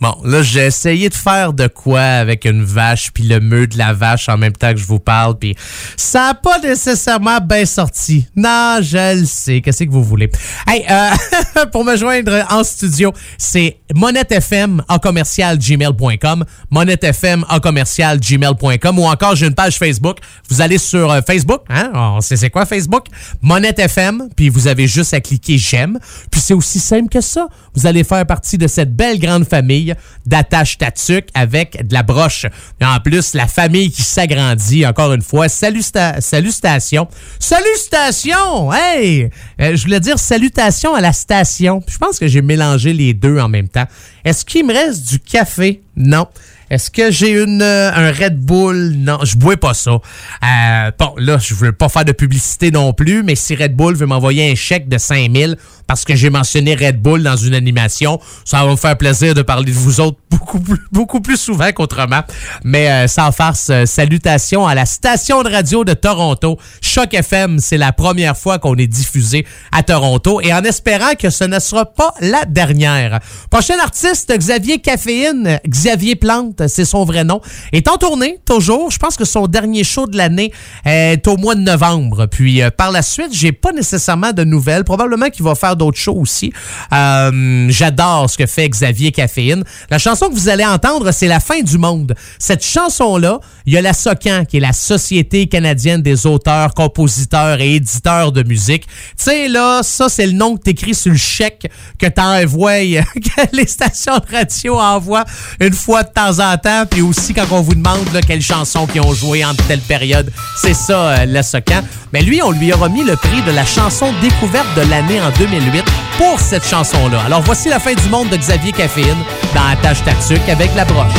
Bon, 0.00 0.16
là, 0.24 0.42
j'ai 0.42 0.66
essayé 0.66 1.10
de 1.10 1.14
faire 1.14 1.52
de 1.52 1.66
quoi 1.66 2.00
avec 2.00 2.46
une 2.46 2.64
vache, 2.64 3.10
puis 3.12 3.24
le 3.24 3.38
meux 3.38 3.66
de 3.66 3.76
la 3.76 3.92
vache 3.92 4.30
en 4.30 4.38
même 4.38 4.54
temps 4.54 4.72
que 4.72 4.78
je 4.78 4.86
vous 4.86 4.98
parle, 4.98 5.38
puis 5.38 5.54
ça 5.96 6.28
n'a 6.28 6.34
pas 6.34 6.58
nécessairement 6.58 7.38
bien 7.40 7.66
sorti. 7.66 8.26
Non, 8.34 8.78
je 8.80 9.20
le 9.20 9.26
sais. 9.26 9.60
Qu'est-ce 9.60 9.84
que 9.84 9.90
vous 9.90 10.02
voulez? 10.02 10.30
Hey, 10.66 10.84
euh, 10.90 11.66
pour 11.72 11.84
me 11.84 11.96
joindre 11.96 12.46
en 12.50 12.64
studio, 12.64 13.12
c'est 13.36 13.76
monettefm 13.94 14.82
en 14.88 14.98
commercial 14.98 15.58
gmail.com, 15.58 16.44
monettefm 16.70 17.44
en 17.50 17.60
commercial 17.60 18.18
gmail.com, 18.18 18.98
ou 18.98 19.04
encore 19.04 19.36
j'ai 19.36 19.46
une 19.46 19.54
page 19.54 19.76
Facebook. 19.76 20.18
Vous 20.48 20.62
allez 20.62 20.78
sur 20.78 21.10
euh, 21.10 21.20
Facebook, 21.26 21.60
hein? 21.68 21.90
On 21.94 22.20
sait 22.22 22.36
c'est 22.36 22.50
quoi 22.50 22.64
Facebook? 22.64 23.06
Monette 23.42 23.78
FM, 23.78 24.30
puis 24.34 24.48
vous 24.48 24.66
avez 24.66 24.86
juste 24.86 25.12
à 25.12 25.20
cliquer 25.20 25.58
j'aime. 25.58 25.98
Puis 26.30 26.40
c'est 26.40 26.54
aussi 26.54 26.80
simple 26.80 27.10
que 27.10 27.20
ça. 27.20 27.48
Vous 27.74 27.86
allez 27.86 28.02
faire 28.02 28.24
partie 28.24 28.56
de 28.56 28.66
cette 28.66 28.96
belle 28.96 29.18
grande 29.18 29.46
famille 29.46 29.89
d'attache 30.26 30.78
tatuc 30.78 31.28
avec 31.34 31.86
de 31.86 31.92
la 31.94 32.02
broche. 32.02 32.46
Et 32.80 32.84
en 32.84 32.98
plus, 33.00 33.34
la 33.34 33.46
famille 33.46 33.90
qui 33.90 34.02
s'agrandit, 34.02 34.86
encore 34.86 35.12
une 35.12 35.22
fois. 35.22 35.48
Salut, 35.48 35.80
sta- 35.80 36.20
salutations. 36.20 37.08
Salutations! 37.38 38.72
Hey! 38.72 39.30
Euh, 39.60 39.76
je 39.76 39.82
voulais 39.82 40.00
dire 40.00 40.18
salutations 40.18 40.94
à 40.94 41.00
la 41.00 41.12
station. 41.12 41.82
Je 41.88 41.98
pense 41.98 42.18
que 42.18 42.26
j'ai 42.26 42.42
mélangé 42.42 42.92
les 42.92 43.14
deux 43.14 43.38
en 43.38 43.48
même 43.48 43.68
temps. 43.68 43.86
Est-ce 44.24 44.44
qu'il 44.44 44.66
me 44.66 44.72
reste 44.72 45.08
du 45.08 45.18
café? 45.18 45.82
Non. 45.96 46.26
Est-ce 46.70 46.88
que 46.90 47.10
j'ai 47.10 47.30
une 47.30 47.62
euh, 47.62 47.90
un 47.92 48.12
Red 48.12 48.38
Bull? 48.38 48.94
Non, 48.96 49.18
je 49.24 49.36
bois 49.36 49.56
pas 49.56 49.74
ça. 49.74 49.90
Euh, 49.90 50.90
bon, 50.98 51.14
là, 51.18 51.36
je 51.38 51.52
veux 51.54 51.72
pas 51.72 51.88
faire 51.88 52.04
de 52.04 52.12
publicité 52.12 52.70
non 52.70 52.92
plus, 52.92 53.24
mais 53.24 53.34
si 53.34 53.56
Red 53.56 53.74
Bull 53.74 53.96
veut 53.96 54.06
m'envoyer 54.06 54.52
un 54.52 54.54
chèque 54.54 54.88
de 54.88 54.96
5000 54.96 55.56
parce 55.90 56.04
que 56.04 56.14
j'ai 56.14 56.30
mentionné 56.30 56.76
Red 56.76 57.02
Bull 57.02 57.20
dans 57.24 57.34
une 57.34 57.52
animation, 57.52 58.20
ça 58.44 58.64
va 58.64 58.70
me 58.70 58.76
faire 58.76 58.96
plaisir 58.96 59.34
de 59.34 59.42
parler 59.42 59.72
de 59.72 59.76
vous 59.76 59.98
autres 59.98 60.18
beaucoup 60.30 60.60
plus, 60.60 60.78
beaucoup 60.92 61.20
plus 61.20 61.36
souvent 61.36 61.72
qu'autrement. 61.72 62.20
Mais 62.62 62.88
euh, 62.88 63.08
sans 63.08 63.32
farce, 63.32 63.70
euh, 63.70 63.86
salutations 63.86 64.68
à 64.68 64.76
la 64.76 64.86
station 64.86 65.42
de 65.42 65.50
radio 65.50 65.82
de 65.82 65.92
Toronto. 65.92 66.58
Choc 66.80 67.12
FM, 67.12 67.58
c'est 67.58 67.76
la 67.76 67.90
première 67.92 68.36
fois 68.36 68.60
qu'on 68.60 68.76
est 68.76 68.86
diffusé 68.86 69.44
à 69.72 69.82
Toronto 69.82 70.40
et 70.40 70.54
en 70.54 70.62
espérant 70.62 71.14
que 71.18 71.28
ce 71.28 71.42
ne 71.42 71.58
sera 71.58 71.86
pas 71.86 72.14
la 72.20 72.44
dernière. 72.44 73.18
Prochain 73.50 73.80
artiste, 73.82 74.32
Xavier 74.32 74.78
Caféine, 74.78 75.58
Xavier 75.66 76.14
Plante, 76.14 76.68
c'est 76.68 76.84
son 76.84 77.04
vrai 77.04 77.24
nom, 77.24 77.40
est 77.72 77.88
en 77.88 77.96
tournée 77.96 78.38
toujours. 78.46 78.92
Je 78.92 78.98
pense 78.98 79.16
que 79.16 79.24
son 79.24 79.48
dernier 79.48 79.82
show 79.82 80.06
de 80.06 80.16
l'année 80.16 80.52
est 80.84 81.26
au 81.26 81.36
mois 81.36 81.56
de 81.56 81.62
novembre. 81.62 82.26
Puis 82.26 82.62
euh, 82.62 82.70
par 82.70 82.92
la 82.92 83.02
suite, 83.02 83.30
j'ai 83.32 83.50
pas 83.50 83.72
nécessairement 83.72 84.32
de 84.32 84.44
nouvelles. 84.44 84.84
Probablement 84.84 85.30
qu'il 85.30 85.44
va 85.44 85.56
faire 85.56 85.74
d'autres 85.80 85.98
shows 85.98 86.20
aussi. 86.20 86.52
Euh, 86.92 87.66
J'adore 87.70 88.28
ce 88.28 88.36
que 88.36 88.46
fait 88.46 88.68
Xavier 88.68 89.12
Caféine. 89.12 89.64
La 89.90 89.98
chanson 89.98 90.28
que 90.28 90.34
vous 90.34 90.48
allez 90.48 90.64
entendre, 90.64 91.10
c'est 91.10 91.26
La 91.26 91.40
fin 91.40 91.62
du 91.62 91.78
monde. 91.78 92.14
Cette 92.38 92.64
chanson-là, 92.64 93.40
il 93.64 93.72
y 93.72 93.78
a 93.78 93.82
la 93.82 93.94
SOCAN, 93.94 94.44
qui 94.44 94.58
est 94.58 94.60
la 94.60 94.74
Société 94.74 95.46
canadienne 95.46 96.02
des 96.02 96.26
auteurs, 96.26 96.74
compositeurs 96.74 97.60
et 97.60 97.76
éditeurs 97.76 98.32
de 98.32 98.42
musique. 98.42 98.86
Tu 98.86 98.92
sais, 99.16 99.48
là, 99.48 99.80
ça, 99.82 100.08
c'est 100.08 100.26
le 100.26 100.32
nom 100.32 100.56
que 100.56 100.62
t'écris 100.64 100.94
sur 100.94 101.12
le 101.12 101.18
chèque 101.18 101.70
que 101.98 102.06
t'envoies, 102.06 103.02
que 103.14 103.56
les 103.56 103.66
stations 103.66 104.18
de 104.18 104.36
radio 104.36 104.78
envoient 104.78 105.24
une 105.60 105.72
fois 105.72 106.02
de 106.02 106.10
temps 106.10 106.38
en 106.40 106.58
temps, 106.58 106.84
puis 106.90 107.00
aussi 107.00 107.32
quand 107.32 107.46
on 107.52 107.62
vous 107.62 107.74
demande 107.74 108.12
là, 108.12 108.20
quelles 108.20 108.42
chansons 108.42 108.86
qui 108.86 109.00
ont 109.00 109.14
joué 109.14 109.44
entre 109.44 109.66
telle 109.66 109.80
période. 109.80 110.30
C'est 110.60 110.74
ça, 110.74 111.10
euh, 111.10 111.26
le 111.26 111.42
SOCAN. 111.42 111.82
Mais 112.12 112.22
lui, 112.22 112.42
on 112.42 112.50
lui 112.50 112.72
a 112.72 112.76
remis 112.76 113.04
le 113.04 113.16
prix 113.16 113.40
de 113.46 113.52
la 113.52 113.64
chanson 113.64 114.12
découverte 114.20 114.66
de 114.76 114.82
l'année 114.82 115.20
en 115.20 115.30
2008 115.38 115.69
pour 116.18 116.40
cette 116.40 116.66
chanson-là. 116.66 117.20
Alors 117.26 117.42
voici 117.42 117.68
la 117.68 117.78
fin 117.78 117.94
du 117.94 118.08
monde 118.08 118.28
de 118.28 118.36
Xavier 118.36 118.72
Caféine 118.72 119.24
dans 119.54 119.66
Attache 119.72 120.02
Tatuc 120.04 120.48
avec 120.48 120.74
la 120.74 120.84
broche. 120.84 121.14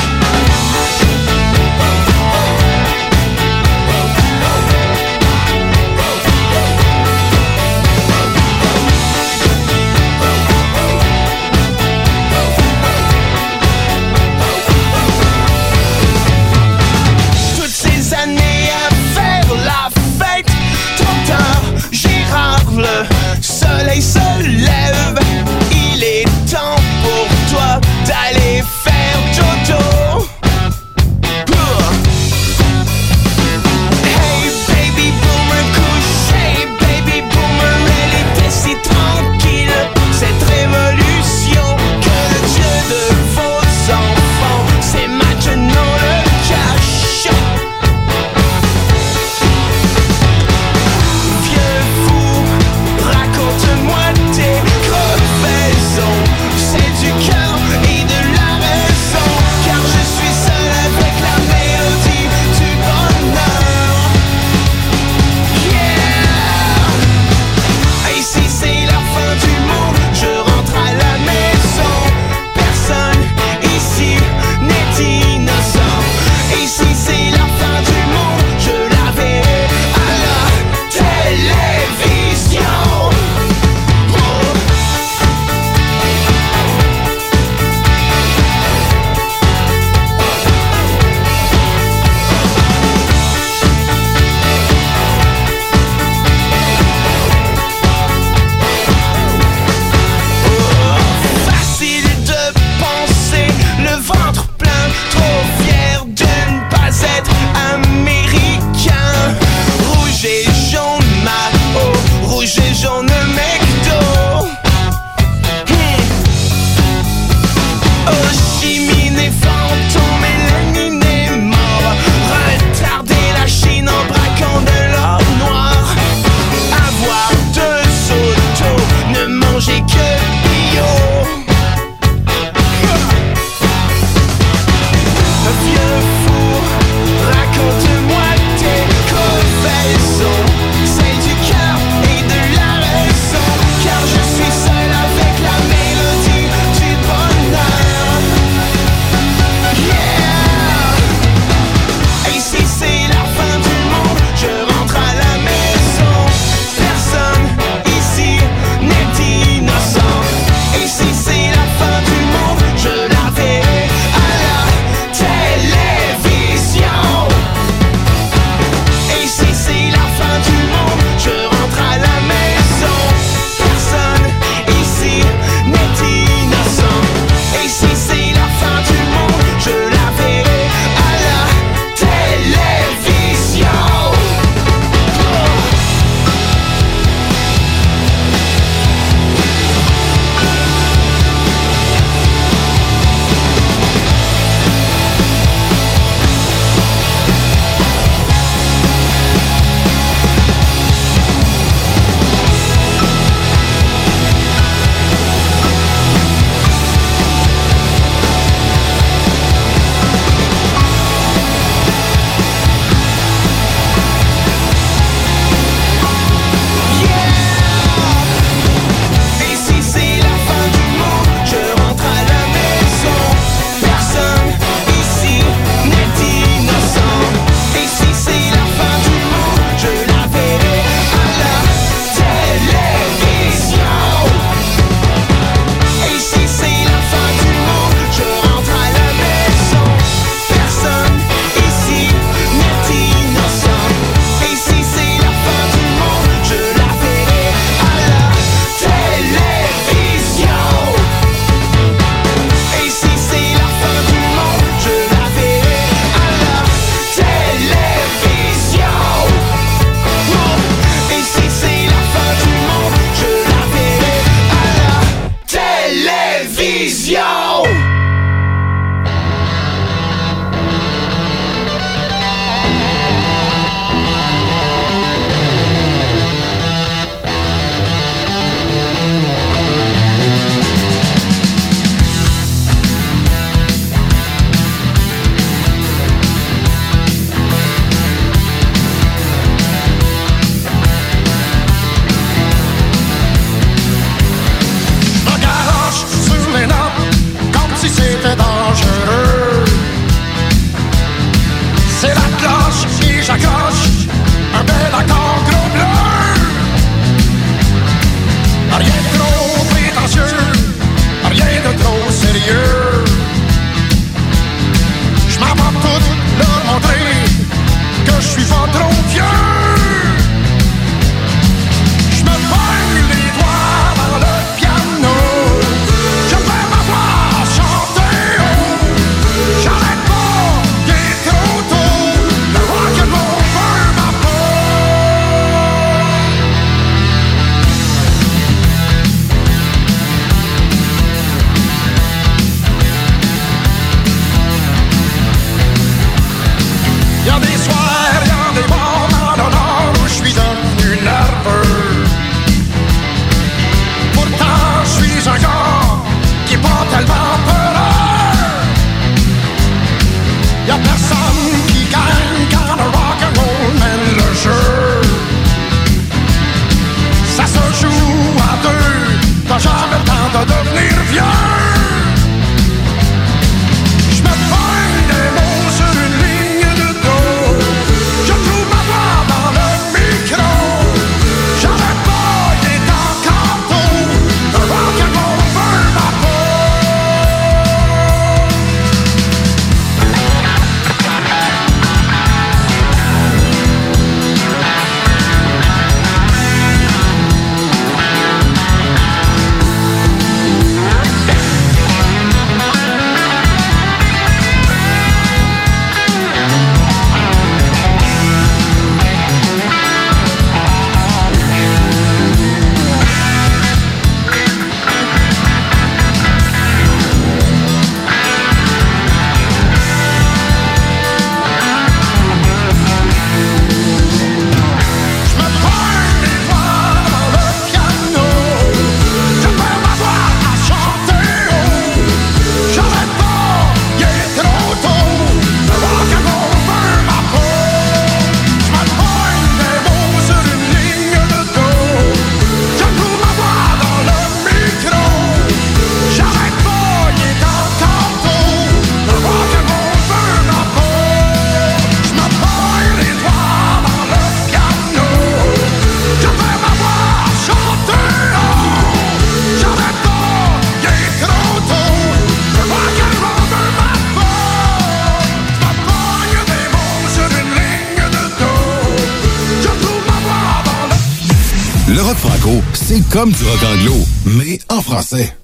Comme 473.12 473.32
du 473.32 473.43
rock 473.43 473.59
anglo, 473.63 473.96
mais 474.25 474.59
en 474.70 474.82
français. 474.82 475.41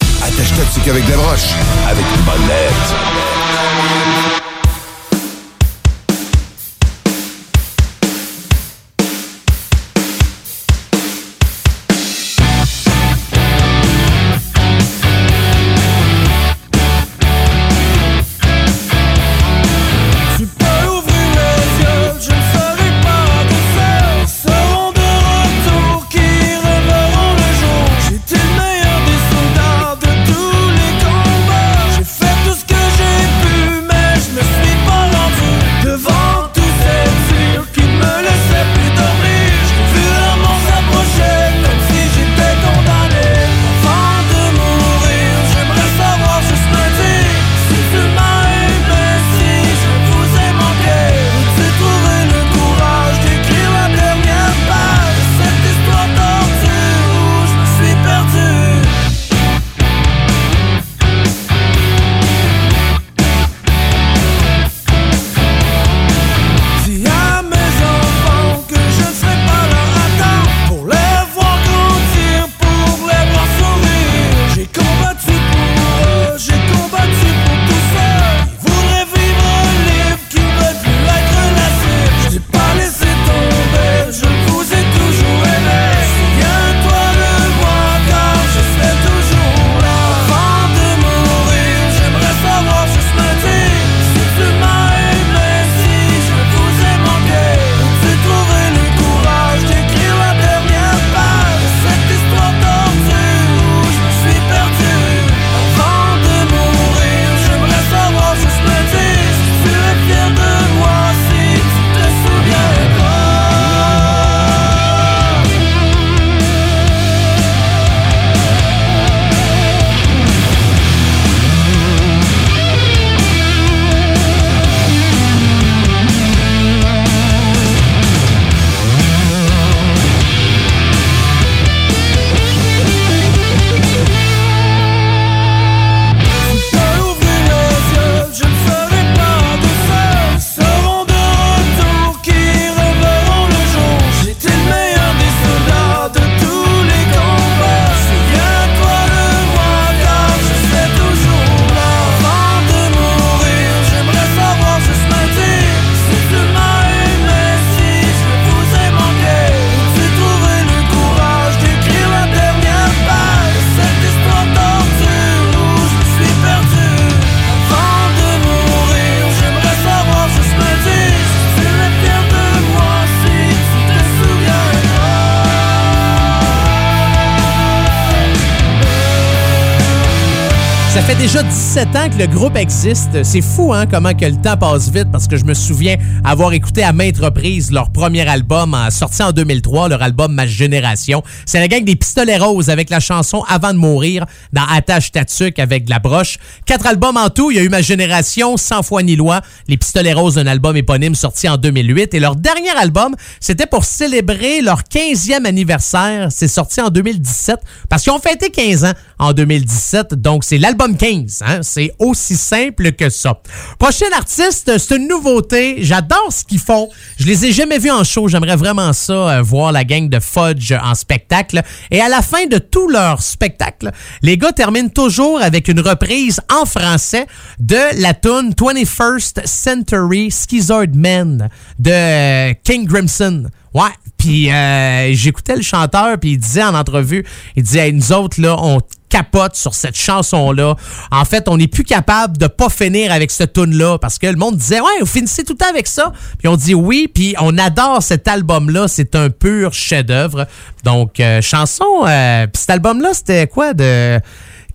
17 181.77 181.95
ans 181.95 182.09
que 182.09 182.17
le 182.17 182.25
groupe 182.25 182.55
existe. 182.55 183.21
C'est 183.21 183.41
fou, 183.41 183.71
hein, 183.71 183.85
comment 183.85 184.15
que 184.15 184.25
le 184.25 184.35
temps 184.41 184.57
passe 184.57 184.89
vite, 184.89 185.11
parce 185.11 185.27
que 185.27 185.37
je 185.37 185.45
me 185.45 185.53
souviens 185.53 185.95
avoir 186.23 186.51
écouté 186.53 186.81
à 186.81 186.91
maintes 186.91 187.19
reprises 187.19 187.71
leur 187.71 187.91
premier 187.91 188.27
album, 188.27 188.75
sorti 188.89 189.21
en 189.21 189.31
2003, 189.31 189.89
leur 189.89 190.01
album 190.01 190.33
Ma 190.33 190.47
Génération. 190.47 191.21
C'est 191.45 191.59
la 191.59 191.67
gang 191.67 191.83
des 191.83 191.95
Pistolets 191.95 192.39
Roses 192.39 192.71
avec 192.71 192.89
la 192.89 192.99
chanson 192.99 193.43
Avant 193.47 193.73
de 193.73 193.77
mourir 193.77 194.25
dans 194.53 194.63
Attache 194.67 195.11
Tatuc 195.11 195.59
avec 195.59 195.87
la 195.87 195.99
broche. 195.99 196.39
Quatre 196.65 196.87
albums 196.87 197.15
en 197.15 197.29
tout. 197.29 197.51
Il 197.51 197.57
y 197.57 197.59
a 197.59 197.63
eu 197.63 197.69
Ma 197.69 197.83
Génération, 197.83 198.57
Sans 198.57 198.81
foi 198.81 199.03
ni 199.03 199.15
loi, 199.15 199.41
Les 199.67 199.77
Pistolets 199.77 200.13
Roses, 200.13 200.39
un 200.39 200.47
album 200.47 200.75
éponyme 200.77 201.13
sorti 201.13 201.47
en 201.47 201.57
2008. 201.57 202.15
Et 202.15 202.19
leur 202.19 202.35
dernier 202.35 202.75
album, 202.75 203.15
c'était 203.39 203.67
pour 203.67 203.85
célébrer 203.85 204.61
leur 204.61 204.81
15e 204.81 205.45
anniversaire. 205.45 206.29
C'est 206.31 206.47
sorti 206.47 206.81
en 206.81 206.89
2017 206.89 207.59
parce 207.87 208.01
qu'ils 208.01 208.13
ont 208.13 208.19
fêté 208.19 208.49
15 208.49 208.85
ans 208.85 208.93
en 209.19 209.33
2017. 209.33 210.13
Donc, 210.15 210.43
c'est 210.43 210.57
l'album 210.57 210.95
15. 210.95 211.43
Hein? 211.45 211.59
C'est 211.61 211.91
aussi 211.99 212.35
simple 212.35 212.91
que 212.91 213.09
ça. 213.09 213.41
Prochain 213.79 214.05
artiste, 214.15 214.77
c'est 214.77 214.95
une 214.95 215.07
nouveauté. 215.07 215.77
J'adore 215.79 216.31
ce 216.31 216.43
qu'ils 216.43 216.59
font. 216.59 216.89
Je 217.19 217.25
les 217.25 217.45
ai 217.45 217.51
jamais 217.51 217.79
vus 217.79 217.91
en 217.91 218.03
show. 218.03 218.27
J'aimerais 218.27 218.55
vraiment 218.55 218.93
ça, 218.93 219.13
euh, 219.13 219.41
voir 219.41 219.71
la 219.71 219.83
gang 219.83 220.09
de 220.09 220.19
Fudge 220.19 220.71
en 220.71 220.95
spectacle. 220.95 221.61
Et 221.91 222.01
à 222.01 222.09
la 222.09 222.21
fin 222.21 222.45
de 222.45 222.57
tout 222.57 222.89
leur 222.89 223.21
spectacle, 223.21 223.91
les 224.21 224.37
gars 224.37 224.51
terminent 224.51 224.89
toujours 224.89 225.41
avec 225.41 225.67
une 225.67 225.79
reprise 225.79 226.41
en 226.51 226.65
français 226.65 227.25
de 227.59 228.01
la 228.01 228.13
tune 228.13 228.53
21st 228.53 229.45
Century 229.45 230.31
Schizoid 230.31 230.95
Man 230.95 231.49
de 231.79 231.91
euh, 231.91 232.53
King 232.63 232.87
Crimson. 232.87 233.47
Ouais, 233.73 233.83
puis 234.27 234.51
euh, 234.51 235.13
j'écoutais 235.13 235.55
le 235.55 235.61
chanteur, 235.61 236.17
puis 236.19 236.31
il 236.31 236.37
disait 236.37 236.63
en 236.63 236.75
entrevue, 236.75 237.25
il 237.55 237.63
disait, 237.63 237.87
Hey, 237.87 237.93
nous 237.93 238.11
autres, 238.11 238.41
là, 238.41 238.57
on 238.59 238.79
capote 239.07 239.55
sur 239.55 239.73
cette 239.73 239.95
chanson-là. 239.95 240.75
En 241.11 241.23
fait, 241.23 241.47
on 241.47 241.55
n'est 241.55 241.69
plus 241.69 241.85
capable 241.85 242.37
de 242.37 242.47
pas 242.47 242.67
finir 242.67 243.13
avec 243.13 243.31
ce 243.31 243.45
tune-là, 243.45 243.99
parce 243.99 244.19
que 244.19 244.27
le 244.27 244.35
monde 244.35 244.57
disait, 244.57 244.81
ouais, 244.81 244.99
vous 244.99 245.05
finissez 245.05 245.45
tout 245.45 245.53
le 245.53 245.59
temps 245.59 245.69
avec 245.69 245.87
ça. 245.87 246.11
Puis 246.39 246.49
on 246.49 246.57
dit 246.57 246.73
oui, 246.73 247.07
puis 247.07 247.35
on 247.39 247.57
adore 247.57 248.03
cet 248.03 248.27
album-là, 248.27 248.89
c'est 248.89 249.15
un 249.15 249.29
pur 249.29 249.71
chef-d'œuvre. 249.71 250.45
Donc, 250.83 251.21
euh, 251.21 251.41
chanson, 251.41 251.85
euh, 252.05 252.47
puis 252.47 252.59
cet 252.59 252.71
album-là, 252.71 253.13
c'était 253.13 253.47
quoi 253.47 253.73
de... 253.73 254.19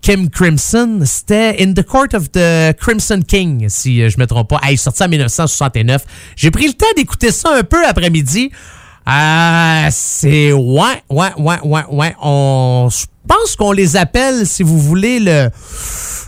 Kim 0.00 0.30
Crimson, 0.30 1.02
c'était 1.04 1.58
In 1.60 1.74
the 1.74 1.84
Court 1.84 2.08
of 2.14 2.32
the 2.32 2.76
Crimson 2.76 3.20
King, 3.22 3.68
si 3.68 4.02
euh, 4.02 4.10
je 4.10 4.18
me 4.18 4.26
trompe 4.26 4.48
pas. 4.48 4.58
Hey, 4.64 4.76
sorti 4.76 5.04
en 5.04 5.08
1969. 5.08 6.02
J'ai 6.34 6.50
pris 6.50 6.66
le 6.66 6.72
temps 6.72 6.86
d'écouter 6.96 7.30
ça 7.30 7.54
un 7.54 7.62
peu 7.62 7.86
après-midi. 7.86 8.50
Euh, 9.08 9.88
c'est 9.90 10.52
ouais, 10.52 11.02
ouais, 11.10 11.32
ouais, 11.38 11.60
ouais, 11.64 11.84
ouais. 11.90 12.16
On, 12.22 12.88
je 12.90 13.06
pense 13.26 13.56
qu'on 13.56 13.72
les 13.72 13.96
appelle, 13.96 14.46
si 14.46 14.62
vous 14.62 14.78
voulez, 14.78 15.18
le 15.20 15.50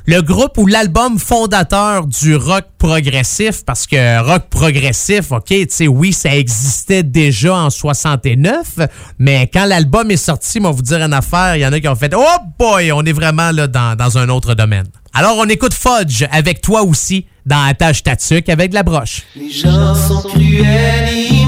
le 0.06 0.20
groupe 0.20 0.58
ou 0.58 0.66
l'album 0.66 1.18
fondateur 1.18 2.06
du 2.06 2.36
rock 2.36 2.64
progressif, 2.78 3.64
parce 3.64 3.86
que 3.86 4.22
rock 4.22 4.50
progressif, 4.50 5.32
ok, 5.32 5.46
tu 5.46 5.66
sais, 5.70 5.88
oui, 5.88 6.12
ça 6.12 6.36
existait 6.36 7.02
déjà 7.02 7.54
en 7.54 7.70
69, 7.70 8.80
mais 9.18 9.48
quand 9.52 9.64
l'album 9.64 10.10
est 10.10 10.18
sorti, 10.18 10.60
moi, 10.60 10.72
vous 10.72 10.82
dire 10.82 11.00
une 11.00 11.14
affaire, 11.14 11.56
il 11.56 11.60
y 11.60 11.66
en 11.66 11.72
a 11.72 11.80
qui 11.80 11.88
ont 11.88 11.94
fait, 11.96 12.12
oh 12.14 12.22
boy, 12.58 12.92
on 12.92 13.02
est 13.02 13.12
vraiment 13.12 13.50
là 13.50 13.66
dans, 13.66 13.96
dans 13.96 14.18
un 14.18 14.28
autre 14.28 14.54
domaine. 14.54 14.86
Alors, 15.14 15.36
on 15.38 15.48
écoute 15.48 15.72
Fudge 15.72 16.24
avec 16.30 16.60
toi 16.60 16.82
aussi 16.82 17.26
dans 17.46 17.64
Attache 17.64 18.02
Tatuc 18.02 18.48
avec 18.48 18.74
la 18.74 18.82
broche. 18.82 19.22
Les 19.36 19.50
gens 19.50 19.94
sont 19.94 20.22
cruels, 20.28 21.08
ils 21.08 21.46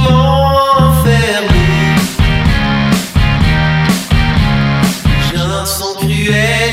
Yeah. 6.26 6.65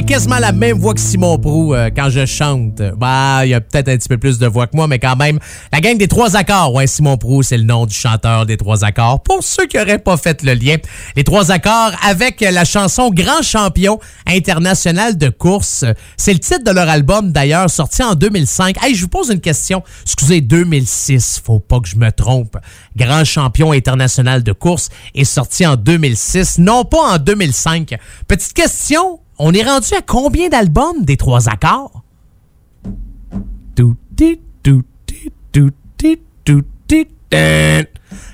J'ai 0.00 0.06
quasiment 0.06 0.38
la 0.38 0.52
même 0.52 0.78
voix 0.78 0.94
que 0.94 1.00
Simon 1.00 1.36
Prou 1.36 1.74
euh, 1.74 1.90
quand 1.94 2.08
je 2.08 2.24
chante. 2.24 2.80
Bah, 2.96 3.40
il 3.44 3.50
y 3.50 3.54
a 3.54 3.60
peut-être 3.60 3.88
un 3.88 3.98
petit 3.98 4.08
peu 4.08 4.16
plus 4.16 4.38
de 4.38 4.46
voix 4.46 4.66
que 4.66 4.74
moi, 4.74 4.86
mais 4.86 4.98
quand 4.98 5.14
même, 5.14 5.38
la 5.70 5.80
gang 5.82 5.98
des 5.98 6.08
trois 6.08 6.36
accords. 6.36 6.72
Ouais, 6.72 6.86
Simon 6.86 7.18
Prou, 7.18 7.42
c'est 7.42 7.58
le 7.58 7.64
nom 7.64 7.84
du 7.84 7.94
chanteur 7.94 8.46
des 8.46 8.56
trois 8.56 8.82
accords. 8.82 9.22
Pour 9.22 9.44
ceux 9.44 9.66
qui 9.66 9.76
n'auraient 9.76 9.98
pas 9.98 10.16
fait 10.16 10.42
le 10.42 10.54
lien, 10.54 10.76
les 11.16 11.24
trois 11.24 11.50
accords 11.50 11.92
avec 12.02 12.40
la 12.40 12.64
chanson 12.64 13.10
Grand 13.10 13.42
champion 13.42 13.98
international 14.26 15.18
de 15.18 15.28
course. 15.28 15.84
C'est 16.16 16.32
le 16.32 16.38
titre 16.38 16.64
de 16.64 16.70
leur 16.70 16.88
album, 16.88 17.30
d'ailleurs, 17.30 17.68
sorti 17.68 18.02
en 18.02 18.14
2005. 18.14 18.82
Hey, 18.82 18.94
je 18.94 19.02
vous 19.02 19.08
pose 19.08 19.28
une 19.28 19.40
question. 19.40 19.82
Excusez, 20.04 20.40
2006, 20.40 21.42
faut 21.44 21.58
pas 21.58 21.78
que 21.78 21.88
je 21.88 21.96
me 21.96 22.10
trompe. 22.10 22.56
Grand 22.96 23.26
champion 23.26 23.72
international 23.72 24.42
de 24.42 24.52
course 24.52 24.88
est 25.14 25.24
sorti 25.24 25.66
en 25.66 25.76
2006, 25.76 26.56
non 26.56 26.86
pas 26.86 27.16
en 27.16 27.18
2005. 27.18 27.98
Petite 28.26 28.54
question, 28.54 29.20
on 29.42 29.52
est 29.54 29.62
rendu 29.62 29.94
à 29.94 30.02
combien 30.02 30.50
d'albums 30.50 31.02
des 31.02 31.16
trois 31.16 31.48
accords? 31.48 32.02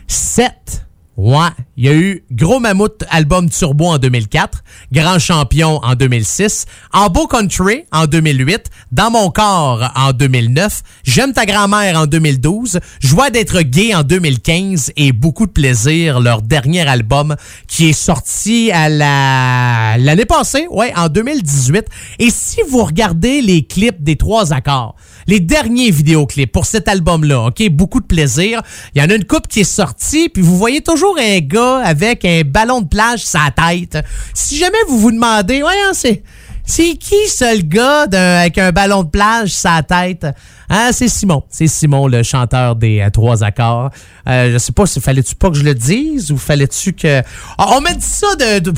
Sept. 0.09 0.86
Ouais, 1.17 1.49
il 1.79 1.87
y 1.87 1.89
a 1.89 1.95
eu 1.95 2.25
Gros 2.31 2.61
Mammouth 2.61 3.03
album 3.09 3.49
Turbo 3.49 3.87
en 3.87 3.97
2004, 3.97 4.63
Grand 4.93 5.19
Champion 5.19 5.81
en 5.83 5.95
2006, 5.95 6.67
En 6.93 7.09
Beau 7.09 7.27
Country 7.27 7.85
en 7.91 8.05
2008, 8.05 8.67
Dans 8.93 9.11
mon 9.11 9.31
corps 9.31 9.91
en 9.97 10.13
2009, 10.13 10.83
J'aime 11.05 11.33
ta 11.33 11.47
grand-mère 11.47 11.99
en 11.99 12.07
2012, 12.07 12.81
Joie 13.01 13.31
d'être 13.31 13.63
gay 13.63 13.95
en 13.95 14.03
2015 14.03 14.93
et 14.97 15.13
Beaucoup 15.13 15.47
de 15.47 15.53
plaisir, 15.53 16.21
leur 16.21 16.43
dernier 16.43 16.87
album 16.87 17.35
qui 17.67 17.89
est 17.89 17.95
sorti 17.95 18.71
à 18.71 18.91
la 18.91 19.97
l'année 19.99 20.27
passée, 20.27 20.67
ouais, 20.71 20.93
en 20.97 21.09
2018. 21.09 21.87
Et 22.19 22.29
si 22.29 22.61
vous 22.69 22.85
regardez 22.85 23.41
les 23.41 23.65
clips 23.65 24.03
des 24.03 24.17
trois 24.17 24.53
accords, 24.53 24.95
les 25.27 25.41
derniers 25.41 25.91
vidéoclips 25.91 26.53
pour 26.53 26.67
cet 26.67 26.89
album-là, 26.89 27.47
OK? 27.47 27.69
Beaucoup 27.71 28.01
de 28.01 28.07
plaisir. 28.07 28.63
Il 28.95 29.03
y 29.03 29.05
en 29.05 29.11
a 29.11 29.15
une 29.15 29.25
coupe 29.25 29.49
qui 29.49 29.61
est 29.61 29.65
sortie, 29.65 30.29
puis 30.29 30.43
vous 30.43 30.57
voyez 30.57 30.81
toujours 30.81 31.17
un 31.19 31.41
gars 31.41 31.79
avec 31.79 32.25
un 32.25 32.43
ballon 32.45 32.81
de 32.81 32.89
plage 32.89 33.25
la 33.35 33.51
tête. 33.51 33.99
Si 34.35 34.57
jamais 34.57 34.79
vous 34.89 34.99
vous 34.99 35.13
demandez, 35.13 35.61
voyons, 35.61 35.93
c'est... 35.93 36.23
Qui 36.69 37.29
ce 37.29 37.63
gars 37.63 38.09
avec 38.11 38.59
un 38.59 38.73
ballon 38.73 39.05
de 39.05 39.09
plage 39.09 39.55
la 39.63 39.85
tête? 39.85 40.27
Hein, 40.69 40.91
c'est 40.93 41.09
Simon. 41.09 41.43
C'est 41.49 41.67
Simon, 41.69 42.07
le 42.09 42.23
chanteur 42.23 42.77
des 42.77 43.01
euh, 43.01 43.11
trois 43.11 43.45
accords. 43.45 43.91
Euh, 44.29 44.53
je 44.53 44.59
sais 44.59 44.73
pas 44.73 44.87
si 44.87 45.01
fallait-tu 45.01 45.35
pas 45.35 45.51
que 45.51 45.57
je 45.57 45.63
le 45.63 45.75
dise 45.75 46.33
ou 46.33 46.39
fallait-tu 46.39 46.93
que. 46.93 47.23
Ah, 47.59 47.69
on 47.77 47.81
m'a 47.81 47.93
dit 47.95 48.05
ça 48.05 48.35
de. 48.37 48.73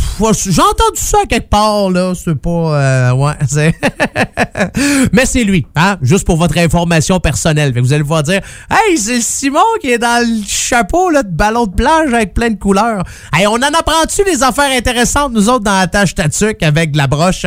J'ai 0.51 0.63
entendu 0.63 0.97
ça 0.97 1.19
quelque 1.29 1.49
part, 1.49 1.91
là. 1.91 2.13
C'est 2.15 2.35
pas. 2.35 2.51
euh, 2.51 3.13
ouais. 3.13 3.35
Mais 5.13 5.25
c'est 5.27 5.45
lui, 5.45 5.67
hein? 5.77 5.97
Juste 6.03 6.25
pour 6.27 6.37
votre 6.37 6.59
information 6.59 7.21
personnelle. 7.21 7.73
Fait 7.73 7.81
vous 7.81 7.93
allez 7.93 8.03
pouvoir 8.03 8.23
dire 8.23 8.41
Hey, 8.71 8.99
c'est 8.99 9.21
Simon 9.21 9.61
qui 9.81 9.91
est 9.91 9.99
dans 9.99 10.27
le 10.27 10.43
chapeau 10.47 11.11
là, 11.11 11.23
de 11.23 11.31
ballon 11.31 11.67
de 11.67 11.75
plage 11.75 12.13
avec 12.13 12.35
plein 12.35 12.51
de 12.51 12.59
couleurs. 12.59 13.05
Hey, 13.33 13.47
on 13.47 13.55
en 13.55 13.63
apprend-tu 13.63 14.25
des 14.25 14.43
affaires 14.43 14.71
intéressantes, 14.77 15.33
nous 15.33 15.49
autres, 15.49 15.65
dans 15.65 15.79
la 15.79 15.87
tâche 15.87 16.15
tatuc 16.15 16.63
avec 16.63 16.95
la 16.95 17.07
broche? 17.07 17.47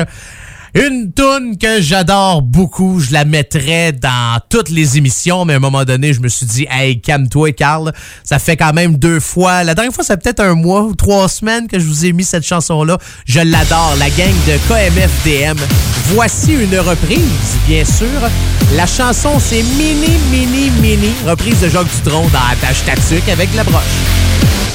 Une 0.73 1.11
toune 1.11 1.57
que 1.57 1.81
j'adore 1.81 2.41
beaucoup, 2.41 3.02
je 3.02 3.11
la 3.11 3.26
mettrais 3.26 3.91
dans 3.91 4.39
toutes 4.49 4.69
les 4.69 4.98
émissions, 4.98 5.43
mais 5.43 5.52
à 5.52 5.56
un 5.57 5.60
moment 5.60 5.84
donné, 5.84 6.14
je 6.14 6.22
me 6.22 6.30
suis 6.30 6.45
dit, 6.45 6.65
hey, 6.72 7.02
calme-toi, 7.02 7.52
Carl. 7.52 7.91
Ça 8.23 8.39
fait 8.39 8.56
quand 8.56 8.72
même 8.72 8.95
deux 8.95 9.19
fois. 9.19 9.65
La 9.65 9.76
dernière 9.76 9.93
fois, 9.93 10.06
fait 10.06 10.15
peut-être 10.15 10.39
un 10.39 10.56
mois 10.56 10.84
ou 10.84 10.95
trois 10.95 11.27
semaines 11.27 11.68
que 11.68 11.77
je 11.77 11.85
vous 11.85 12.06
ai 12.06 12.14
mis 12.14 12.23
cette 12.23 12.45
chanson-là. 12.45 12.98
Je 13.26 13.41
l'adore, 13.41 13.95
la 13.99 14.10
gang 14.11 14.34
de 14.48 14.57
KMFDM. 14.69 15.57
Voici 16.14 16.53
une 16.53 16.80
reprise, 16.80 17.57
bien 17.68 17.84
sûr. 17.84 18.30
La 18.77 18.85
chanson, 18.85 19.39
c'est 19.39 19.64
Mini, 19.77 20.18
Mini, 20.31 20.69
Mini, 20.81 21.11
reprise 21.27 21.60
de 21.60 21.68
Jacques 21.68 21.93
Dutronc 21.98 22.30
dans 22.30 22.39
la 22.49 22.56
tâche 22.61 22.85
tatuc 22.85 23.27
avec 23.27 23.53
la 23.56 23.65
broche. 23.65 24.70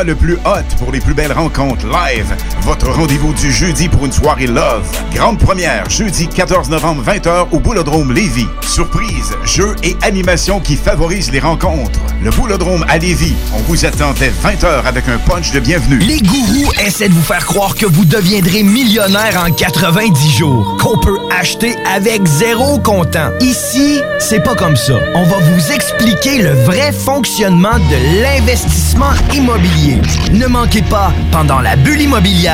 Le 0.00 0.14
plus 0.16 0.34
hot 0.46 0.76
pour 0.78 0.90
les 0.90 1.00
plus 1.00 1.12
belles 1.12 1.32
rencontres 1.32 1.86
live. 1.86 2.34
Votre 2.64 2.92
rendez-vous 2.92 3.34
du 3.34 3.50
jeudi 3.50 3.88
pour 3.88 4.06
une 4.06 4.12
soirée 4.12 4.46
love. 4.46 4.86
Grande 5.12 5.36
première, 5.36 5.90
jeudi 5.90 6.28
14 6.28 6.70
novembre 6.70 7.02
20h 7.04 7.48
au 7.50 7.58
Boulodrome 7.58 8.12
Lévis. 8.12 8.46
Surprise, 8.60 9.32
jeux 9.44 9.74
et 9.82 9.96
animations 10.02 10.60
qui 10.60 10.76
favorisent 10.76 11.32
les 11.32 11.40
rencontres. 11.40 11.98
Le 12.22 12.30
Boulodrome 12.30 12.84
à 12.88 12.98
Lévis. 12.98 13.34
On 13.56 13.62
vous 13.62 13.84
attend 13.84 14.12
dès 14.16 14.30
20h 14.30 14.84
avec 14.86 15.08
un 15.08 15.18
punch 15.18 15.50
de 15.50 15.58
bienvenue. 15.58 15.98
Les 15.98 16.20
gourous 16.20 16.70
essaient 16.86 17.08
de 17.08 17.14
vous 17.14 17.22
faire 17.22 17.44
croire 17.44 17.74
que 17.74 17.84
vous 17.84 18.04
deviendrez 18.04 18.62
millionnaire 18.62 19.44
en 19.44 19.52
90 19.52 20.30
jours, 20.30 20.76
qu'on 20.80 20.98
peut 20.98 21.18
acheter 21.36 21.74
avec 21.92 22.24
zéro 22.26 22.78
comptant. 22.78 23.30
Ici, 23.40 24.00
c'est 24.20 24.42
pas 24.42 24.54
comme 24.54 24.76
ça. 24.76 24.94
On 25.16 25.24
va 25.24 25.38
vous 25.38 25.72
expliquer 25.72 26.38
le 26.38 26.52
vrai 26.62 26.92
fonctionnement 26.92 27.76
de 27.90 28.22
l'investissement 28.22 29.10
immobilier. 29.34 30.00
Ne 30.32 30.46
manquez 30.46 30.82
pas, 30.82 31.12
pendant 31.32 31.58
la 31.58 31.74
bulle 31.74 32.02
immobilière, 32.02 32.51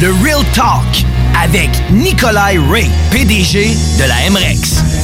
le 0.00 0.12
Real 0.24 0.44
Talk 0.54 1.04
avec 1.40 1.70
Nikolai 1.92 2.58
Ray, 2.68 2.90
PDG 3.10 3.76
de 3.98 4.04
la 4.04 4.30
MREX. 4.30 4.95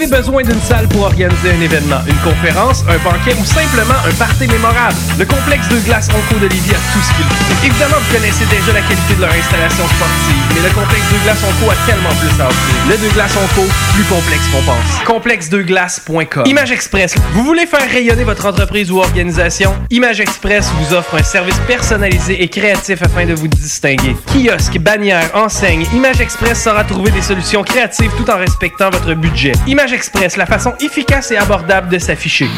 Avez 0.00 0.16
besoin 0.16 0.42
d'une 0.42 0.60
salle 0.62 0.88
pour 0.88 1.02
organiser 1.02 1.50
un 1.50 1.60
événement, 1.60 2.00
une 2.06 2.16
conférence, 2.18 2.84
un 2.88 2.96
banquet 3.04 3.36
ou 3.38 3.44
simplement 3.44 3.98
un 4.08 4.12
party 4.14 4.46
mémorable? 4.48 4.96
Le 5.18 5.26
complexe 5.26 5.68
de 5.68 5.78
glace 5.80 6.08
Onco 6.08 6.40
de 6.40 6.46
Lévis 6.46 6.70
a 6.70 6.80
tout 6.92 7.02
ce 7.02 7.12
qu'il 7.14 7.24
faut. 7.24 7.66
Évidemment, 7.66 7.96
vous 8.00 8.16
connaissez 8.16 8.46
déjà 8.46 8.72
la 8.72 8.80
qualité 8.80 9.14
de 9.14 9.20
leur 9.20 9.32
installation 9.32 9.84
sportive, 9.84 10.40
mais 10.54 10.62
le 10.66 10.74
complexe 10.74 11.04
de 11.12 11.18
glace 11.24 11.38
Onco 11.44 11.70
a 11.70 11.76
tellement 11.86 12.14
plus 12.16 12.40
à 12.40 12.48
offrir. 12.48 12.74
Le 12.88 12.96
de 12.96 13.12
glace 13.12 13.36
Onco, 13.36 13.66
plus 13.94 14.04
complexe 14.04 14.46
qu'on 14.48 14.62
pense. 14.62 15.04
Complexedeglace.com 15.04 16.46
Image 16.46 16.72
Express. 16.72 17.14
Vous 17.34 17.44
voulez 17.44 17.66
faire 17.66 17.88
rayonner 17.90 18.24
votre 18.24 18.46
entreprise 18.46 18.90
ou 18.90 19.00
organisation? 19.00 19.74
Image 19.90 20.20
Express 20.20 20.70
vous 20.78 20.94
offre 20.94 21.16
un 21.16 21.22
service 21.22 21.58
personnalisé 21.66 22.42
et 22.42 22.48
créatif 22.48 23.02
afin 23.02 23.26
de 23.26 23.34
vous 23.34 23.48
distinguer. 23.48 24.16
Kiosque, 24.32 24.78
bannière, 24.78 25.30
enseigne, 25.34 25.84
Image 25.92 26.20
Express 26.22 26.62
saura 26.62 26.84
trouver 26.84 27.10
des 27.10 27.22
solutions 27.22 27.62
créatives 27.62 28.10
tout 28.16 28.30
en 28.30 28.38
respectant 28.38 28.88
votre 28.88 29.12
budget. 29.14 29.52
Image 29.66 29.89
Express, 29.92 30.36
la 30.36 30.46
façon 30.46 30.72
efficace 30.80 31.30
et 31.30 31.36
abordable 31.36 31.88
de 31.88 31.98
s'afficher. 31.98 32.48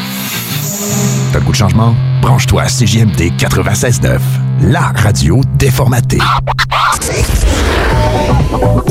T'as 1.31 1.39
le 1.39 1.45
goût 1.45 1.51
de 1.51 1.57
changement? 1.57 1.95
Branche-toi 2.21 2.63
à 2.63 2.67
CJMD 2.67 3.31
96.9, 3.37 4.19
la 4.61 4.91
radio 4.95 5.41
déformatée. 5.55 6.19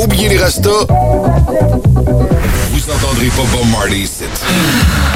Oubliez 0.02 0.28
les 0.30 0.38
restos. 0.38 0.86
Vous 0.88 2.90
entendrez 2.90 3.28
pas 3.28 3.42
Bob 3.52 3.68
Marley 3.70 4.00
ici. 4.00 4.24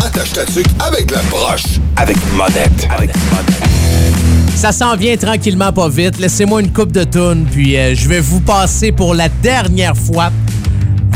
Attache 0.04 0.32
ta 0.32 0.44
tuque 0.44 0.66
avec 0.80 1.10
la 1.10 1.22
broche. 1.22 1.64
Avec 1.96 2.16
monette. 2.34 2.88
Avec 2.96 3.10
Ça 4.54 4.72
s'en 4.72 4.96
vient 4.96 5.16
tranquillement, 5.16 5.72
pas 5.72 5.88
vite. 5.88 6.18
Laissez-moi 6.18 6.60
une 6.60 6.72
coupe 6.72 6.92
de 6.92 7.04
tunes, 7.04 7.46
puis 7.50 7.76
euh, 7.76 7.94
je 7.94 8.08
vais 8.08 8.20
vous 8.20 8.40
passer 8.40 8.92
pour 8.92 9.14
la 9.14 9.28
dernière 9.28 9.96
fois. 9.96 10.30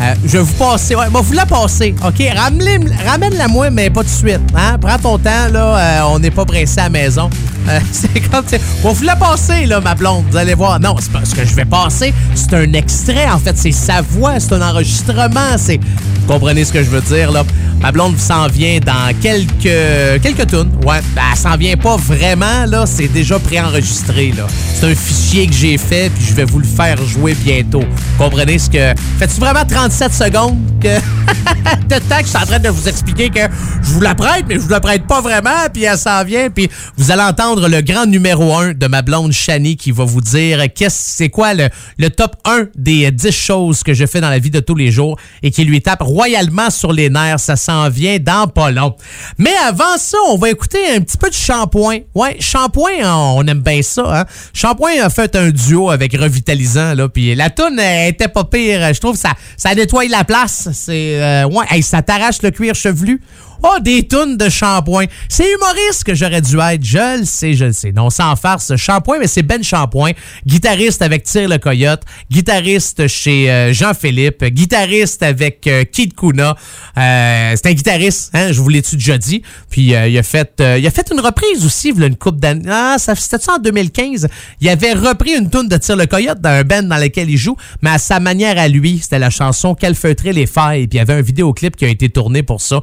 Euh, 0.01 0.15
je 0.25 0.39
vais 0.39 0.43
vous 0.43 0.55
passer. 0.55 0.95
Ouais, 0.95 1.11
moi, 1.11 1.21
vous 1.21 1.33
la 1.35 1.45
passer. 1.45 1.95
OK? 2.07 2.23
Ramène- 2.35 2.91
Ramène-la 3.07 3.49
moi, 3.49 3.69
mais 3.71 3.91
pas 3.91 4.01
tout 4.01 4.07
de 4.09 4.15
suite. 4.15 4.41
Hein? 4.57 4.79
Prends 4.81 4.97
ton 4.99 5.19
temps, 5.19 5.49
là. 5.53 5.77
euh, 5.77 6.01
on 6.15 6.19
n'est 6.19 6.31
pas 6.31 6.47
pressé 6.47 6.81
à 6.81 6.85
la 6.85 6.89
maison. 6.91 7.29
Euh, 7.69 7.79
c'est 7.93 8.21
comme. 8.31 8.45
c'est- 8.47 8.61
On 8.83 8.93
vous 8.93 9.05
la 9.05 9.17
passer, 9.17 9.67
là, 9.67 9.81
ma 9.81 9.95
blonde. 9.95 10.25
Vous 10.31 10.37
allez 10.39 10.55
voir. 10.55 10.81
Non, 10.81 10.97
c'est 10.99 11.13
pas 11.13 11.21
ce 11.25 11.35
que 11.35 11.45
je 11.45 11.55
vais 11.55 11.67
passer. 11.67 12.15
C'est 12.35 12.55
un 12.55 12.73
extrait, 12.73 13.29
en 13.31 13.39
fait. 13.39 13.59
C'est 13.59 13.73
sa 13.73 14.01
voix. 14.01 14.41
C'est 14.41 14.55
un 14.55 14.63
enregistrement. 14.63 15.57
C'est. 15.59 15.77
Vous 15.79 16.27
comprenez 16.33 16.65
ce 16.65 16.73
que 16.73 16.83
je 16.83 16.89
veux 16.89 17.03
dire, 17.03 17.31
là? 17.31 17.43
Ma 17.81 17.93
blonde 17.93 18.19
s'en 18.19 18.47
vient 18.47 18.79
dans 18.79 19.13
quelques. 19.21 20.23
quelques 20.23 20.47
tunes. 20.49 20.71
Ouais. 20.85 21.01
Ben, 21.15 21.23
elle 21.33 21.39
s'en 21.39 21.57
vient 21.57 21.77
pas 21.77 21.97
vraiment, 21.97 22.67
là. 22.67 22.85
C'est 22.87 23.09
déjà 23.09 23.39
préenregistré, 23.39 24.33
là. 24.37 24.47
C'est 24.75 24.91
un 24.91 24.95
fichier 24.95 25.47
que 25.47 25.55
j'ai 25.55 25.79
fait, 25.79 26.11
puis 26.11 26.25
je 26.29 26.35
vais 26.35 26.45
vous 26.45 26.59
le 26.59 26.67
faire 26.67 27.03
jouer 27.05 27.35
bientôt. 27.35 27.85
Comprenez 28.19 28.59
ce 28.59 28.69
que. 28.69 28.95
Faites-tu 29.19 29.41
vraiment 29.41 29.65
37 29.65 30.13
secondes 30.13 30.59
que. 30.81 30.99
de 31.89 31.99
temps 32.09 32.19
que 32.19 32.25
je 32.25 32.29
suis 32.29 32.39
en 32.39 32.47
train 32.47 32.59
de 32.59 32.69
vous 32.69 32.89
expliquer 32.89 33.31
que 33.31 33.41
je 33.83 33.91
vous 33.91 34.01
la 34.01 34.15
prête, 34.15 34.45
mais 34.49 34.55
je 34.55 34.61
vous 34.61 34.69
la 34.69 34.81
prête 34.81 35.07
pas 35.07 35.21
vraiment, 35.21 35.69
puis 35.73 35.85
elle 35.85 35.99
s'en 35.99 36.25
vient, 36.25 36.51
puis 36.51 36.69
vous 36.97 37.11
allez 37.11 37.23
entendre 37.23 37.69
le 37.69 37.81
grand 37.81 38.07
numéro 38.07 38.55
1 38.55 38.75
de 38.75 38.87
ma 38.87 39.03
blonde 39.03 39.33
Shani 39.33 39.77
qui 39.77 39.91
va 39.91 40.05
vous 40.05 40.21
dire 40.21 40.65
qu'est-ce 40.75 41.17
c'est 41.17 41.29
quoi 41.29 41.55
le, 41.55 41.69
le 41.99 42.11
top 42.11 42.37
1 42.45 42.69
des 42.77 43.07
euh, 43.07 43.11
10 43.11 43.31
choses 43.31 43.83
que 43.83 43.95
je 43.95 44.07
fais 44.07 44.21
dans 44.21 44.31
la 44.31 44.39
vie 44.39 44.51
de 44.51 44.61
tous 44.61 44.75
les 44.75 44.91
jours 44.91 45.19
et 45.43 45.51
qui 45.51 45.65
lui 45.65 45.83
tape 45.83 46.03
royalement 46.03 46.71
sur 46.71 46.93
les 46.93 47.11
nerfs. 47.11 47.41
Ça 47.41 47.57
vient 47.91 48.19
dans 48.19 48.47
pas 48.47 48.71
long. 48.71 48.95
Mais 49.39 49.55
avant 49.67 49.97
ça, 49.99 50.19
on 50.29 50.37
va 50.37 50.51
écouter 50.51 50.79
un 50.95 51.01
petit 51.01 51.17
peu 51.17 51.29
de 51.29 51.35
shampoing. 51.35 52.01
Ouais, 52.15 52.37
shampoing, 52.41 53.05
on 53.05 53.47
aime 53.47 53.61
bien 53.61 53.83
ça. 53.83 54.21
Hein? 54.21 54.25
Shampoing 54.53 55.03
a 55.03 55.11
fait 55.11 55.37
un 55.37 55.51
duo 55.51 55.91
avec 55.91 56.17
Revitalisant, 56.17 56.95
là, 56.95 57.09
puis 57.09 57.35
la 57.35 57.51
toune 57.51 57.79
était 57.81 58.29
pas 58.29 58.45
pire. 58.45 58.93
Je 58.93 59.01
trouve 59.01 59.17
ça, 59.17 59.31
ça 59.57 59.75
nettoie 59.75 60.05
la 60.07 60.25
place. 60.25 60.69
C'est 60.73 61.23
euh, 61.23 61.47
ouais, 61.47 61.83
ça 61.83 62.03
t'arrache 62.03 62.43
le 62.43 62.51
cuir 62.51 62.75
chevelu. 62.75 63.21
Oh, 63.63 63.79
des 63.81 64.07
tonnes 64.07 64.37
de 64.37 64.49
shampoing. 64.49 65.07
C'est 65.29 65.51
humoriste 65.53 66.05
que 66.05 66.15
j'aurais 66.15 66.41
dû 66.41 66.59
être. 66.59 66.85
Je 66.85 67.21
le 67.21 67.25
sais, 67.25 67.55
je 67.55 67.67
le 67.67 67.73
sais. 67.73 67.93
Non, 67.93 68.11
sans 68.11 68.35
farce, 68.37 68.75
shampoing, 68.77 69.19
mais 69.19 69.27
c'est 69.27 69.43
Ben 69.43 69.63
Shampoing. 69.63 70.13
Guitariste 70.47 71.03
avec 71.03 71.25
Tire 71.25 71.49
le 71.49 71.59
Coyote. 71.59 72.03
Guitariste 72.31 73.07
chez 73.09 73.51
euh, 73.51 73.73
Jean-Philippe. 73.73 74.45
Guitariste 74.45 75.23
avec 75.23 75.67
euh, 75.67 75.85
Kid 75.85 76.15
Kuna. 76.15 76.57
Euh, 76.97 77.53
c'est 77.57 77.67
un 77.67 77.73
guitariste, 77.73 78.31
hein, 78.35 78.53
je 78.53 78.61
vous 78.61 78.69
l'ai-tu 78.69 78.97
déjà 78.97 79.19
dit? 79.19 79.43
Puis 79.71 79.95
euh, 79.95 80.09
il, 80.09 80.19
a 80.19 80.23
fait, 80.23 80.63
il 80.79 80.87
a 80.87 80.91
fait 80.91 81.11
une 81.13 81.21
reprise 81.21 81.65
aussi, 81.65 81.93
il 81.95 82.03
a 82.03 82.07
une 82.07 82.17
coupe 82.17 82.41
d'années. 82.41 82.69
Ah, 82.69 82.97
c'était 82.99 83.43
ça 83.43 83.55
en 83.55 83.59
2015. 83.59 84.29
Il 84.61 84.69
avait 84.69 84.93
repris 84.93 85.33
une 85.33 85.51
tune 85.51 85.69
de 85.69 85.77
Tire 85.77 85.97
le 85.97 86.07
Coyote 86.07 86.41
dans 86.41 86.51
un 86.51 86.65
band 86.65 86.83
dans 86.83 86.97
lequel 86.97 87.31
il 87.31 87.37
joue, 87.37 87.57
mais 87.83 87.91
à 87.91 87.99
sa 87.99 88.21
manière 88.21 88.59
à 88.59 88.69
lui. 88.69 89.01
C'était 89.03 89.19
la 89.19 89.31
chanson 89.31 89.75
Calfeutrer 89.75 90.33
les 90.33 90.47
failles. 90.47 90.87
Puis 90.87 90.97
il 90.97 90.99
y 90.99 91.01
avait 91.01 91.15
un 91.15 91.23
vidéoclip 91.23 91.77
qui 91.77 91.85
a 91.85 91.89
été 91.89 92.09
tourné 92.09 92.43
pour 92.43 92.61
ça, 92.61 92.81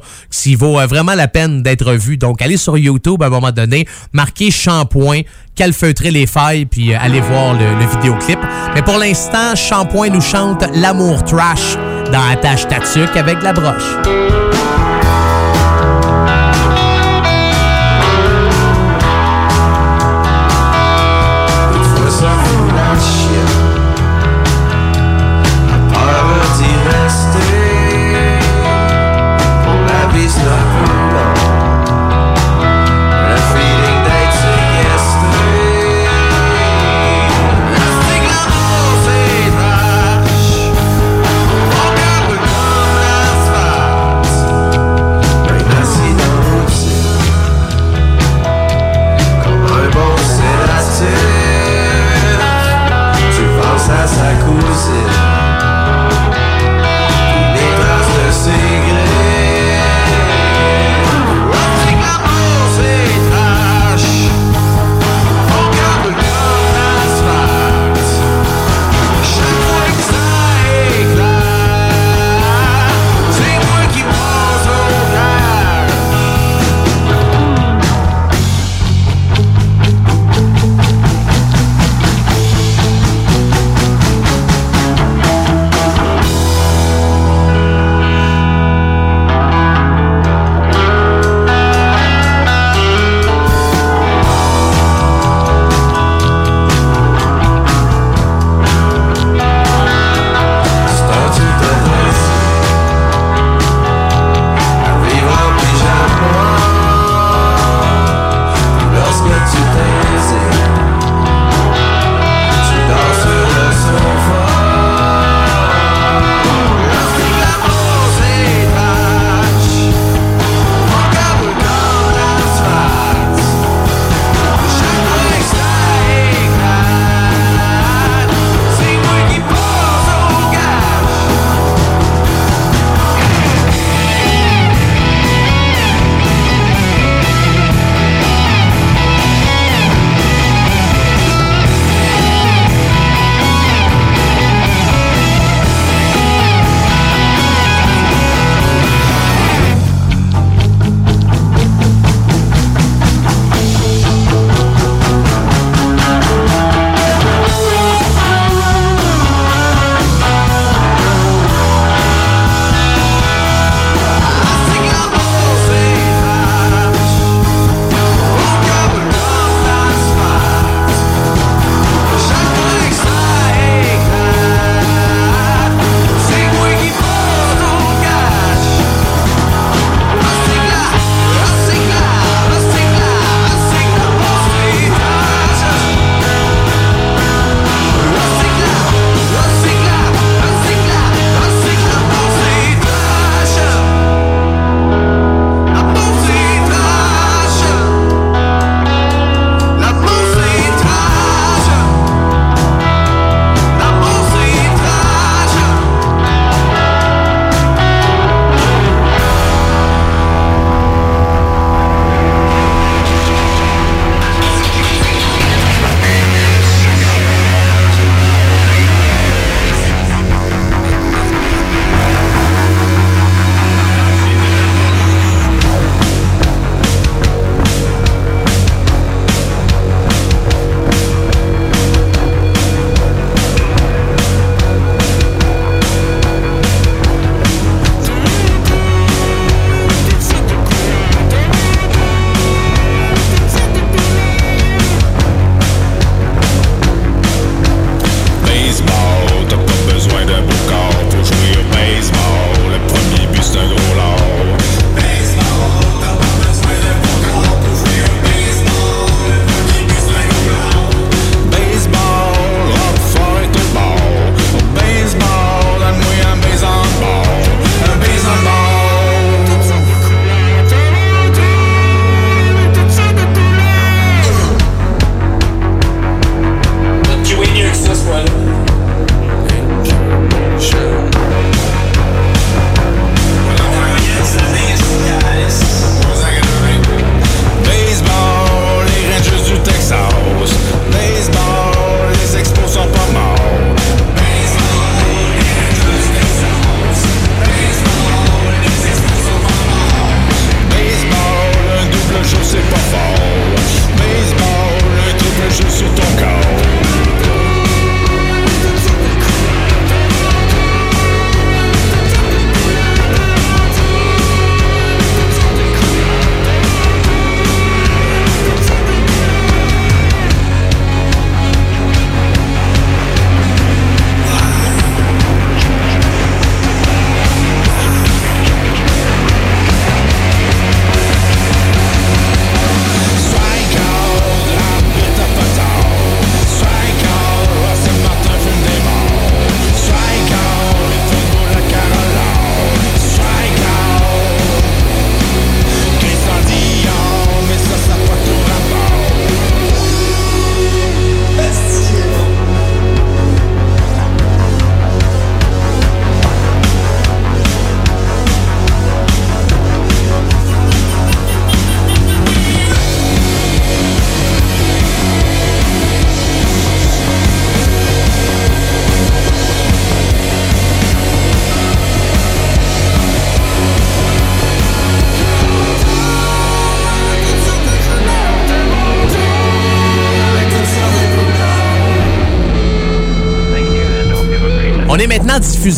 euh, 0.76 0.86
vraiment 0.86 1.14
la 1.14 1.28
peine 1.28 1.62
d'être 1.62 1.92
vu. 1.92 2.16
Donc 2.16 2.42
allez 2.42 2.56
sur 2.56 2.76
YouTube 2.76 3.22
à 3.22 3.26
un 3.26 3.30
moment 3.30 3.52
donné, 3.52 3.86
marquez 4.12 4.50
Shampoing, 4.50 5.22
Calfeutrer 5.54 6.10
les 6.12 6.26
failles, 6.26 6.66
puis 6.66 6.94
euh, 6.94 6.98
allez 7.00 7.20
voir 7.20 7.54
le, 7.54 7.78
le 7.80 7.86
vidéoclip. 7.90 8.38
Mais 8.74 8.82
pour 8.82 8.98
l'instant, 8.98 9.54
Shampoing 9.56 10.10
nous 10.10 10.20
chante 10.20 10.64
L'amour 10.74 11.24
trash 11.24 11.76
dans 12.12 12.22
Attache 12.30 12.68
Tatuc 12.68 13.16
avec 13.16 13.42
la 13.42 13.52
broche. 13.52 14.77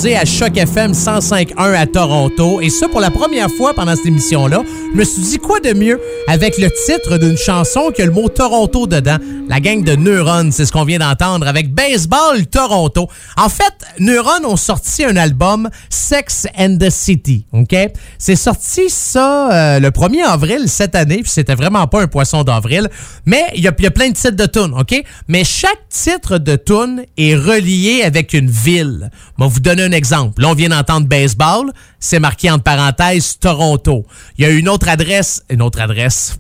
À 0.06 0.24
Choc 0.24 0.56
FM 0.56 0.92
105.1 0.92 1.74
à 1.74 1.86
Toronto. 1.86 2.60
Et 2.62 2.70
ça, 2.70 2.88
pour 2.88 3.00
la 3.00 3.10
première 3.10 3.50
fois 3.50 3.74
pendant 3.74 3.94
cette 3.94 4.06
émission-là, 4.06 4.62
je 4.94 4.98
me 4.98 5.04
suis 5.04 5.20
dit 5.22 5.38
quoi 5.38 5.60
de 5.60 5.74
mieux 5.74 6.00
avec 6.26 6.56
le 6.56 6.70
titre 6.86 7.18
d'une 7.18 7.36
chanson 7.36 7.90
qui 7.94 8.00
a 8.00 8.06
le 8.06 8.10
mot 8.12 8.28
Toronto 8.30 8.86
dedans? 8.86 9.18
La 9.48 9.60
gang 9.60 9.84
de 9.84 9.96
Neuron, 9.96 10.50
c'est 10.52 10.64
ce 10.64 10.72
qu'on 10.72 10.84
vient 10.84 11.00
d'entendre 11.00 11.46
avec 11.46 11.74
Baseball 11.74 12.46
Toronto. 12.46 13.08
En 13.36 13.48
fait, 13.50 13.74
Neuron 13.98 14.44
ont 14.44 14.56
sorti 14.56 15.04
un 15.04 15.16
album 15.16 15.68
Sex 15.90 16.46
and 16.56 16.78
the 16.80 16.88
City, 16.88 17.44
OK? 17.52 17.74
C'est 18.16 18.36
sorti 18.36 18.88
ça 18.88 19.52
euh, 19.52 19.80
le 19.80 19.90
1er 19.90 20.22
avril 20.24 20.62
cette 20.68 20.94
année, 20.94 21.18
puis 21.22 21.30
c'était 21.30 21.54
vraiment 21.56 21.86
pas 21.88 22.00
un 22.02 22.06
poisson 22.06 22.42
d'avril, 22.42 22.88
mais 23.26 23.42
il 23.54 23.62
y, 23.62 23.68
a- 23.68 23.72
plein 23.72 24.08
de 24.08 24.14
titres 24.14 24.36
de 24.36 24.46
tunes, 24.46 24.72
OK? 24.78 25.02
Mais 25.28 25.44
chaque 25.44 25.88
titre 25.90 26.38
de 26.38 26.56
tune 26.56 27.04
est 27.18 27.34
relié 27.34 28.02
avec 28.04 28.32
une 28.32 28.48
ville. 28.50 29.10
Vais 29.38 29.48
vous 29.48 29.60
donner 29.60 29.89
exemple. 29.92 30.42
Là, 30.42 30.48
on 30.48 30.54
vient 30.54 30.68
d'entendre 30.68 31.06
baseball, 31.06 31.72
c'est 31.98 32.20
marqué 32.20 32.50
entre 32.50 32.64
parenthèses 32.64 33.38
Toronto. 33.38 34.06
Il 34.38 34.44
y 34.44 34.44
a 34.46 34.50
une 34.50 34.68
autre 34.68 34.88
adresse, 34.88 35.42
une 35.50 35.62
autre 35.62 35.80
adresse. 35.80 36.38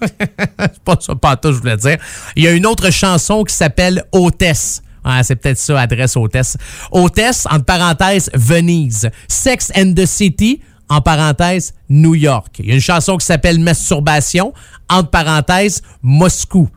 pas 0.84 0.96
ça, 1.00 1.14
pas 1.14 1.36
tout, 1.36 1.52
je 1.52 1.58
voulais 1.58 1.76
dire. 1.76 1.98
Il 2.36 2.44
y 2.44 2.48
a 2.48 2.52
une 2.52 2.66
autre 2.66 2.90
chanson 2.90 3.44
qui 3.44 3.54
s'appelle 3.54 4.04
Hôtesse. 4.12 4.82
Ah, 5.04 5.22
c'est 5.22 5.36
peut-être 5.36 5.58
ça, 5.58 5.80
adresse 5.80 6.16
hôtesse. 6.16 6.56
Hôtesse, 6.92 7.46
entre 7.50 7.64
parenthèses, 7.64 8.30
Venise. 8.34 9.08
Sex 9.26 9.72
and 9.74 9.94
the 9.94 10.04
City, 10.04 10.60
en 10.88 11.00
parenthèse, 11.00 11.74
New 11.88 12.14
York. 12.14 12.56
Il 12.58 12.66
y 12.66 12.72
a 12.72 12.74
une 12.74 12.80
chanson 12.80 13.16
qui 13.16 13.24
s'appelle 13.24 13.58
Masturbation, 13.58 14.52
entre 14.88 15.10
parenthèses, 15.10 15.82
Moscou. 16.02 16.68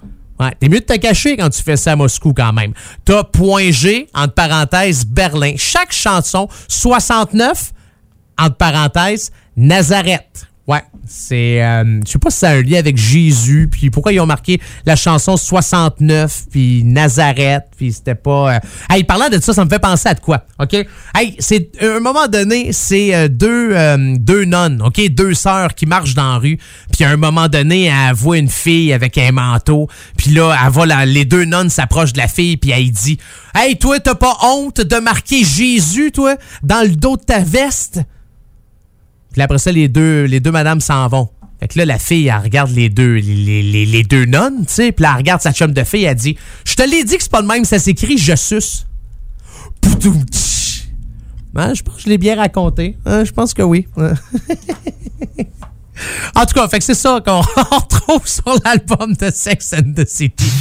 T'es 0.59 0.69
mieux 0.69 0.80
de 0.80 0.85
te 0.85 0.97
cacher 0.97 1.38
quand 1.38 1.49
tu 1.49 1.61
fais 1.61 1.77
ça 1.77 1.93
à 1.93 1.95
Moscou 1.95 2.34
quand 2.34 2.53
même. 2.53 2.73
T'as 3.05 3.23
Point 3.23 3.72
G, 3.72 4.07
entre 4.13 4.34
parenthèses, 4.34 5.05
Berlin. 5.05 5.53
Chaque 5.57 5.91
chanson, 5.91 6.47
69, 6.68 7.72
entre 8.38 8.55
parenthèses, 8.55 9.31
Nazareth. 9.55 10.47
Ouais, 10.68 10.84
c'est. 11.08 11.62
euh, 11.64 12.00
je 12.06 12.12
sais 12.12 12.20
pas 12.20 12.30
si 12.30 12.38
ça 12.38 12.50
a 12.50 12.54
un 12.54 12.62
lien 12.62 12.78
avec 12.78 12.96
Jésus, 12.96 13.68
puis 13.70 13.90
pourquoi 13.90 14.14
ils 14.14 14.20
ont 14.20 14.28
marqué 14.28 14.62
la 14.86 14.96
chanson 14.96 15.36
69, 15.36 16.44
puis 16.52 16.84
Nazareth, 16.84 17.64
puis 17.76 17.92
c'était 17.92 18.16
pas. 18.16 18.56
euh, 18.56 18.60
Hey, 18.90 19.04
parlant 19.04 19.28
de 19.28 19.40
ça, 19.42 19.54
ça 19.54 19.66
me 19.66 19.70
fait 19.70 19.80
penser 19.80 20.10
à 20.10 20.14
de 20.14 20.20
quoi, 20.20 20.46
OK? 20.60 20.74
Hey, 21.16 21.36
c'est. 21.40 21.72
À 21.82 21.96
un 21.98 22.00
moment 22.00 22.28
donné, 22.28 22.72
c'est 22.74 23.14
euh, 23.16 23.28
deux, 23.28 23.72
euh, 23.74 24.16
deux 24.20 24.46
nonnes, 24.46 24.82
OK? 24.86 25.02
Deux 25.10 25.34
sœurs 25.34 25.74
qui 25.74 25.88
marchent 25.88 26.14
dans 26.14 26.34
la 26.34 26.38
rue, 26.38 26.60
puis 26.94 27.04
à 27.06 27.10
un 27.10 27.18
moment 27.18 27.48
donné, 27.48 27.86
elle 27.86 28.14
voit 28.14 28.38
une 28.38 28.48
fille 28.50 28.94
avec 28.94 29.18
un 29.18 29.32
manteau, 29.32 29.88
puis 30.16 30.30
là, 30.32 30.56
elle 30.64 30.88
la- 30.88 31.06
les 31.08 31.26
deux 31.26 31.44
nonnes 31.46 31.72
s'approchent 31.72 32.14
de 32.14 32.20
la 32.20 32.28
fille, 32.28 32.56
puis 32.58 32.70
elle 32.70 32.92
dit 32.92 33.18
Hey, 33.56 33.78
toi, 33.78 34.00
t'as 34.00 34.16
pas 34.16 34.38
honte 34.44 34.80
de 34.80 34.96
marquer 34.98 35.44
Jésus, 35.44 36.12
toi, 36.12 36.36
dans 36.62 36.82
le 36.88 36.96
dos 36.96 37.18
de 37.18 37.24
ta 37.24 37.40
veste? 37.40 38.02
Puis 39.34 39.41
après 39.41 39.58
ça, 39.60 39.72
les 39.72 39.88
deux, 39.88 40.24
les 40.26 40.40
deux 40.40 40.52
madames 40.52 40.82
s'en 40.82 41.08
vont. 41.08 41.30
Fait 41.60 41.68
que 41.68 41.78
là, 41.78 41.86
la 41.86 41.99
fille, 41.99 42.28
elle 42.28 42.41
regarde 42.41 42.72
les 42.72 42.90
deux, 42.90 43.16
les, 43.16 43.62
les- 43.64 43.86
les- 43.86 44.03
deux 44.03 44.26
nonnes, 44.26 44.66
tu 44.66 44.74
sais. 44.74 44.91
Puis 44.91 45.03
là, 45.03 45.12
elle 45.12 45.18
regarde 45.18 45.41
sa 45.41 45.53
chum 45.53 45.72
de 45.72 45.84
fille, 45.84 46.03
elle 46.06 46.16
dit 46.16 46.36
Je 46.66 46.74
te 46.76 46.82
l'ai 46.82 47.03
dit 47.03 47.18
que 47.18 47.24
c'est 47.24 47.32
pas 47.32 47.41
de 47.44 47.48
même, 47.48 47.64
ça 47.66 47.78
s'écrit 47.80 48.18
Je 48.18 48.36
suce. 48.36 48.88
Poutoum, 49.80 50.24
tch. 50.26 50.86
Hein, 51.56 51.74
je 51.76 51.82
pense 51.84 51.95
que 51.98 52.02
je 52.03 52.10
l'ai 52.10 52.18
bien 52.18 52.36
raconté. 52.36 52.98
Hein, 53.06 53.24
je 53.26 53.32
pense 53.32 53.53
que 53.53 53.62
oui. 53.62 53.88
En 56.36 56.45
tout 56.45 56.53
cas, 56.56 56.68
fait 56.68 56.80
que 56.80 56.84
c'est 56.86 56.95
ça 56.95 57.22
qu'on 57.24 57.41
retrouve 57.76 58.26
sur 58.28 58.56
l'album 58.66 59.14
de 59.14 59.30
Sex 59.34 59.74
and 59.74 59.94
the 59.95 60.08
City. 60.08 60.52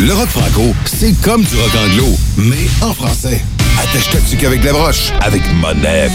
Le 0.00 0.12
rock 0.12 0.28
franco, 0.28 0.74
c'est 0.86 1.12
comme 1.22 1.42
du 1.44 1.54
rock 1.56 1.70
anglo, 1.76 2.06
mais 2.36 2.66
en 2.82 2.92
français. 2.92 3.40
Attache 3.78 4.10
ta 4.40 4.46
avec 4.48 4.64
la 4.64 4.72
broche, 4.72 5.12
avec 5.20 5.42
monette. 5.54 6.10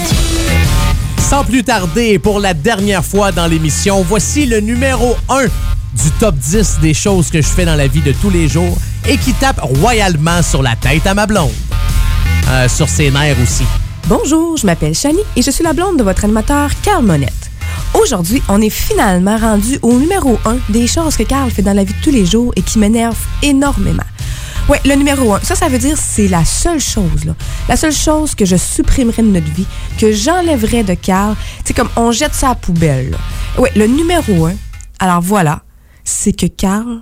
Sans 1.30 1.44
plus 1.46 1.64
tarder, 1.64 2.20
pour 2.20 2.40
la 2.40 2.54
dernière 2.54 3.06
fois 3.06 3.32
dans 3.32 3.48
l'émission, 3.48 4.04
voici 4.04 4.46
le 4.46 4.60
numéro 4.60 5.16
1 5.30 5.44
du 5.46 6.12
top 6.20 6.36
10 6.36 6.80
des 6.82 6.94
choses 6.94 7.30
que 7.30 7.42
je 7.42 7.48
fais 7.48 7.64
dans 7.64 7.76
la 7.76 7.88
vie 7.88 8.02
de 8.02 8.12
tous 8.12 8.30
les 8.30 8.48
jours 8.48 8.78
et 9.08 9.18
qui 9.18 9.34
tape 9.34 9.60
royalement 9.62 10.42
sur 10.42 10.62
la 10.62 10.76
tête 10.76 11.06
à 11.08 11.14
ma 11.14 11.26
blonde. 11.28 11.52
Euh, 12.50 12.68
sur 12.68 12.90
ses 12.90 13.12
nerfs 13.12 13.38
aussi. 13.42 13.64
Bonjour, 14.08 14.58
je 14.58 14.66
m'appelle 14.66 14.96
Shani 14.96 15.20
et 15.38 15.42
je 15.42 15.52
suis 15.52 15.64
la 15.64 15.74
blonde 15.74 15.98
de 15.98 16.04
votre 16.04 16.26
animateur 16.26 16.70
Carl 16.82 17.06
Monette. 17.06 17.52
Aujourd'hui, 17.94 18.42
on 18.50 18.62
est 18.62 18.70
finalement 18.70 19.38
rendu 19.38 19.80
au 19.82 19.94
numéro 19.94 20.38
1 20.46 20.58
des 20.70 20.88
choses 20.88 21.16
que 21.16 21.24
Carl 21.24 21.50
fait 21.52 21.62
dans 21.62 21.74
la 21.74 21.84
vie 21.84 21.94
de 21.94 22.04
tous 22.04 22.12
les 22.12 22.26
jours 22.26 22.52
et 22.56 22.62
qui 22.62 22.80
m'énerve 22.80 23.18
énormément. 23.42 24.04
Ouais, 24.70 24.80
le 24.86 24.96
numéro 24.96 25.34
1, 25.34 25.42
ça, 25.42 25.56
ça 25.56 25.68
veut 25.68 25.80
dire 25.80 25.98
c'est 25.98 26.28
la 26.28 26.46
seule 26.46 26.80
chose, 26.80 27.26
là. 27.26 27.34
La 27.68 27.76
seule 27.76 27.92
chose 27.92 28.36
que 28.36 28.46
je 28.46 28.56
supprimerais 28.56 29.24
de 29.24 29.28
notre 29.28 29.52
vie, 29.52 29.66
que 29.98 30.14
j'enlèverais 30.14 30.84
de 30.84 30.94
Carl. 30.94 31.36
C'est 31.66 31.74
comme 31.74 31.90
on 31.96 32.12
jette 32.12 32.34
ça 32.34 32.48
à 32.48 32.50
la 32.50 32.56
poubelle. 32.56 33.18
Ouais, 33.58 33.72
le 33.76 33.88
numéro 33.88 34.46
1, 34.46 34.54
alors 35.00 35.22
voilà, 35.22 35.64
c'est 36.04 36.34
que 36.34 36.46
Carl 36.46 37.02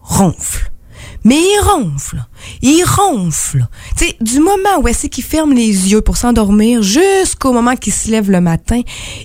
ronfle. 0.00 0.70
Mais 1.24 1.36
il 1.36 1.60
ronfle. 1.62 2.24
Il 2.62 2.84
ronfle. 2.84 3.66
Tu 3.96 4.06
sais, 4.06 4.16
du 4.20 4.40
moment 4.40 4.80
où 4.80 4.88
est-ce 4.88 5.06
qu'il 5.08 5.24
ferme 5.24 5.52
les 5.52 5.90
yeux 5.90 6.00
pour 6.00 6.16
s'endormir 6.16 6.82
jusqu'au 6.82 7.52
moment 7.52 7.76
qu'il 7.76 7.92
se 7.92 8.10
lève 8.10 8.30
le 8.30 8.40
matin, 8.40 8.80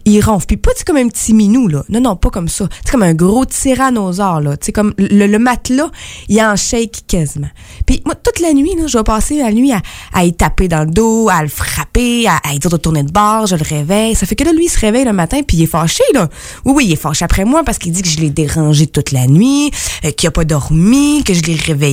il 0.06 0.20
ronfle. 0.22 0.48
Puis 0.48 0.58
pas 0.58 0.72
comme 0.86 0.98
un 0.98 1.08
petit 1.08 1.34
minou, 1.34 1.68
là. 1.68 1.84
Non, 1.90 2.02
non, 2.02 2.16
pas 2.16 2.30
comme 2.30 2.50
ça. 2.50 2.68
C'est 2.84 2.92
comme 2.92 3.04
un 3.04 3.14
gros 3.14 3.46
tyrannosaure, 3.46 4.42
là. 4.42 4.58
Tu 4.58 4.68
sais, 4.68 4.72
comme 4.72 4.94
le, 4.98 5.28
le 5.28 5.40
matelas, 5.40 5.92
il 6.28 6.42
en 6.42 6.56
shake 6.56 7.04
quasiment. 7.08 7.50
Puis 7.86 8.02
moi, 8.06 8.16
toute 8.16 8.40
la 8.40 8.54
nuit, 8.54 8.74
là, 8.78 8.88
je 8.88 8.98
vais 8.98 9.04
passer 9.04 9.38
la 9.38 9.52
nuit 9.52 9.72
à, 9.72 9.82
à 10.14 10.26
y 10.26 10.34
taper 10.34 10.68
dans 10.68 10.84
le 10.84 10.92
dos, 10.92 11.30
à 11.30 11.42
le 11.42 11.48
frapper, 11.50 12.28
à, 12.28 12.38
à 12.44 12.52
lui 12.52 12.60
dire 12.60 12.72
de 12.72 12.78
tourner 12.78 13.04
de 13.04 13.12
bord, 13.12 13.48
je 13.48 13.56
le 13.56 13.64
réveille. 13.64 14.16
Ça 14.16 14.26
fait 14.26 14.36
que 14.36 14.44
là, 14.44 14.52
lui, 14.52 14.66
il 14.66 14.70
se 14.70 14.80
réveille 14.80 15.06
le 15.06 15.14
matin, 15.14 15.42
puis 15.48 15.58
il 15.58 15.64
est 15.64 15.68
fâché, 15.68 16.04
là. 16.14 16.28
Oui, 16.66 16.74
oui, 16.76 16.86
il 16.88 16.94
est 16.94 16.98
fâché 16.98 17.24
après 17.24 17.46
moi 17.46 17.64
parce 17.64 17.78
qu'il 17.78 17.92
dit 17.92 18.02
que 18.02 18.10
je 18.10 18.20
l'ai 18.20 18.30
dérangé 18.30 18.88
toute 18.88 19.12
la 19.12 19.28
nuit, 19.28 19.72
euh, 20.06 20.12
qu'il 20.12 20.28
a 20.28 20.32
pas 20.32 20.46
dormi, 20.46 21.24
que 21.24 21.34
je 21.34 21.44
l'ai 21.44 21.56
réveillé. 21.56 21.93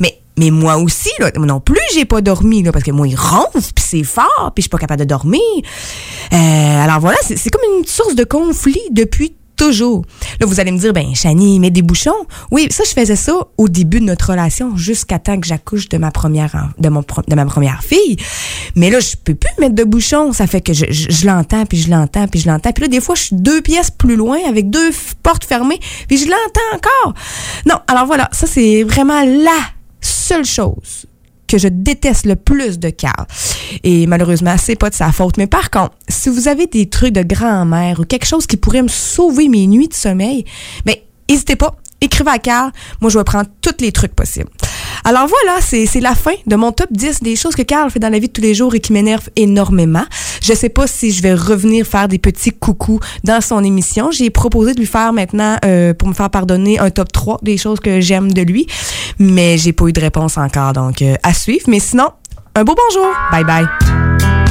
Mais 0.00 0.18
mais 0.36 0.50
moi 0.50 0.78
aussi, 0.78 1.10
moi 1.20 1.46
non 1.46 1.60
plus, 1.60 1.78
j'ai 1.94 2.04
pas 2.04 2.20
dormi, 2.20 2.64
parce 2.64 2.84
que 2.84 2.90
moi, 2.90 3.06
il 3.06 3.14
ronfle, 3.14 3.72
puis 3.72 3.84
c'est 3.86 4.02
fort, 4.02 4.50
puis 4.54 4.62
je 4.62 4.62
suis 4.62 4.68
pas 4.68 4.78
capable 4.78 5.00
de 5.00 5.04
dormir. 5.04 5.40
Euh, 6.32 6.36
alors 6.84 6.98
voilà, 6.98 7.18
c'est 7.22 7.50
comme 7.50 7.62
une 7.78 7.84
source 7.86 8.16
de 8.16 8.24
conflit 8.24 8.82
depuis 8.90 9.36
toujours. 9.56 10.04
Là, 10.40 10.46
vous 10.46 10.60
allez 10.60 10.72
me 10.72 10.78
dire, 10.78 10.92
ben, 10.92 11.14
Chani, 11.14 11.58
mets 11.58 11.70
des 11.70 11.82
bouchons. 11.82 12.12
Oui, 12.50 12.68
ça, 12.70 12.84
je 12.86 12.92
faisais 12.92 13.16
ça 13.16 13.34
au 13.56 13.68
début 13.68 14.00
de 14.00 14.04
notre 14.04 14.30
relation, 14.30 14.76
jusqu'à 14.76 15.18
temps 15.18 15.38
que 15.38 15.46
j'accouche 15.46 15.88
de 15.88 15.98
ma 15.98 16.10
première, 16.10 16.50
fille. 17.82 18.16
Mais 18.74 18.90
là, 18.90 19.00
je 19.00 19.16
peux 19.22 19.34
plus 19.34 19.52
mettre 19.58 19.74
de 19.74 19.84
bouchons. 19.84 20.32
Ça 20.32 20.46
fait 20.46 20.60
que 20.60 20.72
je, 20.72 20.86
je, 20.90 21.26
l'entends, 21.26 21.66
puis 21.66 21.78
je 21.78 21.90
l'entends, 21.90 22.26
puis 22.28 22.40
je 22.40 22.48
l'entends. 22.48 22.72
Puis 22.72 22.82
là, 22.82 22.88
des 22.88 23.00
fois, 23.00 23.14
je 23.14 23.22
suis 23.22 23.36
deux 23.36 23.60
pièces 23.60 23.90
plus 23.90 24.16
loin, 24.16 24.38
avec 24.48 24.70
deux 24.70 24.90
portes 25.22 25.44
fermées, 25.44 25.80
puis 26.08 26.18
je 26.18 26.26
l'entends 26.26 26.76
encore. 26.76 27.14
Non, 27.66 27.76
alors 27.86 28.06
voilà, 28.06 28.28
ça, 28.32 28.46
c'est 28.46 28.82
vraiment 28.82 29.24
la 29.24 29.58
seule 30.00 30.44
chose 30.44 31.06
que 31.54 31.58
je 31.58 31.68
déteste 31.68 32.26
le 32.26 32.34
plus 32.34 32.80
de 32.80 32.90
Carl. 32.90 33.26
Et 33.84 34.08
malheureusement, 34.08 34.56
c'est 34.58 34.74
pas 34.74 34.90
de 34.90 34.94
sa 34.96 35.12
faute. 35.12 35.36
Mais 35.36 35.46
par 35.46 35.70
contre, 35.70 35.94
si 36.08 36.28
vous 36.28 36.48
avez 36.48 36.66
des 36.66 36.88
trucs 36.88 37.12
de 37.12 37.22
grand-mère 37.22 38.00
ou 38.00 38.04
quelque 38.04 38.26
chose 38.26 38.48
qui 38.48 38.56
pourrait 38.56 38.82
me 38.82 38.88
sauver 38.88 39.46
mes 39.46 39.68
nuits 39.68 39.86
de 39.86 39.94
sommeil, 39.94 40.44
ben, 40.84 40.96
n'hésitez 41.30 41.54
pas. 41.54 41.76
Écrivez 42.00 42.32
à 42.32 42.38
Carl. 42.40 42.72
Moi, 43.00 43.08
je 43.08 43.18
vais 43.18 43.24
prendre 43.24 43.48
tous 43.60 43.76
les 43.80 43.92
trucs 43.92 44.16
possibles. 44.16 44.50
Alors 45.04 45.26
voilà, 45.26 45.60
c'est 45.60 46.00
la 46.00 46.14
fin 46.14 46.34
de 46.46 46.56
mon 46.56 46.72
top 46.72 46.88
10 46.90 47.22
des 47.22 47.36
choses 47.36 47.54
que 47.54 47.62
Carl 47.62 47.90
fait 47.90 47.98
dans 47.98 48.10
la 48.10 48.18
vie 48.18 48.28
de 48.28 48.32
tous 48.32 48.40
les 48.40 48.54
jours 48.54 48.74
et 48.74 48.80
qui 48.80 48.92
m'énervent 48.92 49.28
énormément. 49.36 50.04
Je 50.42 50.52
sais 50.52 50.68
pas 50.68 50.86
si 50.86 51.10
je 51.10 51.22
vais 51.22 51.34
revenir 51.34 51.86
faire 51.86 52.08
des 52.08 52.18
petits 52.18 52.52
coucous 52.52 53.00
dans 53.24 53.40
son 53.40 53.64
émission. 53.64 54.10
J'ai 54.10 54.30
proposé 54.30 54.74
de 54.74 54.80
lui 54.80 54.86
faire 54.86 55.12
maintenant, 55.12 55.56
euh, 55.64 55.94
pour 55.94 56.08
me 56.08 56.14
faire 56.14 56.30
pardonner, 56.30 56.78
un 56.78 56.90
top 56.90 57.12
3 57.12 57.38
des 57.42 57.56
choses 57.56 57.80
que 57.80 58.00
j'aime 58.00 58.32
de 58.32 58.42
lui. 58.42 58.66
Mais 59.18 59.58
j'ai 59.58 59.72
pas 59.72 59.86
eu 59.86 59.92
de 59.92 60.00
réponse 60.00 60.38
encore, 60.38 60.72
donc 60.72 61.02
euh, 61.02 61.14
à 61.22 61.34
suivre. 61.34 61.64
Mais 61.68 61.80
sinon, 61.80 62.10
un 62.54 62.64
beau 62.64 62.74
bonjour. 62.74 63.12
Bye 63.32 63.44
bye. 63.44 64.43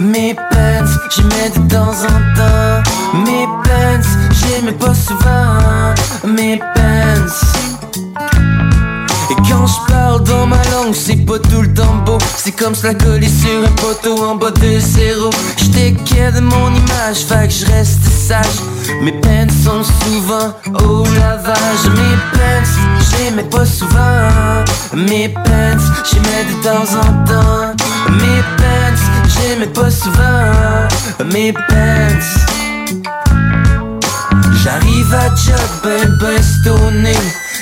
Mes 0.00 0.34
pants, 0.34 0.86
j'aimais 1.10 1.50
de 1.50 1.68
temps 1.68 1.90
en 1.90 2.36
temps. 2.36 2.82
Mes 3.24 3.46
pants, 3.64 4.08
j'aimais 4.32 4.72
pas 4.72 4.94
souvent. 4.94 5.94
Mes 6.24 6.56
pants. 6.58 7.34
Et 9.30 9.34
quand 9.34 9.66
je 9.66 9.92
parle 9.92 10.22
dans 10.24 10.46
ma 10.46 10.56
langue, 10.70 10.94
c'est 10.94 11.26
pas 11.26 11.38
tout 11.38 11.62
le 11.62 11.74
temps 11.74 11.96
beau. 12.06 12.18
C'est 12.36 12.52
comme 12.52 12.74
cela 12.74 12.94
collé 12.94 13.28
sur 13.28 13.66
un 13.66 13.72
poteau 13.72 14.24
en 14.24 14.36
bas 14.36 14.50
de 14.50 14.78
zéro. 14.78 15.30
J'étais 15.56 15.90
de 16.32 16.40
mon 16.40 16.74
image, 16.74 17.24
fait 17.28 17.48
que 17.48 17.54
je 17.54 17.66
reste 17.66 18.04
sage. 18.04 18.46
Mes 19.02 19.12
pants 19.12 19.46
sont 19.64 19.82
souvent 19.82 20.54
au 20.84 21.04
lavage. 21.04 21.84
Mes 21.84 22.16
pants, 22.32 22.70
j'aimais 23.10 23.48
pas 23.50 23.66
souvent. 23.66 24.64
Mes 24.94 25.28
pants, 25.28 25.78
j'aimais 26.04 26.44
de 26.44 26.62
temps 26.62 26.98
en 26.98 27.24
temps. 27.24 27.97
Mes 28.10 28.42
pants, 28.56 29.02
j'aimais 29.26 29.72
pas 29.72 29.90
souvent. 29.90 30.88
Mes 31.32 31.52
pants. 31.52 32.58
J'arrive 34.62 35.14
à 35.14 35.34
job 35.34 35.70
ben 35.82 36.18
ben 36.20 37.14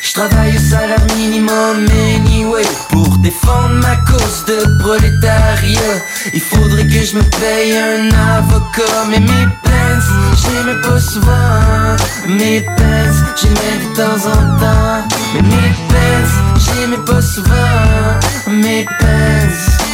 J'travaille 0.03 0.57
au 0.57 0.61
salaire 0.61 1.07
minimum 1.17 1.87
anyway. 1.91 2.63
Pour 2.91 3.19
défendre 3.19 3.75
ma 3.83 3.97
cause 3.97 4.45
de 4.47 4.83
prolétariat 4.83 5.97
Il 6.33 6.41
faudrait 6.41 6.87
que 6.87 7.05
je 7.05 7.17
me 7.17 7.23
paye 7.23 7.77
un 7.77 8.09
avocat. 8.39 9.05
Mais 9.11 9.21
mes 9.21 9.47
pants, 9.63 10.01
j'aimais 10.41 10.81
pas 10.81 11.01
souvent. 11.01 11.97
Mes 12.29 12.63
pants, 12.63 13.17
j'aimais 13.37 13.79
de 13.85 13.95
temps 13.95 14.29
en 14.29 14.59
temps. 14.59 15.09
Mais 15.35 15.43
mes 15.43 15.73
pants, 15.89 16.57
j'aimais 16.57 17.05
pas 17.05 17.21
souvent. 17.21 18.21
Mes 18.49 18.85
pants 18.85 19.86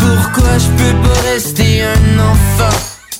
Pourquoi 0.00 0.58
je 0.58 0.68
peux 0.76 1.08
pas 1.08 1.20
rester 1.32 1.82
un 1.82 2.18
enfant? 2.18 2.76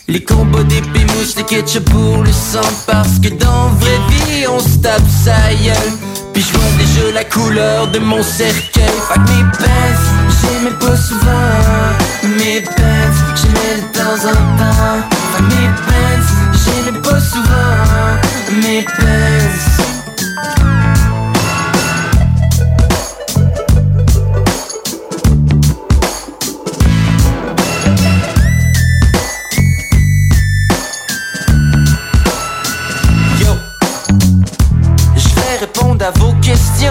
Les 0.09 0.23
combats 0.23 0.65
d'épée 0.65 1.05
mouches, 1.15 1.37
les 1.37 1.45
ketchup 1.45 1.89
pour 1.91 2.19
le 2.19 2.33
sang 2.33 2.61
Parce 2.87 3.19
que 3.21 3.29
dans 3.29 3.69
vraie 3.79 4.01
vie 4.09 4.47
on 4.49 4.59
se 4.59 4.79
tape 4.79 5.03
sa 5.25 5.55
gueule. 5.63 5.93
Puis 6.33 6.43
je 6.43 6.53
vois 6.53 6.71
déjà 6.79 7.13
la 7.15 7.25
couleur 7.25 7.89
de 7.89 7.99
mon 7.99 8.23
cercueil. 8.23 8.85
Que 9.15 9.21
mes 9.21 9.45
pants, 9.59 10.01
j'aimais 10.41 10.77
pas 10.79 10.97
souvent. 10.97 11.51
Mes 12.39 12.61
pants, 12.61 13.13
j'aimais 13.37 13.81
de 13.81 13.99
temps 13.99 14.29
en 14.29 14.35
temps. 14.59 15.09
Que 15.37 15.43
mes 15.43 15.69
pants, 15.87 16.23
j'aimais 16.65 16.99
pas 17.01 17.21
souvent. 17.21 18.19
Mes 18.63 18.83
pants 18.83 19.72
vos 36.11 36.33
questions 36.41 36.91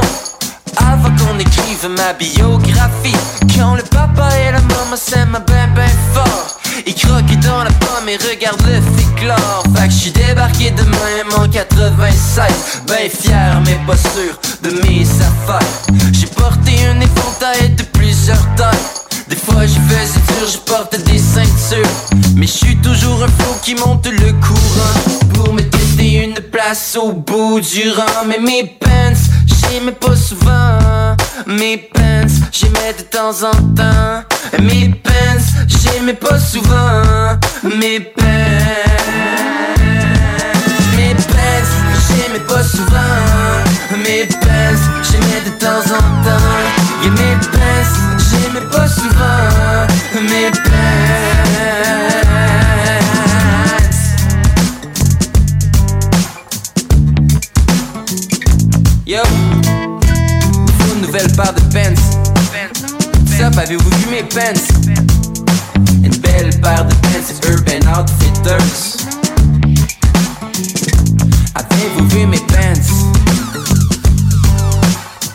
avant 0.77 1.09
qu'on 1.17 1.37
écrive 1.37 1.89
ma 1.97 2.13
biographie. 2.13 3.15
Quand 3.55 3.75
le 3.75 3.83
papa 3.83 4.29
et 4.39 4.51
la 4.51 4.61
maman 4.61 4.95
s'aiment 4.95 5.39
ben 5.45 5.69
ben 5.75 5.89
fort, 6.13 6.57
ils 6.87 6.95
croquent 6.95 7.39
dans 7.43 7.63
la 7.63 7.71
pomme 7.71 8.07
et 8.07 8.15
regardent 8.15 8.65
le 8.65 8.79
féclore. 8.95 9.63
Fait 9.75 9.87
que 9.87 9.93
j'suis 9.93 10.11
débarqué 10.11 10.71
de 10.71 10.83
même 10.83 11.27
en 11.37 11.47
96, 11.47 12.83
ben 12.87 13.09
fier 13.09 13.61
mais 13.65 13.79
pas 13.85 13.97
sûr 13.97 14.39
de 14.63 14.69
mes 14.81 15.01
affaires. 15.01 15.67
J'ai 16.13 16.27
porté 16.27 16.71
un 16.85 17.01
éventail 17.01 17.69
de 17.75 17.83
plusieurs 17.83 18.55
tailles. 18.55 18.79
Des 19.27 19.35
fois 19.35 19.65
je 19.65 19.79
faisais 19.93 20.19
dur, 20.19 20.47
je 20.51 20.57
portais 20.57 20.97
des 20.97 21.17
ceintures 21.17 21.87
Mais 22.35 22.47
je 22.47 22.51
suis 22.51 22.75
toujours 22.77 23.23
un 23.23 23.27
flot 23.27 23.55
qui 23.63 23.75
monte 23.75 24.07
le 24.07 24.33
courant 24.33 25.20
place 26.71 26.97
au 26.97 27.11
bout 27.11 27.59
du 27.59 27.89
rang. 27.89 28.25
Mais 28.27 28.39
mes 28.39 28.63
pants, 28.63 29.21
j'aimais 29.45 29.91
pas 29.91 30.15
souvent. 30.15 31.17
Mes 31.45 31.77
pants, 31.77 32.33
j'aimais 32.49 32.93
de 32.97 33.03
temps 33.03 33.43
en 33.43 33.51
temps. 33.75 34.23
Mes 34.61 34.87
pants, 35.03 35.45
j'aimais 35.67 36.13
pas 36.13 36.39
souvent. 36.39 37.37
Mes 37.63 37.99
pants 37.99 38.23
Mes 40.95 41.13
pants, 41.13 41.71
j'aimais 42.07 42.45
pas 42.47 42.63
souvent. 42.63 43.17
Mes 44.05 44.25
pants, 44.25 44.81
j'aimais 45.03 45.41
de 45.45 45.51
temps 45.59 45.85
en 45.97 46.23
temps. 46.23 47.03
Et 47.03 47.09
mes 47.09 47.35
pants, 47.51 48.17
j'aimais 48.29 48.65
pas 48.71 48.87
souvent. 48.87 49.87
Mes 50.21 50.51
pants 50.51 52.10
Yo 59.11 59.17
une 60.93 61.01
nouvelle 61.01 61.29
paire 61.35 61.53
de 61.53 61.59
pants. 61.73 62.01
Sup, 63.25 63.57
avez-vous 63.57 63.89
vu 63.89 64.09
mes 64.09 64.23
pants? 64.23 64.63
Une 66.01 66.15
belle 66.15 66.57
paire 66.61 66.85
de 66.85 66.93
pants 66.93 67.49
Urban 67.49 67.85
Outfitters. 67.91 69.05
Avez-vous 71.55 72.07
vu 72.07 72.25
mes 72.25 72.37
pants? 72.37 72.87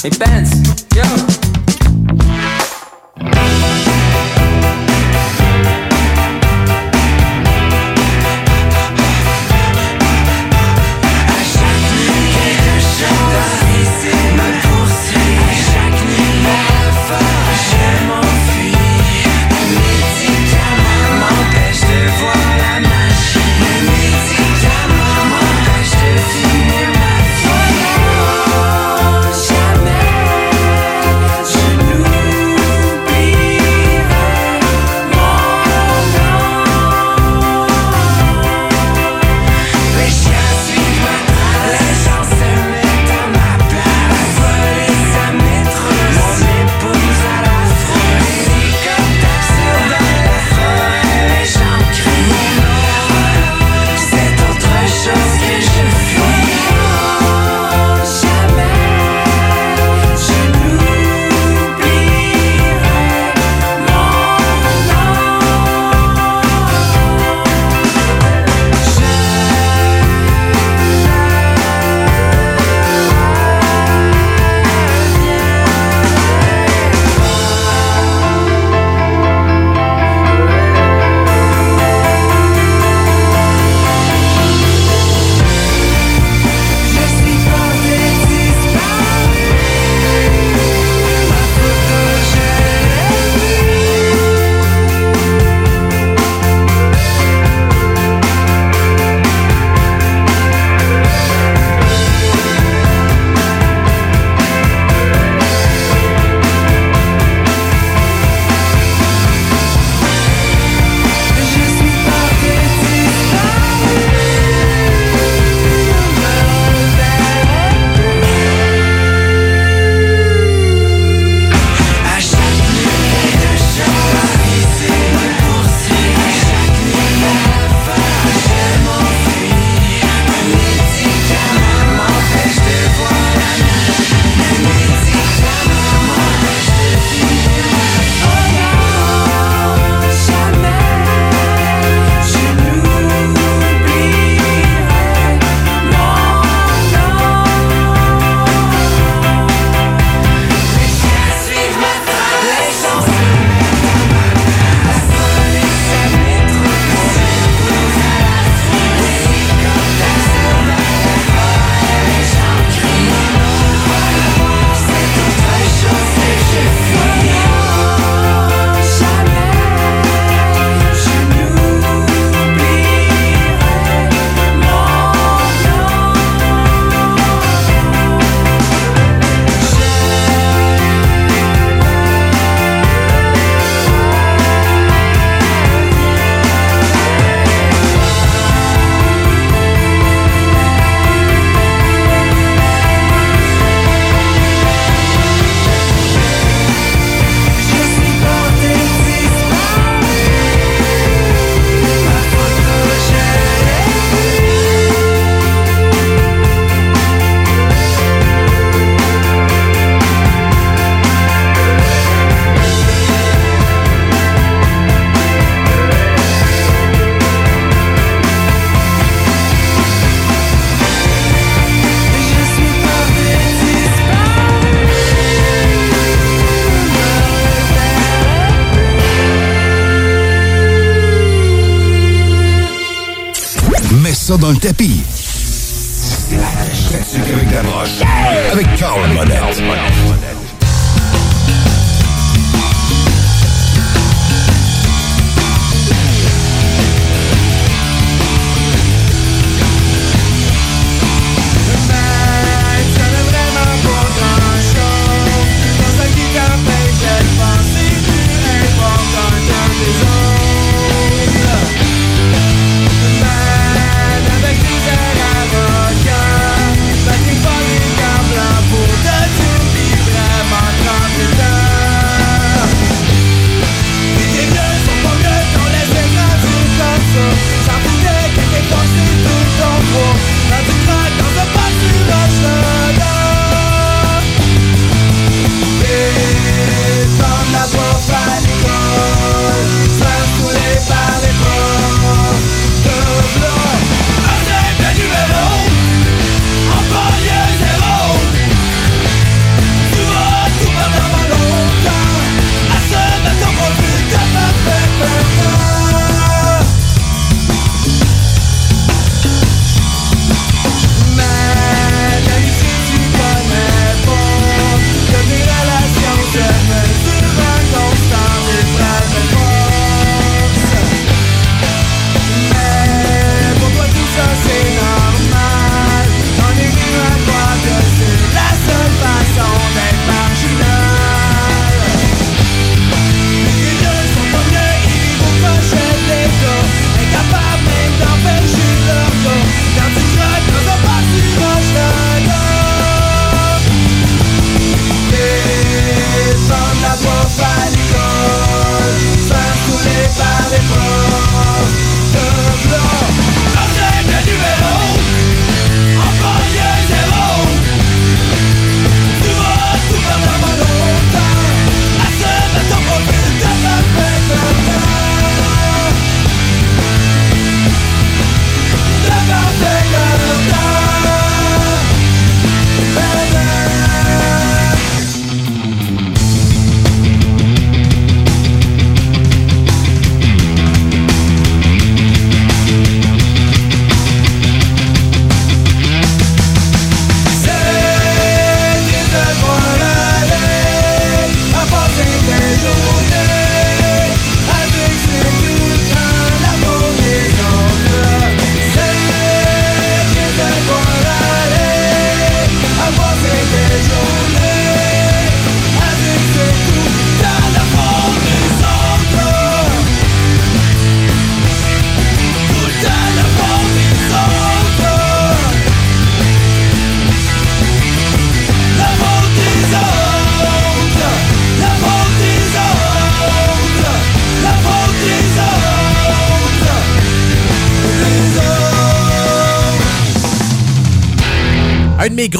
Mes 0.05 0.11
pants, 0.11 0.51
yo 0.97 1.36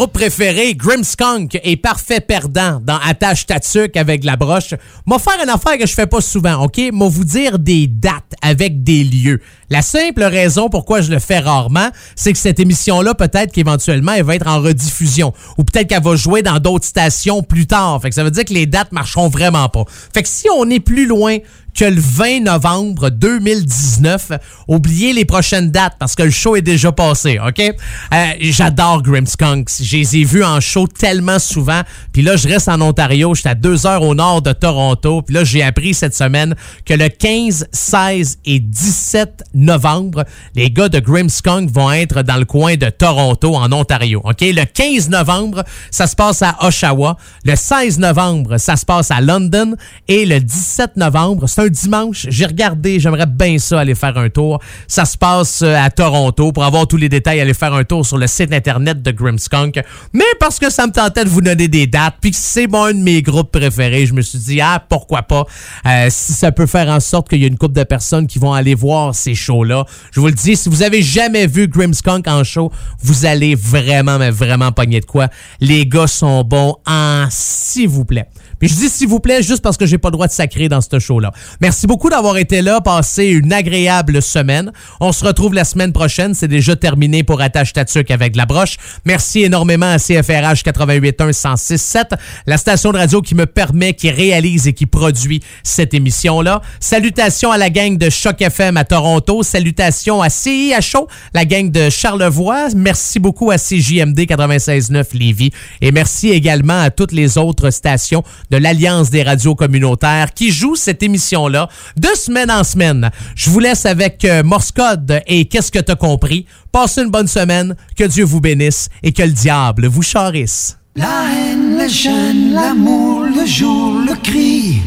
Préférés, 0.09 0.75
Grimskunk, 0.75 1.59
est 1.63 1.77
parfait 1.77 2.21
perdant 2.21 2.81
dans 2.83 2.99
Attache 2.99 3.47
Tatuc 3.47 3.97
avec 3.97 4.25
la 4.25 4.37
broche. 4.37 4.75
M'a 5.07 5.19
faire 5.19 5.43
une 5.43 5.51
affaire 5.51 5.79
que 5.79 5.87
je 5.87 5.95
fais 5.95 6.07
pas 6.07 6.21
souvent, 6.21 6.65
OK? 6.65 6.81
M'a 6.93 7.07
vous 7.07 7.25
dire 7.25 7.59
des 7.59 7.87
dates 7.87 8.35
avec 8.43 8.83
des 8.83 9.05
lieux. 9.05 9.41
La 9.71 9.83
simple 9.83 10.23
raison 10.23 10.69
pourquoi 10.69 11.01
je 11.01 11.11
le 11.11 11.19
fais 11.19 11.39
rarement, 11.39 11.89
c'est 12.15 12.33
que 12.33 12.39
cette 12.39 12.61
émission-là, 12.61 13.15
peut-être 13.15 13.53
qu'éventuellement, 13.53 14.13
elle 14.13 14.25
va 14.25 14.37
être 14.37 14.47
en 14.47 14.61
rediffusion. 14.61 15.33
Ou 15.59 15.65
peut-être 15.65 15.89
qu'elle 15.89 16.03
va 16.03 16.17
jouer 16.17 16.43
dans 16.43 16.59
d'autres 16.59 16.87
stations 16.87 17.43
plus 17.43 17.67
tard. 17.67 18.01
Fait 18.01 18.09
que 18.09 18.15
ça 18.15 18.25
veut 18.25 18.31
dire 18.31 18.45
que 18.45 18.55
les 18.55 18.67
dates 18.67 18.93
marcheront 18.93 19.29
vraiment 19.29 19.69
pas. 19.69 19.85
Fait 20.15 20.23
que 20.23 20.29
si 20.29 20.49
on 20.57 20.69
est 20.71 20.81
plus 20.81 21.07
loin 21.07 21.39
que 21.77 21.85
le 21.85 22.01
20 22.01 22.41
novembre 22.41 23.11
2019. 23.11 24.33
Oubliez 24.67 25.13
les 25.13 25.25
prochaines 25.25 25.71
dates 25.71 25.97
parce 25.99 26.15
que 26.15 26.23
le 26.23 26.31
show 26.31 26.57
est 26.57 26.63
déjà 26.63 26.91
passé, 26.91 27.39
OK? 27.39 27.61
Euh, 27.61 28.25
J'adore 28.41 29.03
Grimskunks. 29.03 29.83
Je 29.83 29.97
les 29.99 30.17
ai 30.17 30.25
vus 30.25 30.43
en 30.43 30.61
show 30.61 30.87
tellement 30.87 31.39
souvent. 31.39 31.83
Puis 32.13 32.23
là, 32.23 32.37
je 32.37 32.49
reste 32.49 32.69
en 32.69 32.81
Ontario. 32.81 33.35
J'étais 33.35 33.51
à 33.51 33.55
deux 33.55 33.87
heures 33.87 34.03
au 34.03 34.15
nord 34.15 34.41
de 34.41 34.53
Toronto. 34.53 35.23
Puis 35.23 35.35
là, 35.35 35.45
j'ai 35.45 35.63
appris 35.63 35.93
cette 35.93 36.15
semaine 36.15 36.55
que 36.85 36.95
le 36.95 37.09
15, 37.09 37.69
16 37.71 38.39
et 38.47 38.59
17 38.59 39.45
novembre, 39.55 40.25
les 40.55 40.71
gars 40.71 40.89
de 40.89 40.99
Grimskunk 40.99 41.71
vont 41.71 41.93
être 41.93 42.23
dans 42.23 42.37
le 42.37 42.47
coin 42.47 42.77
de 42.77 42.89
Toronto, 42.89 43.55
en 43.55 43.71
Ontario, 43.73 44.23
OK? 44.25 44.41
Le 44.41 44.65
15 44.65 45.11
novembre, 45.11 45.63
ça 45.91 46.07
se 46.07 46.17
passe 46.17 46.41
à 46.43 46.57
Oshawa. 46.63 47.17
Le 47.45 47.55
16 47.55 47.99
novembre, 47.99 48.57
ça 48.57 48.77
se 48.77 48.87
passe 48.87 49.11
à 49.11 49.21
London. 49.21 49.75
Et 50.09 50.25
le 50.25 50.41
17 50.41 50.97
novembre, 50.97 51.47
c'est 51.47 51.61
un 51.61 51.66
dimanche. 51.69 52.27
J'ai 52.31 52.47
regardé, 52.47 53.01
j'aimerais 53.01 53.27
bien 53.27 53.59
ça 53.59 53.81
aller 53.81 53.95
faire 53.95 54.17
un 54.17 54.29
tour. 54.29 54.61
Ça 54.89 55.05
se 55.05 55.19
passe 55.19 55.63
euh, 55.63 55.75
à 55.77 55.91
Toronto. 55.91 56.53
Pour 56.53 56.65
avoir 56.65 56.87
tous 56.87 56.97
les 56.97 57.09
détails, 57.09 57.41
aller 57.41 57.55
faire 57.55 57.75
un 57.75 57.85
tour 57.85 58.07
sur 58.07 58.17
le 58.17 58.27
site 58.27 58.53
internet 58.53 59.03
de 59.03 59.11
Grimskunk. 59.11 59.81
Mais 60.13 60.25
parce 60.41 60.59
que 60.59 60.71
ça 60.71 60.87
me 60.87 60.93
tentait 60.93 61.25
de 61.25 61.29
vous 61.29 61.43
donner 61.43 61.69
des 61.69 61.87
dates, 61.87 62.17
puis 62.21 62.31
que 62.31 62.37
c'est 62.37 62.67
mon 62.67 62.87
un 62.87 62.95
de 62.95 63.03
mes 63.03 63.23
groupes 63.23 63.51
préférés, 63.51 64.07
je 64.07 64.15
me 64.15 64.23
suis 64.23 64.39
dit, 64.39 64.61
ah, 64.61 64.85
pourquoi 64.89 65.23
pas, 65.23 65.45
euh, 65.87 66.07
si 66.09 66.33
ça 66.33 66.53
peut 66.53 66.67
faire 66.67 66.89
en 66.89 67.01
sorte 67.01 67.29
qu'il 67.29 67.41
y 67.41 67.45
a 67.45 67.49
une 67.49 67.59
couple 67.59 67.75
de 67.75 67.83
personnes 67.83 68.27
qui 68.27 68.39
vont 68.39 68.53
aller 68.53 68.75
voir 68.75 69.15
ces 69.15 69.35
shows-là. 69.35 69.85
Je 70.13 70.21
vous 70.21 70.27
le 70.27 70.33
dis, 70.33 70.57
si 70.57 70.69
vous 70.69 70.83
avez 70.83 71.03
jamais 71.03 71.47
vu 71.47 71.69
Grimskunk 71.69 72.29
en 72.29 72.45
show, 72.45 72.71
vous 73.03 73.27
allez 73.27 73.55
vraiment, 73.55 74.19
mais 74.19 74.31
vraiment 74.31 74.73
pogner 74.73 75.01
de 75.01 75.07
quoi. 75.07 75.29
Les 75.61 75.87
gars 75.87 76.07
sont 76.07 76.45
bons 76.45 76.77
en 76.87 77.27
s'il 77.31 77.89
vous 77.89 78.05
plaît. 78.05 78.29
Puis 78.59 78.69
je 78.69 78.75
dis 78.75 78.89
s'il 78.89 79.09
vous 79.09 79.21
plaît 79.21 79.43
juste 79.43 79.63
parce 79.63 79.77
que 79.77 79.87
j'ai 79.87 79.99
pas 79.99 80.09
le 80.09 80.13
droit 80.13 80.27
de 80.27 80.33
sacrer 80.33 80.69
dans 80.69 80.81
ce 80.81 80.99
show-là. 80.99 81.31
Merci 81.61 81.87
beaucoup 81.87 82.09
d'avoir 82.09 82.39
été 82.39 82.63
là, 82.63 82.81
passé 82.81 83.27
une 83.27 83.53
agréable 83.53 84.23
semaine. 84.23 84.73
On 85.01 85.13
se 85.13 85.25
retrouve 85.25 85.55
la 85.55 85.65
semaine 85.65 85.93
prochaine. 85.93 86.35
C'est 86.35 86.49
déjà 86.49 86.75
terminé 86.75 87.23
pour 87.23 87.41
Attache 87.41 87.73
Tatuc 87.73 88.11
avec 88.11 88.35
la 88.37 88.47
broche. 88.47 88.77
Merci 89.05 89.43
énormément 89.43 89.87
à 89.87 89.99
CFRH 89.99 90.63
881 90.65 91.27
1067, 91.27 92.15
la 92.47 92.57
station 92.57 92.93
de 92.93 92.99
radio 92.99 93.21
qui 93.21 93.35
me 93.35 93.47
permet, 93.47 93.95
qui 93.95 94.11
réalise 94.11 94.67
et 94.69 94.73
qui 94.73 94.87
produit 94.87 95.43
cette 95.63 95.95
émission-là. 95.95 96.63
Salutations 96.81 97.53
à 97.53 97.59
la 97.59 97.71
gang 97.71 97.97
de 97.99 98.11
Choc 98.11 98.41
FM 98.41 98.77
à. 98.77 98.85
Toronto. 98.87 99.43
Salutations 99.43 100.23
à 100.23 100.31
CIHO, 100.31 101.09
la 101.35 101.45
gang 101.45 101.71
de 101.71 101.91
Charlevoix. 101.91 102.69
Merci 102.75 103.19
beaucoup 103.19 103.51
à 103.51 103.59
CJMD 103.59 104.21
96.9 104.21 105.17
Lévis. 105.17 105.51
Et 105.81 105.93
merci 105.93 106.31
également 106.31 106.81
à 106.81 106.91
toutes 106.91 107.13
les 107.13 107.37
autres 107.37 107.71
stations 107.71 108.23
de 108.51 108.57
l'Alliance 108.57 109.11
des 109.11 109.23
radios 109.23 109.55
communautaires 109.55 110.33
qui 110.35 110.51
jouent 110.51 110.77
cette 110.77 111.03
émission-là 111.03 111.69
de 111.97 112.09
semaine 112.15 112.51
en 112.51 112.65
semaine. 112.65 113.11
Je 113.35 113.51
vous 113.51 113.61
laisse 113.61 113.87
avec 113.87 114.25
euh, 114.25 114.43
Morse 114.43 114.73
Code 114.73 115.21
et 115.27 115.47
Qu'est-ce 115.47 115.73
que 115.73 115.79
t'as 115.79 115.97
compris? 115.97 116.47
Passez 116.73 117.03
une 117.03 117.11
bonne 117.11 117.29
semaine, 117.29 117.77
que 117.97 118.05
Dieu 118.05 118.25
vous 118.25 118.41
bénisse 118.41 118.89
et 119.03 119.13
que 119.13 119.23
le 119.23 119.33
diable 119.33 119.87
vous 119.87 120.03
charisse. 120.03 120.79
La 120.97 121.25
haine, 121.31 121.79
les 121.79 121.89
chaînes, 121.89 122.53
l'amour, 122.53 123.25
le 123.25 123.47
jour, 123.47 124.01
le 124.01 124.15
cri 124.23 124.81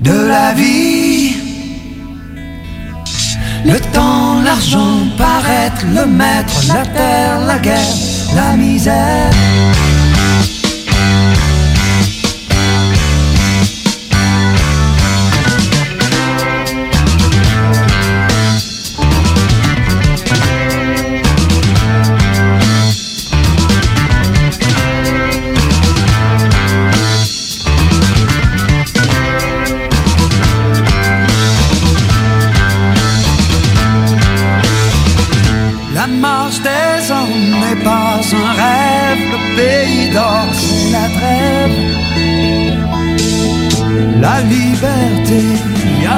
de 0.00 0.12
la 0.12 0.52
vie. 0.52 1.34
Le 3.64 3.78
temps, 3.92 4.42
l'argent, 4.42 4.98
paraître, 5.16 5.84
le 5.94 6.06
maître, 6.06 6.64
la 6.68 6.84
terre, 6.86 7.40
la 7.46 7.58
guerre, 7.58 7.94
la 8.34 8.56
misère. 8.56 9.30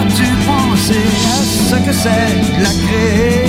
As-tu 0.06 0.24
pensé 0.46 1.00
à 1.26 1.42
ce 1.42 1.76
que 1.86 1.92
c'est 1.92 2.60
la 2.62 2.70
créer 2.86 3.43